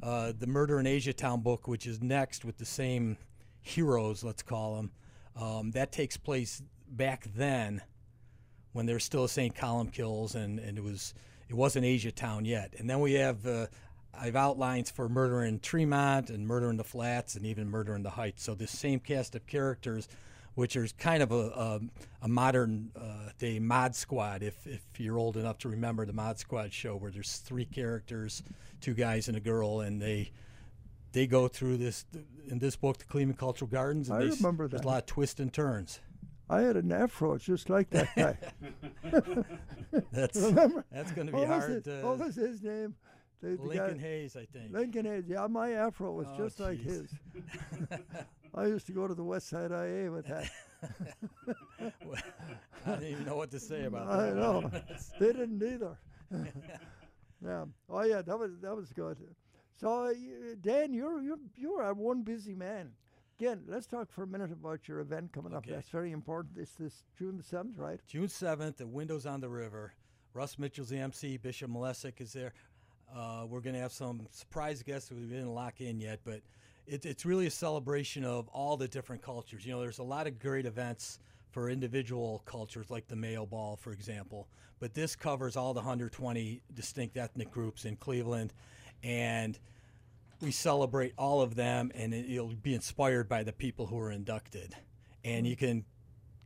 [0.01, 3.17] uh, the Murder in Asia Town book, which is next with the same
[3.61, 4.91] heroes, let's call them,
[5.35, 7.81] um, that takes place back then
[8.73, 9.55] when there was still St.
[9.55, 11.13] Columbkille's and, and it was
[11.49, 12.73] it wasn't Asia Town yet.
[12.77, 13.67] And then we have uh,
[14.13, 18.03] I've outlines for Murder in Tremont and Murder in the Flats and even Murder in
[18.03, 18.43] the Heights.
[18.43, 20.07] So this same cast of characters,
[20.55, 21.79] which is kind of a, a,
[22.23, 26.37] a modern uh, day Mod Squad, if, if you're old enough to remember the Mod
[26.37, 28.43] Squad show, where there's three characters,
[28.83, 30.31] two guys and a girl, and they
[31.13, 32.05] they go through this
[32.47, 34.09] in this book, the Cleveland Cultural Gardens.
[34.09, 35.99] And I they remember There's a lot of twists and turns.
[36.49, 38.37] I had an afro just like that guy.
[40.11, 40.85] That's- Remember?
[40.91, 42.95] that's gonna be What hard to- What was his name?
[43.41, 44.71] The, the Lincoln guy- Hayes, I think.
[44.73, 45.23] Lincoln Hayes.
[45.27, 47.09] Yeah, my afro was Oh, just like his.
[48.55, 50.49] I used to go to the West Side IA with that.
[52.05, 52.21] well,
[52.85, 54.35] I didn't even know what to say about I that.
[54.35, 54.71] know.
[55.19, 55.97] they didn't either.
[57.43, 57.65] Yeah.
[57.89, 59.17] Oh yeah, that was that was good.
[59.79, 60.13] So uh,
[60.61, 62.91] Dan, you're you're you're a one busy man.
[63.39, 65.65] Again, let's talk for a minute about your event coming up.
[65.65, 66.57] That's very important.
[66.57, 67.99] It's this June the seventh, right?
[68.07, 69.93] June 7th at Windows on the River.
[70.33, 71.37] Russ Mitchell's the MC.
[71.37, 72.53] Bishop Malesic is there.
[73.13, 76.41] Uh, we're going to have some surprise guests that we didn't lock in yet, but
[76.87, 79.65] it, it's really a celebration of all the different cultures.
[79.65, 81.19] You know, there's a lot of great events
[81.53, 84.47] for individual cultures, like the Mayo Ball, for example.
[84.79, 88.53] But this covers all the 120 distinct ethnic groups in Cleveland.
[89.03, 89.57] And
[90.41, 94.11] we celebrate all of them, and it, it'll be inspired by the people who are
[94.11, 94.75] inducted.
[95.23, 95.85] And you can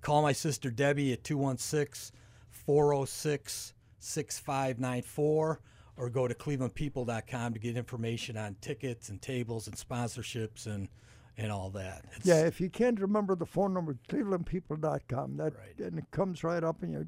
[0.02, 2.16] call my sister Debbie at 216
[2.52, 5.62] 406 6594
[5.96, 10.90] or go to clevelandpeople.com to get information on tickets and tables and sponsorships and,
[11.38, 12.06] and all that.
[12.16, 15.38] It's, Yeah, if you can't remember the phone number, clevelandpeople.com.
[15.38, 15.80] That right.
[15.80, 17.08] and it comes right up, and you're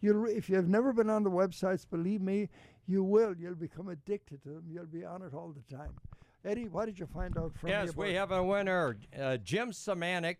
[0.00, 2.48] you'll if you've never been on the websites, believe me,
[2.86, 3.34] you will.
[3.36, 4.64] You'll become addicted to them.
[4.68, 5.92] You'll be on it all the time.
[6.44, 10.36] Eddie, what did you find out from Yes, we have a winner, uh, Jim Samanik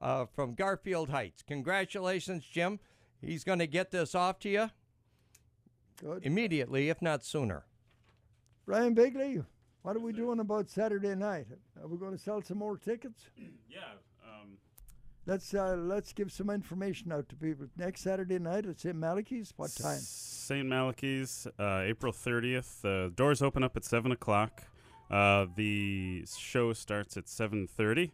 [0.00, 1.42] uh, from Garfield Heights.
[1.42, 2.78] Congratulations, Jim.
[3.20, 4.70] He's going to get this off to you
[6.00, 6.24] Good.
[6.24, 7.64] immediately, if not sooner.
[8.64, 9.42] Brian Bigley,
[9.82, 11.46] what are we doing about Saturday night?
[11.80, 13.24] Are we going to sell some more tickets?
[13.68, 13.80] Yeah.
[14.24, 14.58] Um,
[15.26, 17.66] Let's uh, let's give some information out to people.
[17.76, 18.96] Next Saturday night at St.
[18.96, 19.98] Malachy's, what time?
[20.00, 20.66] St.
[20.66, 22.80] Malachy's, uh, April 30th.
[22.80, 24.64] The doors open up at 7 o'clock.
[25.10, 28.12] Uh, the show starts at 7.30,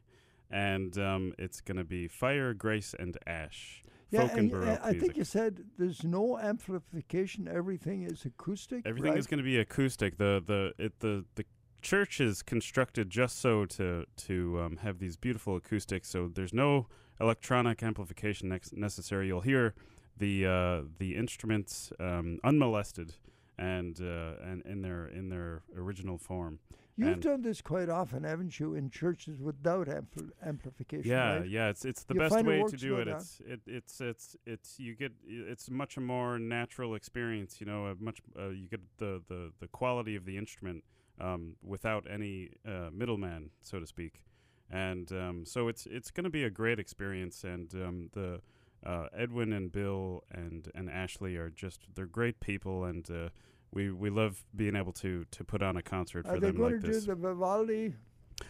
[0.51, 3.83] and um, it's going to be Fire, Grace, and Ash.
[4.11, 7.49] folk and, and, Baroque I think you said there's no amplification.
[7.49, 8.83] Everything is acoustic.
[8.85, 9.19] Everything right?
[9.19, 10.19] is going to be acoustic.
[10.19, 11.45] The the it the the
[11.83, 16.09] church is constructed just so to to um, have these beautiful acoustics.
[16.09, 16.87] So there's no
[17.21, 19.27] electronic amplification nex- necessary.
[19.29, 19.75] You'll hear
[20.17, 23.15] the uh, the instruments um, unmolested
[23.59, 26.59] and uh, and in their in their original form.
[26.99, 31.11] You've And- done this quite often, haven't you, in churches without ampl- amplification?
[31.11, 31.49] Yeah, right?
[31.49, 33.09] yeah, it's it's the You best way to do it.
[33.09, 37.61] It's it, it's it's it's you get it's much a more natural experience.
[37.61, 40.85] You know, a much uh, you get the, the the quality of the instrument
[41.21, 44.23] um, without any uh, middleman, so to speak.
[44.71, 47.45] And um, so it's it's going to be a great experience.
[47.45, 48.41] And um, the
[48.85, 53.29] uh, Edwin and Bill and and Ashley are just they're great people, and uh,
[53.73, 56.61] we we love being able to to put on a concert Are for they them
[56.61, 57.05] like this.
[57.05, 57.95] do the Vivaldi?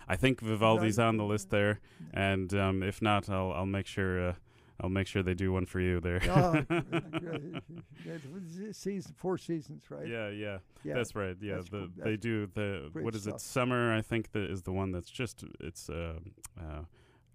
[0.08, 1.80] I think Vivaldi's on the list there,
[2.12, 4.32] and um, if not, I'll I'll make sure uh,
[4.80, 6.20] I'll make sure they do one for you there.
[6.28, 6.62] Oh,
[8.72, 10.06] season, four seasons, right?
[10.06, 11.36] Yeah, yeah, Yeah, that's right.
[11.40, 11.88] Yeah, that's the, cool.
[12.04, 13.36] they do the what is stuff.
[13.36, 13.40] it?
[13.40, 16.18] Summer, I think that is the one that's just it's uh,
[16.58, 16.82] uh,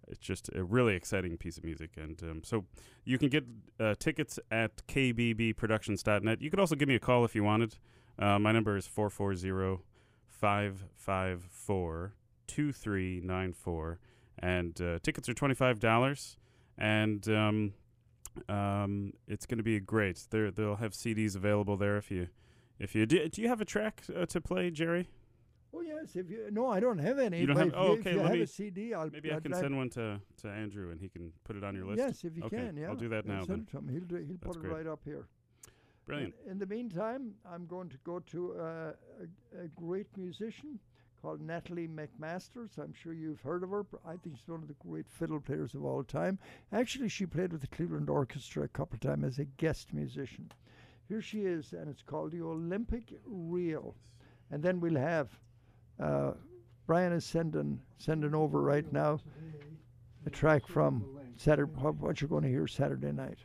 [0.08, 2.66] it's just a really exciting piece of music, and um, so
[3.06, 3.46] you can get
[3.80, 6.42] uh, tickets at kbbproductions.net.
[6.42, 7.78] You could also give me a call if you wanted.
[8.20, 9.82] Uh, my number is 440
[10.30, 12.14] 554
[12.48, 14.00] 2394,
[14.40, 16.38] and uh, tickets are twenty five dollars,
[16.78, 17.74] and um,
[18.50, 20.26] um, it's going to be great.
[20.30, 22.28] They they'll have CDs available there if you
[22.80, 23.28] if you do.
[23.30, 25.10] Do you have a track uh, to play, Jerry?
[25.74, 27.40] Oh yes, if you no, I don't have any.
[27.40, 27.68] You don't have.
[27.70, 28.14] if Oh, you, okay.
[28.16, 30.92] Let have me a CD, I'll maybe I I'd can send one to to Andrew
[30.92, 32.00] and he can put it on your list.
[32.00, 32.88] Yes, if you okay, can, yeah.
[32.90, 33.44] I'll do that now.
[33.46, 33.88] Send it to him.
[33.88, 34.72] He'll do, he'll That's put great.
[34.72, 35.28] it right up here.
[36.06, 36.34] Brilliant.
[36.46, 40.80] In, in the meantime, I'm going to go to uh, a, a great musician
[41.22, 42.78] called Natalie MacMasters.
[42.78, 43.86] I'm sure you've heard of her.
[44.06, 46.40] I think she's one of the great fiddle players of all time.
[46.72, 50.52] Actually, she played with the Cleveland Orchestra a couple of times as a guest musician.
[51.08, 53.96] Here she is, and it's called the Olympic Reel.
[54.50, 55.30] And then we'll have
[56.00, 56.32] uh,
[56.88, 59.20] Brian is sending sending over right now
[60.26, 61.06] a track from
[61.38, 61.72] Saturday.
[61.76, 63.40] What, what you're going to hear Saturday night,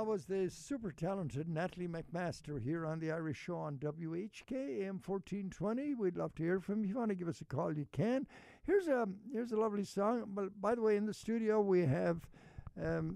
[0.00, 4.98] that was the super talented Natalie MacMaster here on the Irish Show on WHK AM
[5.04, 5.92] 1420.
[5.92, 6.84] We'd love to hear from you.
[6.84, 8.26] If you want to give us a call, you can.
[8.64, 10.24] Here's a here's a lovely song.
[10.28, 12.26] But by the way, in the studio we have
[12.82, 13.14] um,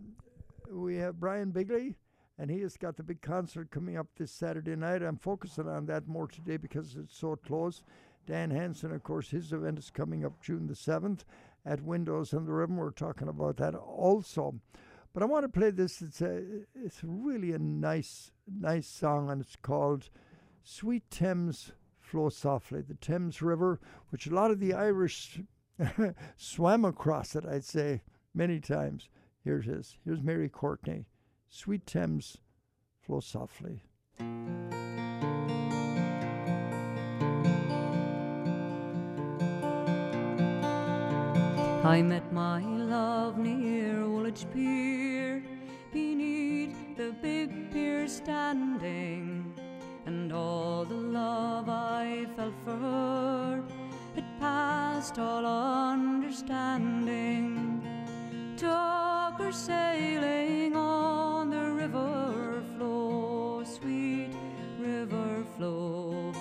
[0.70, 1.96] we have Brian Bigley,
[2.38, 5.02] and he has got the big concert coming up this Saturday night.
[5.02, 7.82] I'm focusing on that more today because it's so close.
[8.26, 11.20] Dan Hanson, of course, his event is coming up June the 7th
[11.64, 12.74] at Windows on the River.
[12.74, 14.56] We're talking about that also.
[15.14, 16.02] But I want to play this.
[16.02, 16.42] It's a,
[16.74, 20.10] it's really a nice, nice song, and it's called
[20.64, 21.70] "Sweet Thames
[22.00, 23.80] Flow Softly." The Thames River,
[24.10, 25.40] which a lot of the Irish
[26.36, 28.02] swam across it, I'd say
[28.34, 29.08] many times.
[29.44, 29.96] Here it is.
[30.04, 31.06] Here's Mary Courtney.
[31.48, 32.38] "Sweet Thames
[33.00, 33.84] Flow Softly."
[41.86, 43.93] I met my love near
[44.52, 45.42] Pier,
[45.92, 49.54] beneath the big pier standing,
[50.06, 53.64] and all the love I felt for her
[54.44, 57.80] passed all understanding.
[58.56, 64.28] Took her sailing on the river flow, sweet
[64.78, 66.32] river flow.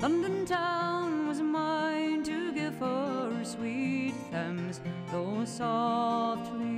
[0.00, 4.80] London town was mine to give her sweet Thames
[5.12, 6.73] though softly.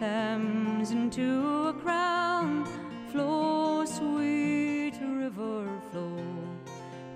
[0.00, 2.64] Thames into a crown,
[3.10, 6.16] flow sweet river flow.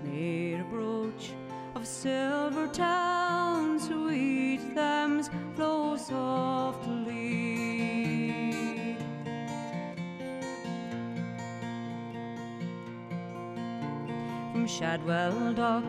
[0.03, 1.31] Made a brooch
[1.75, 7.37] of silver town, sweet Thames flow softly.
[14.51, 15.85] From Shadwell Dock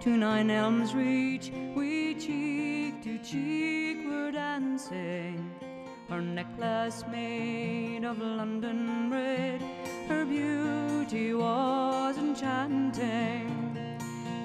[0.00, 5.31] to Nine Elms Reach, we cheek to cheek were dancing.
[6.12, 9.62] Her necklace made of London red,
[10.08, 13.78] her beauty was enchanting.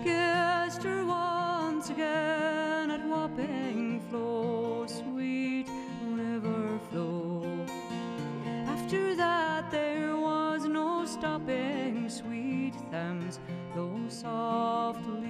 [0.02, 5.68] Kissed her once again at Wapping Flow, sweet
[6.06, 7.44] river flow.
[8.66, 13.42] After that, there was no stopping, sweet Thames,
[13.76, 15.28] though softly.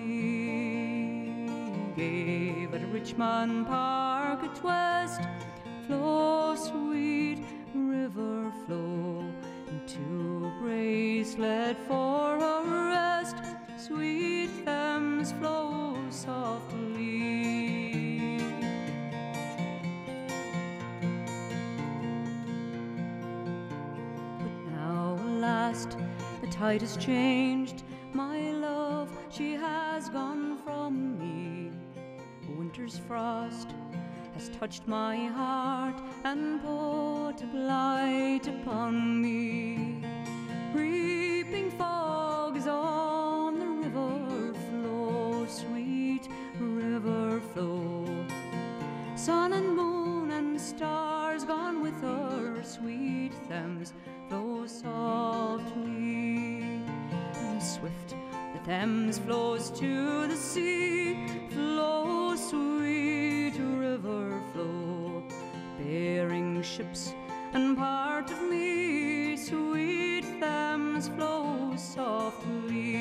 [1.96, 5.37] Gave at Richmond Park flow sweet
[8.18, 9.24] river flow.
[9.70, 13.36] Into a bracelet for her rest,
[13.78, 16.78] sweet Thames, flow softly.
[24.40, 25.88] But now, alas,
[26.42, 27.84] the tide has changed.
[28.14, 31.72] My love, she has gone from me.
[32.58, 33.68] winter's frost
[34.38, 40.04] has touched my heart and put a blight upon me.
[40.76, 48.06] Reaping fogs on the river flow, sweet river flow.
[49.16, 53.94] Sun and moon and stars gone with her, sweet Thames
[54.30, 55.80] flow softly
[57.48, 58.14] and swift.
[58.54, 63.37] The Thames flows to the sea, flow sweet
[63.98, 65.24] river flow,
[65.80, 67.16] bearing ships
[67.54, 72.96] and part of me, sweet Thames flow softly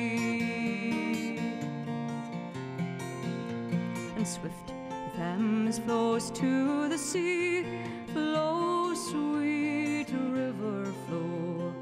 [4.15, 4.69] and swift.
[4.89, 7.63] The Thames flows to the sea,
[8.11, 11.75] flow sweet river flow,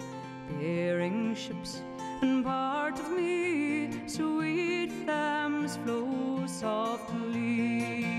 [0.60, 1.82] bearing ships
[2.22, 8.15] and part of me, sweet Thames flow softly.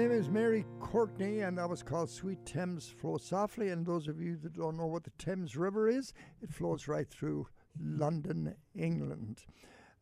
[0.00, 3.68] Name is Mary Courtney, and that was called Sweet Thames Flow Softly.
[3.68, 7.06] And those of you that don't know what the Thames River is, it flows right
[7.06, 7.48] through
[7.78, 9.44] London, England.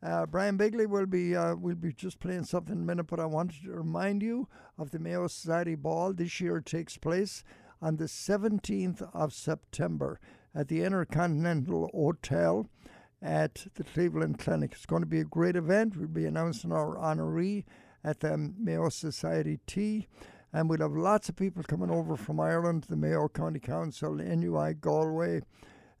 [0.01, 3.19] Uh, Brian Bigley will be uh, will be just playing something in a minute, but
[3.19, 4.47] I wanted to remind you
[4.77, 6.13] of the Mayo Society Ball.
[6.13, 7.43] This year takes place
[7.81, 10.21] on the 17th of September
[10.55, 12.69] at the Intercontinental Hotel
[13.21, 14.71] at the Cleveland Clinic.
[14.71, 15.97] It's going to be a great event.
[15.97, 17.65] We'll be announcing our honoree
[18.03, 20.07] at the Mayo Society Tea.
[20.51, 24.73] And we'll have lots of people coming over from Ireland, the Mayo County Council, NUI
[24.75, 25.41] Galway,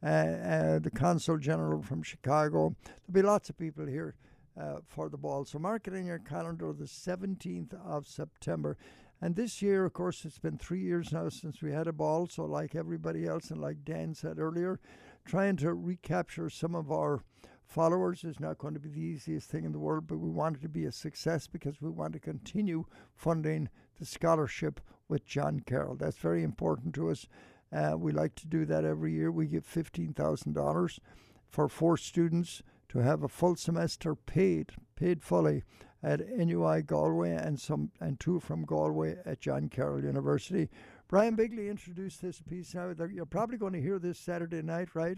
[0.01, 2.75] uh, uh, the Consul General from Chicago.
[2.83, 4.15] There'll be lots of people here
[4.59, 5.45] uh, for the ball.
[5.45, 8.77] So mark it in your calendar the 17th of September.
[9.21, 12.27] And this year, of course, it's been three years now since we had a ball.
[12.27, 14.79] So, like everybody else, and like Dan said earlier,
[15.25, 17.21] trying to recapture some of our
[17.69, 20.57] followers is not going to be the easiest thing in the world, but we want
[20.57, 22.83] it to be a success because we want to continue
[23.13, 23.69] funding
[23.99, 25.95] the scholarship with John Carroll.
[25.95, 27.27] That's very important to us.
[27.71, 29.31] Uh, we like to do that every year.
[29.31, 30.99] We give $15,000
[31.47, 35.63] for four students to have a full semester paid, paid fully
[36.01, 40.69] at NUI Galway and some and two from Galway at John Carroll University.
[41.07, 42.93] Brian Bigley introduced this piece now.
[43.11, 45.17] You're probably going to hear this Saturday night, right?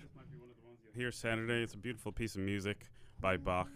[0.96, 2.88] Here Saturday, it's a beautiful piece of music
[3.22, 3.70] by Bach,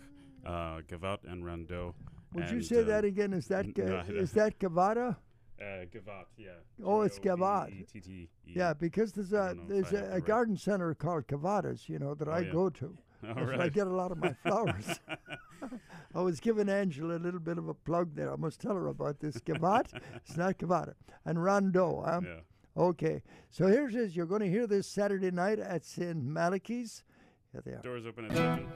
[0.46, 1.94] uh, Gavotte and Rondeau.
[2.34, 3.32] Would you say uh, that again?
[3.34, 5.16] Is that no, is that Gavada?
[5.60, 6.50] Uh, Gavotte, yeah.
[6.84, 7.70] Oh, it's Gavad.
[7.70, 8.30] G-O-V-E-T-T-E.
[8.54, 11.98] Yeah, because there's a don't know if there's a, a garden center called Cavadas, you
[12.00, 12.52] know, that Oh, I yeah.
[12.52, 12.98] go to.
[13.24, 15.00] Oh, That's where I get a lot of my flowers.
[16.14, 18.32] I was giving Angela a little bit of a plug there.
[18.32, 19.88] I must tell her about this Gavotte.
[20.18, 20.94] it's not Gavada.
[21.24, 22.04] And Rondeau.
[22.06, 22.22] Huh?
[22.24, 22.40] Yeah.
[22.77, 23.22] Okay.
[23.49, 24.15] So here's this.
[24.15, 26.15] You're going to hear this Saturday night at St.
[26.15, 27.03] Malachy's.
[27.52, 27.81] Here they are.
[27.81, 28.68] Doors open at 7.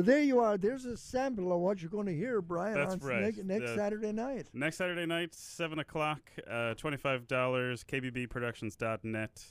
[0.00, 0.56] So there you are.
[0.56, 3.20] There's a sample of what you're going to hear, Brian, That's on right.
[3.20, 4.48] next, next Uh, Saturday night.
[4.54, 7.26] Next Saturday night, 7 o'clock, uh, $25,
[7.84, 9.44] kbbproductions.net.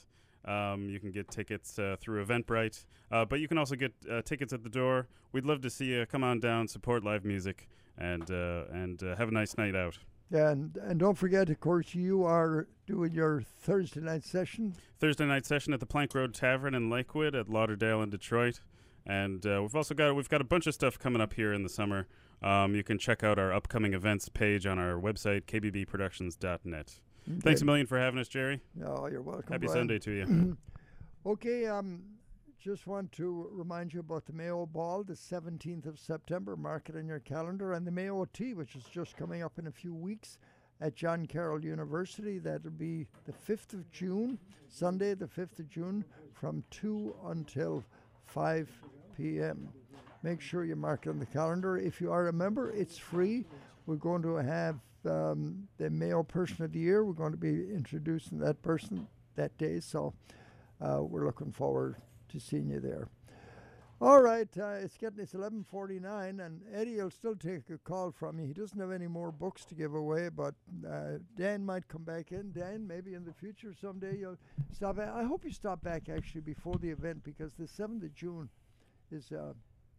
[0.44, 4.22] Um, you can get tickets uh, through Eventbrite, uh, but you can also get uh,
[4.22, 5.06] tickets at the door.
[5.30, 6.04] We'd love to see you.
[6.06, 9.98] Come on down, support live music, and uh, and uh, have a nice night out.
[10.32, 14.74] And and don't forget, of course, you are doing your Thursday night session.
[14.98, 18.60] Thursday night session at the Plank Road Tavern in Lakewood at Lauderdale in Detroit,
[19.10, 21.64] and uh, we've also got we've got a bunch of stuff coming up here in
[21.64, 22.06] the summer.
[22.42, 27.00] Um, you can check out our upcoming events page on our website kbbproductions.net.
[27.40, 28.60] Thanks a million for having us, Jerry.
[28.86, 29.52] Oh, you're welcome.
[29.52, 29.80] Happy Brian.
[29.80, 30.56] Sunday to you.
[31.26, 32.02] okay, um,
[32.58, 36.56] just want to remind you about the Mayo Ball, the 17th of September.
[36.56, 39.66] Mark it in your calendar, and the Mayo Tea, which is just coming up in
[39.66, 40.38] a few weeks
[40.80, 42.38] at John Carroll University.
[42.38, 44.38] That'll be the 5th of June,
[44.68, 47.84] Sunday, the 5th of June, from 2 until
[48.24, 48.68] 5
[49.20, 49.68] p.m.
[50.22, 51.76] Make sure you mark it on the calendar.
[51.76, 53.46] If you are a member, it's free.
[53.86, 57.04] We're going to have um, the male Person of the Year.
[57.04, 59.06] We're going to be introducing that person
[59.36, 59.80] that day.
[59.80, 60.14] So
[60.80, 61.96] uh, we're looking forward
[62.30, 63.08] to seeing you there.
[64.02, 67.76] All right, uh, it's getting it's eleven forty nine, and Eddie will still take a
[67.76, 68.46] call from you.
[68.46, 70.54] He doesn't have any more books to give away, but
[70.90, 72.52] uh, Dan might come back in.
[72.52, 74.38] Dan, maybe in the future someday you'll
[74.72, 74.98] stop.
[74.98, 78.48] I hope you stop back actually before the event because the seventh of June
[79.12, 79.52] is uh,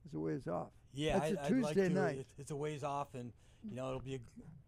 [0.08, 0.70] is a ways off.
[0.94, 1.90] Yeah, that's I, a Tuesday I'd like to.
[1.90, 2.18] night.
[2.20, 3.32] It, it's a ways off, and
[3.70, 4.20] you know it'll be a,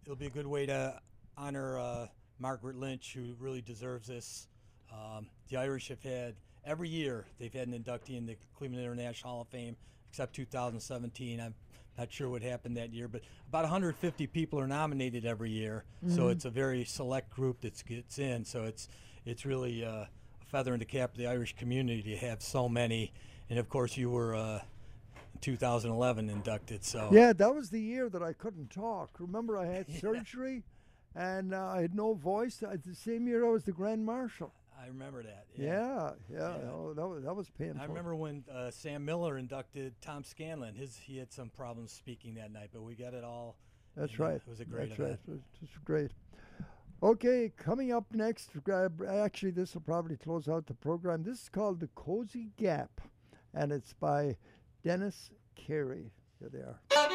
[0.06, 0.99] it'll be a good way to
[1.38, 2.07] honor uh,
[2.40, 4.48] Margaret Lynch, who really deserves this.
[4.91, 9.32] Um, the Irish have had every year they've had an inductee in the Cleveland International
[9.34, 9.76] Hall of Fame,
[10.10, 11.40] except 2017.
[11.40, 11.56] I'm
[11.98, 15.84] not sure what happened that year, but about 150 people are nominated every year.
[16.07, 16.32] So Mhm.
[16.32, 18.45] it's a very select group that gets in.
[18.45, 18.88] So it's
[19.26, 20.10] it's really uh, a
[20.45, 23.14] feather in the cap of the Irish community to have so many.
[23.49, 24.36] And of course, you were.
[24.36, 24.60] Uh,
[25.41, 26.86] 2011 inducted.
[26.86, 29.10] So Yeah, that was the year that I couldn't talk.
[29.20, 30.64] Remember, I had surgery,
[31.15, 32.64] and uh, I had no voice.
[32.64, 34.53] Uh, the same year I was the Grand Marshal.
[34.82, 35.45] I remember that.
[35.56, 37.82] Yeah, yeah, oh, that was that was painful.
[37.82, 40.76] I remember when uh, Sam Miller inducted Tom Scanlon.
[40.76, 43.56] His he had some problems speaking that night, but we got it all.
[43.95, 44.36] That's right.
[44.36, 45.20] It was a great That's event.
[45.28, 45.38] right.
[45.38, 46.11] It was great.
[47.02, 51.24] Okay, coming up next, uh, actually, this will probably close out the program.
[51.24, 53.02] This is called The Cozy Gap,
[53.53, 54.35] and it's by
[54.84, 56.11] Dennis Carey.
[56.39, 57.12] Here they are.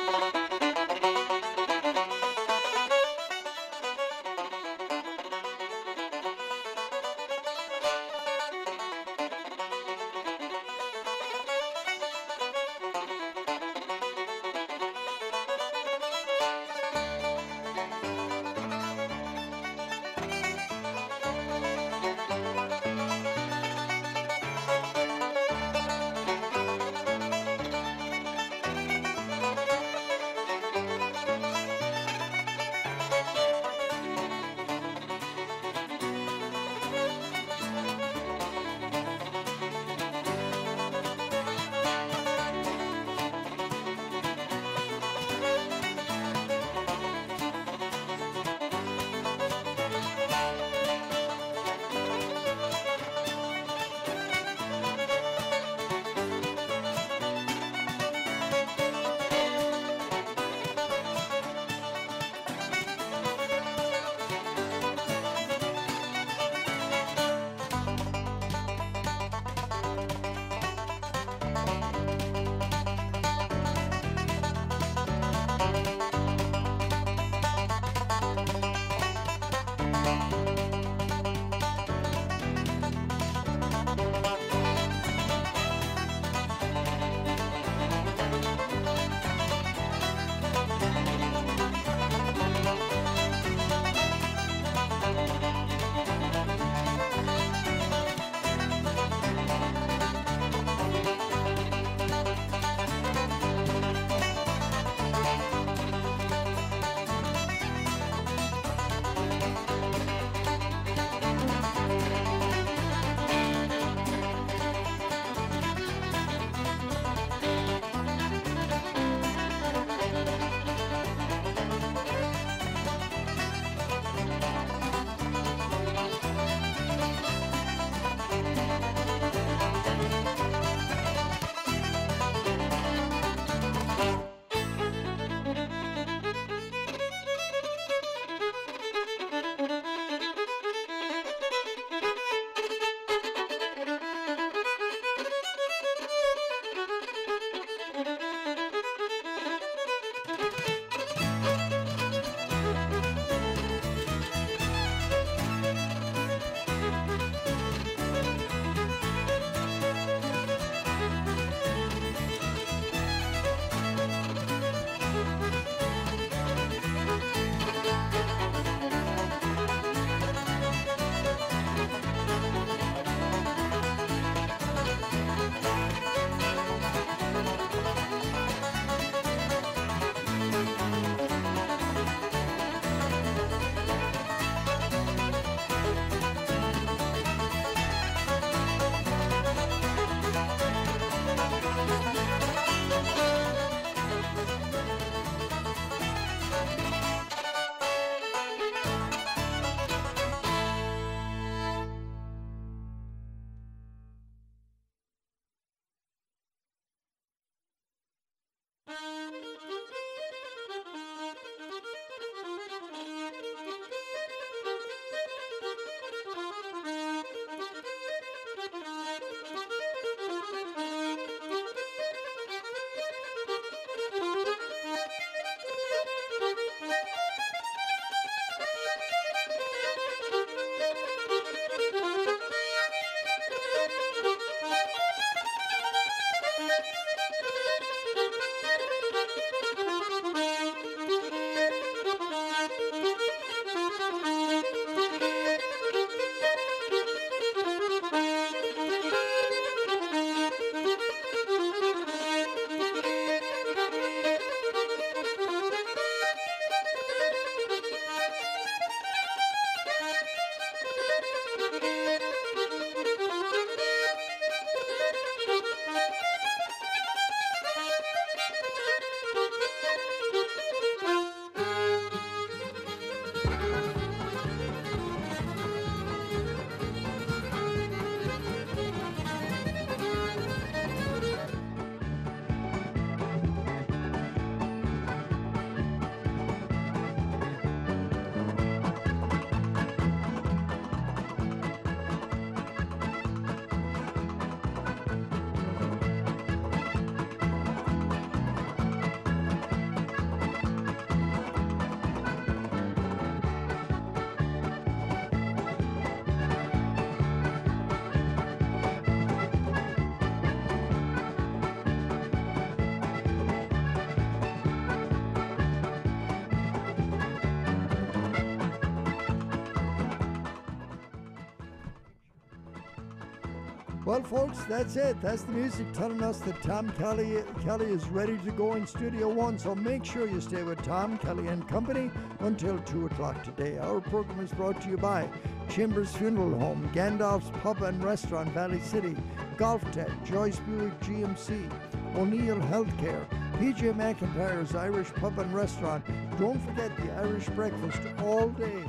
[324.18, 325.20] Well, folks, that's it.
[325.20, 329.28] That's the music telling us that Tom Kelly Kelly is ready to go in Studio
[329.28, 329.60] One.
[329.60, 333.78] So make sure you stay with Tom Kelly and Company until two o'clock today.
[333.78, 335.28] Our program is brought to you by
[335.68, 339.14] Chambers Funeral Home, Gandalf's Pub and Restaurant, Valley City,
[339.56, 341.70] GolfTec, Joyce Buick GMC,
[342.16, 343.24] O'Neill Healthcare,
[343.58, 346.04] PJ McIntyre's Irish Pub and Restaurant.
[346.40, 348.84] Don't forget the Irish breakfast all day.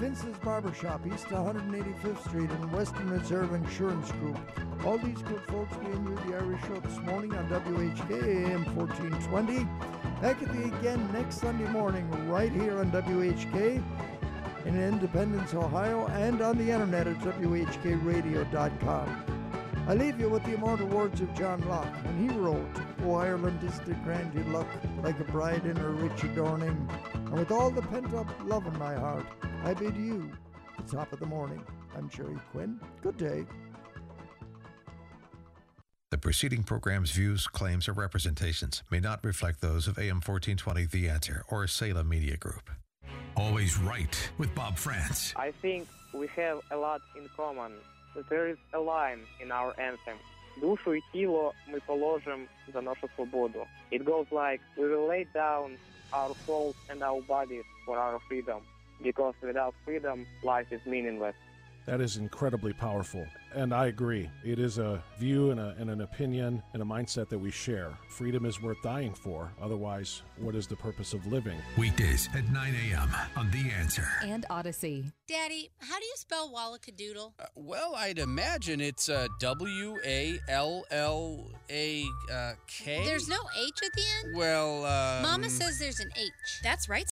[0.00, 4.38] Vince's Barbershop, East 185th Street, and Western Reserve Insurance Group.
[4.82, 9.66] All these good folks being you the Irish Show this morning on WHK AM 1420.
[10.22, 13.82] Back at the again next Sunday morning, right here on WHK
[14.64, 19.24] in Independence, Ohio, and on the internet at WHKradio.com.
[19.86, 22.74] I leave you with the immortal words of John Locke when he wrote,
[23.04, 24.68] O Ireland is the grand you look,
[25.02, 26.88] like a bride in her rich adorning.
[27.12, 29.26] And with all the pent up love in my heart,
[29.62, 30.30] I bid you
[30.78, 31.62] the top of the morning.
[31.94, 32.80] I'm Jerry Quinn.
[33.02, 33.44] Good day.
[36.10, 41.10] The preceding program's views, claims, or representations may not reflect those of AM 1420 The
[41.10, 42.70] Answer or Salem Media Group.
[43.36, 45.34] Always Right with Bob Frantz.
[45.36, 47.72] I think we have a lot in common.
[48.30, 50.16] There is a line in our anthem.
[50.60, 53.66] Душу и тело мы положим за нашу свободу.
[53.90, 55.76] It goes like, we will lay down
[56.12, 58.62] our souls and our bodies for our freedom.
[59.02, 61.34] Because without freedom, life is meaningless.
[61.86, 63.26] That is incredibly powerful.
[63.52, 64.30] And I agree.
[64.44, 67.90] It is a view and, a, and an opinion and a mindset that we share.
[68.08, 69.50] Freedom is worth dying for.
[69.60, 71.58] Otherwise, what is the purpose of living?
[71.76, 73.08] Weekdays at 9 a.m.
[73.36, 74.06] on The Answer.
[74.22, 75.10] And Odyssey.
[75.26, 77.32] Daddy, how do you spell Wallacadoodle?
[77.40, 82.52] Uh, well, I'd imagine it's uh, W A L L A uh,
[82.84, 84.36] There's no H at the end?
[84.36, 86.30] Well, um, Mama says there's an H.
[86.62, 87.08] That's right,